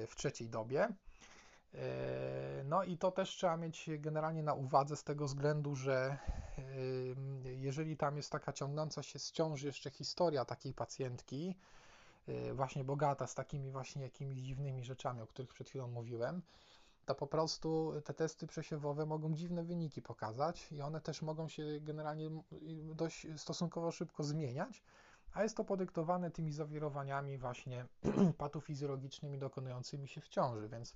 [0.06, 0.88] w trzeciej dobie.
[1.74, 6.18] E, no i to też trzeba mieć generalnie na uwadze z tego względu, że
[6.58, 6.62] e,
[7.52, 11.56] jeżeli tam jest taka ciągnąca się z ciąży jeszcze historia takiej pacjentki,
[12.28, 16.42] e, właśnie bogata z takimi właśnie jakimiś dziwnymi rzeczami, o których przed chwilą mówiłem,
[17.06, 21.62] to po prostu te testy przesiewowe mogą dziwne wyniki pokazać i one też mogą się
[21.80, 22.30] generalnie
[22.94, 24.82] dość stosunkowo szybko zmieniać,
[25.34, 27.86] a jest to podyktowane tymi zawirowaniami właśnie
[28.38, 30.94] patofizjologicznymi dokonującymi się w ciąży, więc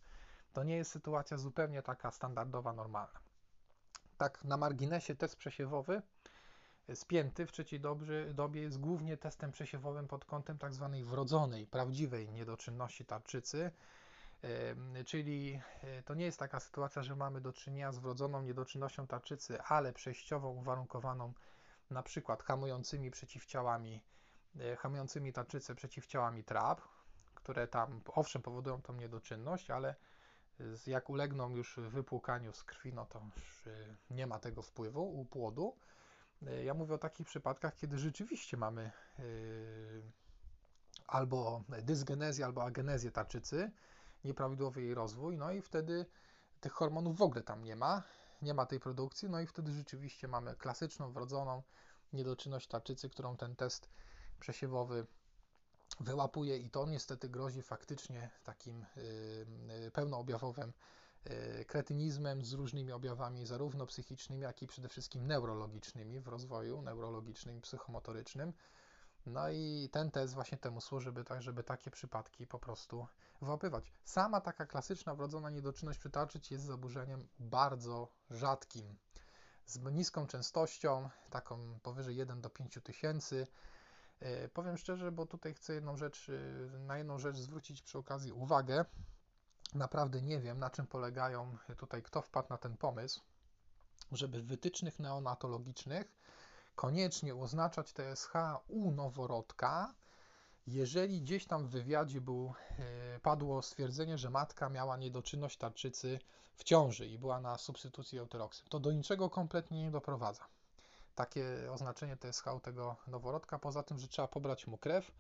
[0.53, 3.21] to nie jest sytuacja zupełnie taka standardowa, normalna.
[4.19, 6.03] Tak na marginesie test przesiewowy
[6.95, 12.29] spięty w trzeciej dobie, dobie jest głównie testem przesiewowym pod kątem tak zwanej wrodzonej, prawdziwej
[12.29, 13.71] niedoczynności tarczycy,
[15.07, 19.63] czyli e, to nie jest taka sytuacja, że mamy do czynienia z wrodzoną niedoczynnością tarczycy,
[19.63, 21.33] ale przejściowo uwarunkowaną
[21.91, 24.01] na przykład hamującymi przeciwciałami
[24.61, 26.81] E, hamującymi tarczycę przeciwciałami TRAP,
[27.35, 29.95] które tam owszem powodują tą niedoczynność, ale
[30.87, 35.25] jak ulegną już wypłukaniu z krwi, no to już e, nie ma tego wpływu u
[35.25, 35.77] płodu.
[36.65, 38.91] Ja mówię o takich przypadkach, kiedy rzeczywiście mamy
[41.07, 43.71] albo dysgenezję, albo agenezję tarczycy,
[44.27, 46.07] nieprawidłowy jej rozwój, no i wtedy
[46.61, 48.03] tych hormonów w ogóle tam nie ma,
[48.43, 51.63] nie ma tej produkcji, no i wtedy rzeczywiście mamy klasyczną, wrodzoną
[52.13, 53.89] niedoczynność tarczycy, którą ten test
[54.41, 55.07] przesiewowy
[56.01, 60.73] wyłapuje i to niestety grozi faktycznie takim y, y, pełnoobjawowym
[61.27, 67.59] y, kretynizmem z różnymi objawami zarówno psychicznymi, jak i przede wszystkim neurologicznymi w rozwoju neurologicznym
[67.59, 68.53] i psychomotorycznym.
[69.27, 73.07] No i ten test właśnie temu służy, żeby, tak, żeby takie przypadki po prostu
[73.43, 73.93] wyłapywać.
[74.05, 78.97] Sama taka klasyczna wrodzona niedoczynność przytaczyć jest zaburzeniem bardzo rzadkim,
[79.67, 83.47] z niską częstością, taką powyżej 1 do 5 tysięcy,
[84.21, 88.33] E, powiem szczerze, bo tutaj chcę jedną rzecz, e, na jedną rzecz zwrócić przy okazji
[88.33, 88.85] uwagę.
[89.75, 93.21] Naprawdę nie wiem, na czym polegają tutaj, kto wpadł na ten pomysł,
[94.13, 96.17] żeby w wytycznych neonatologicznych
[96.77, 98.33] koniecznie oznaczać TSH
[98.69, 99.95] u noworodka,
[100.67, 106.19] jeżeli gdzieś tam w wywiadzie był, e, padło stwierdzenie, że matka miała niedoczynność tarczycy
[106.57, 108.63] w ciąży i była na substytucji euteroksy.
[108.69, 110.47] To do niczego kompletnie nie doprowadza.
[111.15, 115.13] Takie oznaczenie TSH tego noworodka, poza tym, że trzeba pobrać mu krew,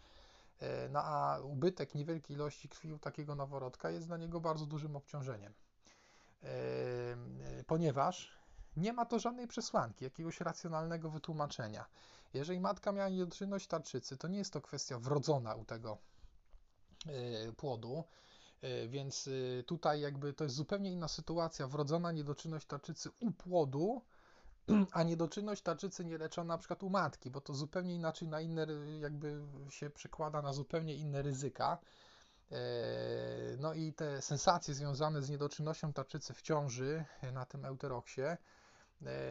[0.60, 4.96] e, no a ubytek niewielkiej ilości krwi u takiego noworodka jest dla niego bardzo dużym
[4.96, 5.52] obciążeniem,
[6.42, 6.48] e,
[7.66, 8.35] ponieważ
[8.76, 11.86] nie ma to żadnej przesłanki, jakiegoś racjonalnego wytłumaczenia.
[12.34, 15.98] Jeżeli matka miała niedoczynność tarczycy, to nie jest to kwestia wrodzona u tego
[17.06, 18.04] e, płodu,
[18.88, 19.28] więc
[19.66, 21.66] tutaj jakby to jest zupełnie inna sytuacja.
[21.68, 24.02] Wrodzona niedoczynność tarczycy u płodu
[24.92, 28.66] a niedoczynność tarczycy nie leczona na przykład u matki, bo to zupełnie inaczej na inne,
[29.00, 31.78] jakby się przekłada na zupełnie inne ryzyka.
[32.52, 32.56] E,
[33.58, 38.22] no i te sensacje związane z niedoczynnością tarczycy w ciąży e, na tym euteroksie,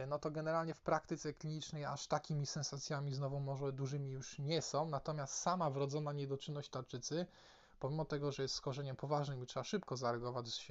[0.06, 4.88] no to generalnie w praktyce klinicznej aż takimi sensacjami znowu może dużymi już nie są,
[4.88, 7.26] natomiast sama wrodzona niedoczynność tarczycy,
[7.80, 10.66] pomimo tego, że jest skorzeniem poważnym i trzeba szybko zareagować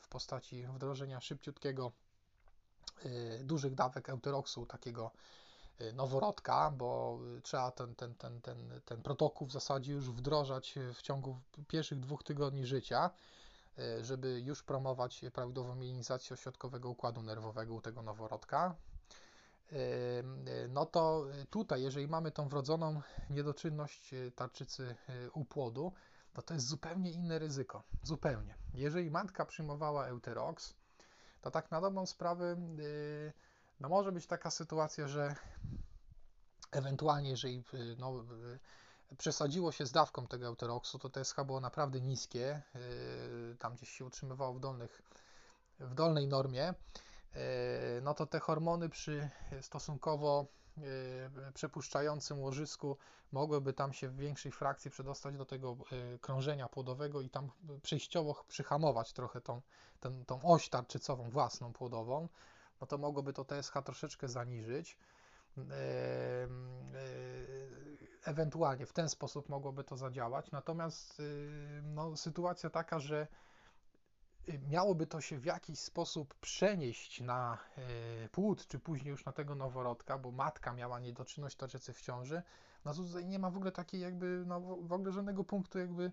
[0.00, 1.92] w postaci wdrożenia szybciutkiego
[3.06, 5.10] Y, dużych dawek euteroksu, takiego
[5.94, 11.40] noworodka, bo trzeba ten, ten, ten, ten, ten protokół w zasadzie już wdrożać w ciągu
[11.68, 13.10] pierwszych dwóch tygodni życia.
[14.00, 18.74] Żeby już promować prawidłową mielinizację ośrodkowego układu nerwowego u tego noworodka.
[20.68, 24.96] No to tutaj, jeżeli mamy tą wrodzoną niedoczynność tarczycy
[25.34, 25.92] u płodu,
[26.32, 27.82] to to jest zupełnie inne ryzyko.
[28.02, 28.54] Zupełnie.
[28.74, 30.74] Jeżeli matka przyjmowała Euterox,
[31.40, 32.56] to tak na dobrą sprawę
[33.80, 35.36] no może być taka sytuacja, że
[36.70, 37.62] ewentualnie jeżeli
[37.98, 38.24] no,
[39.18, 44.04] przesadziło się z dawką tego euteroksu, to TSH było naprawdę niskie, yy, tam gdzieś się
[44.04, 45.02] utrzymywało w, dolnych,
[45.80, 46.74] w dolnej normie,
[47.34, 47.40] yy,
[48.02, 49.30] no to te hormony przy
[49.60, 50.46] stosunkowo
[50.76, 50.84] yy,
[51.54, 52.96] przepuszczającym łożysku
[53.32, 55.76] mogłyby tam się w większej frakcji przedostać do tego
[56.20, 57.50] krążenia płodowego i tam
[57.82, 59.60] przejściowo przyhamować trochę tą,
[60.00, 62.28] tą, tą oś tarczycową własną płodową,
[62.80, 64.96] no to mogłoby to TSH troszeczkę zaniżyć.
[68.24, 70.50] Ewentualnie w ten sposób mogłoby to zadziałać.
[70.50, 71.22] Natomiast
[71.82, 73.26] no, sytuacja taka, że
[74.68, 77.58] miałoby to się w jakiś sposób przenieść na
[78.32, 82.42] płód, czy później już na tego noworodka, bo matka miała niedoczynność tarczycy w ciąży,
[82.84, 86.12] no tutaj nie ma w ogóle takiej jakby, no w ogóle żadnego punktu jakby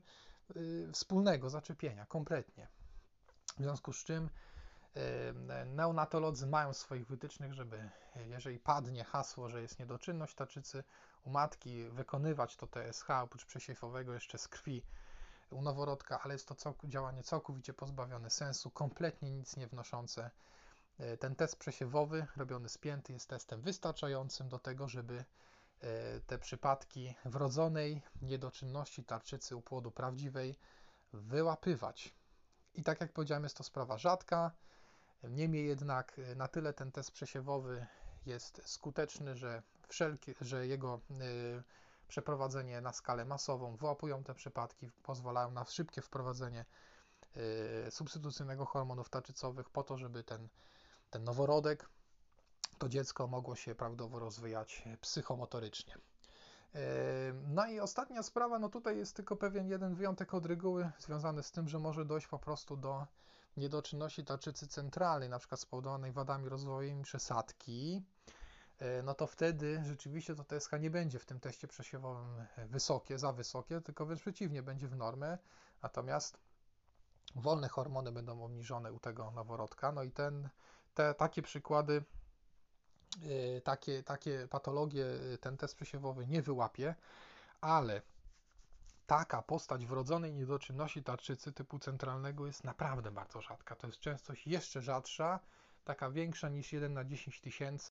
[0.93, 2.67] wspólnego zaczepienia, kompletnie.
[3.57, 4.29] W związku z czym
[5.65, 10.83] Neonatolodzy mają swoich wytycznych, żeby jeżeli padnie hasło, że jest niedoczynność tarczycy
[11.23, 14.83] u matki, wykonywać to TSH oprócz przesiewowego jeszcze z krwi
[15.51, 20.31] u noworodka, ale jest to całk działanie całkowicie pozbawione sensu, kompletnie nic nie wnoszące.
[20.99, 25.25] E, ten test przesiewowy robiony spięty jest testem wystarczającym do tego, żeby
[25.81, 30.55] e, te przypadki wrodzonej niedoczynności tarczycy u płodu prawdziwej
[31.13, 32.13] wyłapywać.
[32.73, 34.51] I tak jak powiedziałem, jest to sprawa rzadka.
[35.23, 37.85] Niemniej jednak y, na tyle ten test przesiewowy
[38.25, 41.63] jest skuteczny, że, wszelkie, że jego y,
[42.07, 46.65] przeprowadzenie na skalę masową wyłapują te przypadki, pozwalają na szybkie wprowadzenie
[47.87, 50.47] y, substytucyjnego hormonów tarczycowych po to, żeby ten,
[51.09, 51.89] ten noworodek,
[52.77, 55.95] to dziecko mogło się prawidłowo rozwijać psychomotorycznie.
[57.47, 61.51] No i ostatnia sprawa, no tutaj jest tylko pewien jeden wyjątek od reguły, związany z
[61.51, 63.07] tym, że może dojść po prostu do
[63.57, 68.03] niedoczynności tarczycy centralnej, na przykład spowodowanej wadami rozwojowymi przesadki,
[68.79, 73.33] e, no to wtedy rzeczywiście to TSH nie będzie w tym teście przesiewowym wysokie, za
[73.33, 75.37] wysokie, tylko wręcz przeciwnie, będzie w normę,
[75.83, 76.37] natomiast
[77.35, 80.49] wolne hormony będą obniżone u tego noworodka, no i ten,
[80.93, 82.03] te, takie przykłady,
[83.57, 86.95] e, takie, takie patologie e, ten test przesiewowy nie wyłapie,
[87.61, 88.01] ale
[89.11, 93.75] taka postać wrodzonej niedoczynności tarczycy typu centralnego jest naprawdę bardzo rzadka.
[93.75, 95.39] To jest częstość jeszcze rzadsza,
[95.83, 97.89] taka większa niż 1 na 10 tysięcy.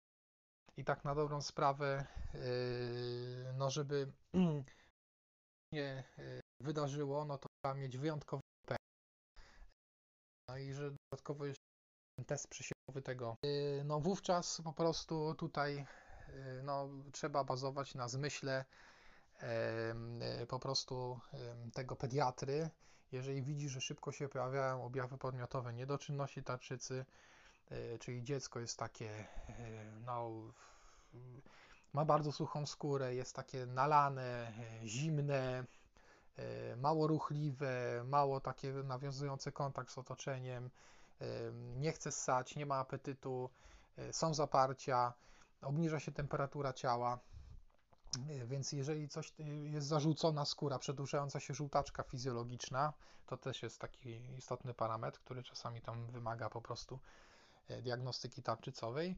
[0.77, 4.11] I tak na dobrą sprawę, yy, no żeby
[5.73, 8.75] nie yy, wydarzyło, no to trzeba mieć wyjątkowy P.
[10.49, 11.63] No i że dodatkowo jeszcze
[12.27, 13.35] test przesiewowy tego.
[13.43, 15.85] Yy, no wówczas po prostu tutaj
[16.63, 18.65] no, trzeba bazować na zmyśle
[20.47, 21.19] po prostu
[21.73, 22.69] tego pediatry,
[23.11, 27.05] jeżeli widzi, że szybko się pojawiają objawy podmiotowe niedoczynności tarczycy,
[27.69, 29.25] e, czyli dziecko jest takie, e,
[30.05, 30.31] no,
[31.93, 34.53] ma bardzo suchą skórę, jest takie nalane,
[34.83, 35.65] zimne,
[36.77, 40.69] mało ruchliwe, mało takie nawiązujące kontakt z otoczeniem,
[41.75, 43.49] nie chce ssać, nie ma apetytu,
[44.11, 45.13] są zaparcia,
[45.61, 47.19] obniża się temperatura ciała,
[48.45, 49.33] więc jeżeli coś
[49.65, 52.93] jest zarzucona skóra, przedłużająca się żółtaczka fizjologiczna,
[53.25, 56.99] to też jest taki istotny parametr, który czasami tam wymaga po prostu
[57.67, 59.15] e, diagnostyki tarczycowej.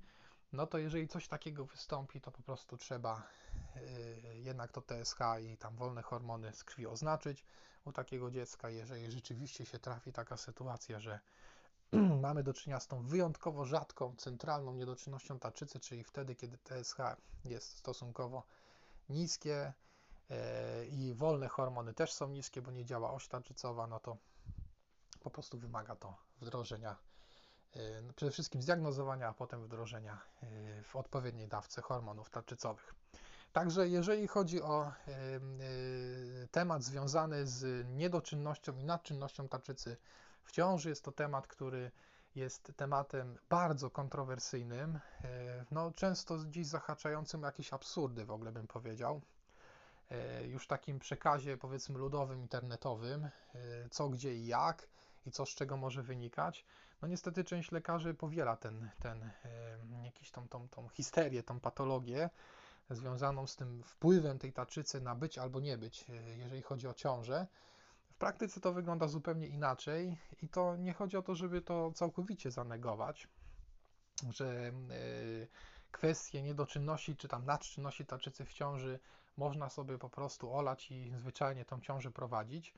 [0.54, 3.24] No to jeżeli coś takiego wystąpi, to po prostu trzeba
[3.76, 7.46] e, jednak to TSH i tam wolne hormony z krwi oznaczyć
[7.86, 8.70] u takiego dziecka.
[8.70, 11.20] Jeżeli rzeczywiście się trafi taka sytuacja, że
[12.22, 16.98] mamy do czynienia z tą wyjątkowo rzadką centralną niedoczynnością tarczycy, czyli wtedy, kiedy TSH
[17.46, 18.44] jest stosunkowo
[19.10, 19.74] niskie
[20.30, 24.18] e, i wolne hormony też są niskie, bo nie działa oś tarczycowa, no to
[25.20, 26.96] po prostu wymaga to wdrożenia,
[27.76, 32.96] e, no przede wszystkim zdiagnozowania, a potem wdrożenia e, w odpowiedniej dawce hormonów tarczycowych.
[33.54, 34.92] Także jeżeli chodzi o
[36.52, 39.98] temat związany z niedoczynnością i nadczynnością tarczycy
[40.44, 41.92] w ciąży, jest to temat, który
[42.38, 49.22] jest tematem bardzo kontrowersyjnym, e, no, często dziś zahaczającym jakieś absurdy w ogóle bym powiedział.
[50.12, 53.30] E, już takim przekazie powiedzmy ludowym, internetowym, e,
[53.90, 54.88] co, gdzie i jak
[55.26, 56.66] i co z czego może wynikać.
[57.02, 59.32] No niestety część lekarzy powiela ten, ten
[60.04, 62.30] jakiś tą, tą, tą histerię, tą patologię
[62.90, 66.06] związaną z tym wpływem tej tarczycy na być albo nie być,
[66.38, 67.48] jeżeli chodzi o ciążę
[68.18, 72.52] W praktyce to wygląda zupełnie inaczej i to nie chodzi o to, żeby to całkowicie
[72.52, 73.28] zanegować,
[74.30, 75.48] że y,
[75.92, 79.00] kwestie niedoczynności czy tam nadczynności tarczycy w ciąży
[79.38, 82.74] można sobie po prostu olać i zwyczajnie tą ciążę prowadzić,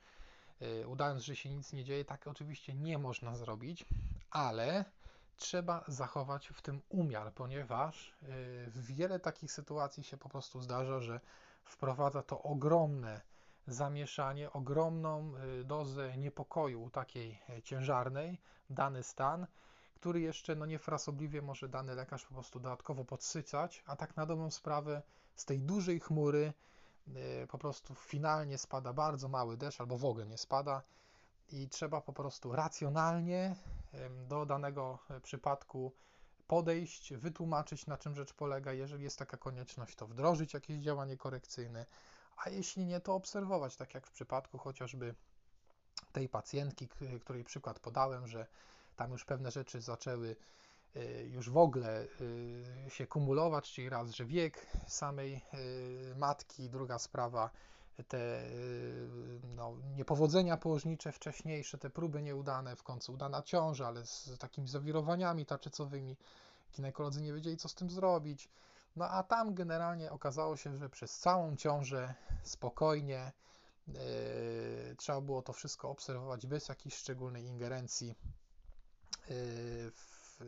[0.62, 2.04] y, udając, że się nic nie dzieje.
[2.04, 3.84] Tak oczywiście nie można zrobić,
[4.30, 4.84] ale
[5.36, 8.14] trzeba zachować w tym umiar, ponieważ
[8.66, 11.20] w wiele takich sytuacji się po prostu zdarza, że
[11.64, 13.29] wprowadza to ogromne
[13.66, 19.46] zamieszanie, ogromną y, dozę niepokoju takiej e, ciężarnej, dany stan,
[19.94, 24.50] który jeszcze no niefrasobliwie może dany lekarz po prostu dodatkowo podsycać, a tak na dobrą
[24.50, 25.02] sprawę
[25.34, 26.52] z tej dużej chmury
[27.08, 30.82] y, po prostu finalnie spada bardzo mały deszcz albo w ogóle nie spada
[31.48, 33.56] i trzeba po prostu racjonalnie
[34.28, 35.92] do danego e, przypadku
[36.46, 38.72] podejść, wytłumaczyć na czym rzecz polega.
[38.72, 41.86] Jeżeli jest taka konieczność, to wdrożyć jakieś działanie korekcyjne,
[42.44, 45.14] a jeśli nie, to obserwować, tak jak w przypadku chociażby
[46.12, 46.88] tej pacjentki,
[47.20, 48.46] której przykład podałem, że
[48.96, 50.36] tam już pewne rzeczy zaczęły
[50.96, 56.98] y, już w ogóle y, się kumulować, czyli raz, że wiek samej y, matki, druga
[56.98, 57.50] sprawa,
[58.08, 58.50] te
[59.56, 65.46] no, niepowodzenia położnicze wcześniejsze, te próby nieudane, w końcu udana ciąża, ale z takimi zawirowaniami
[65.46, 66.16] tarczycowymi,
[66.76, 68.48] ginekolodzy nie wiedzieli, co z tym zrobić.
[68.96, 73.32] No a tam generalnie okazało się, że przez całą ciążę spokojnie
[73.86, 73.94] yy,
[74.96, 78.14] trzeba było to wszystko obserwować bez jakiejś szczególnej ingerencji yy,
[79.90, 80.40] w,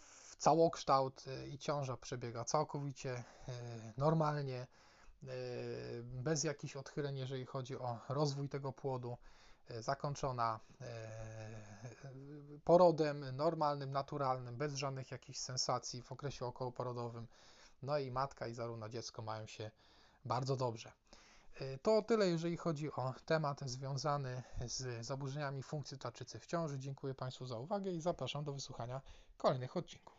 [0.00, 3.24] w całokształt yy, i ciąża przebiega całkowicie
[3.96, 4.66] normalnie,
[6.02, 9.16] bez jakichś odchyleń, jeżeli chodzi o rozwój tego płodu,
[9.80, 10.60] zakończona
[12.64, 17.26] porodem normalnym, naturalnym, bez żadnych jakichś sensacji w okresie okołoporodowym.
[17.82, 19.70] No i matka i zarówno dziecko mają się
[20.24, 20.92] bardzo dobrze.
[21.60, 26.78] Y, to tyle, jeżeli chodzi o temat związany z zaburzeniami funkcji tarczycy w ciąży.
[26.78, 29.00] Dziękuję Państwu za uwagę i zapraszam do wysłuchania
[29.38, 30.13] kolejnych odcinków.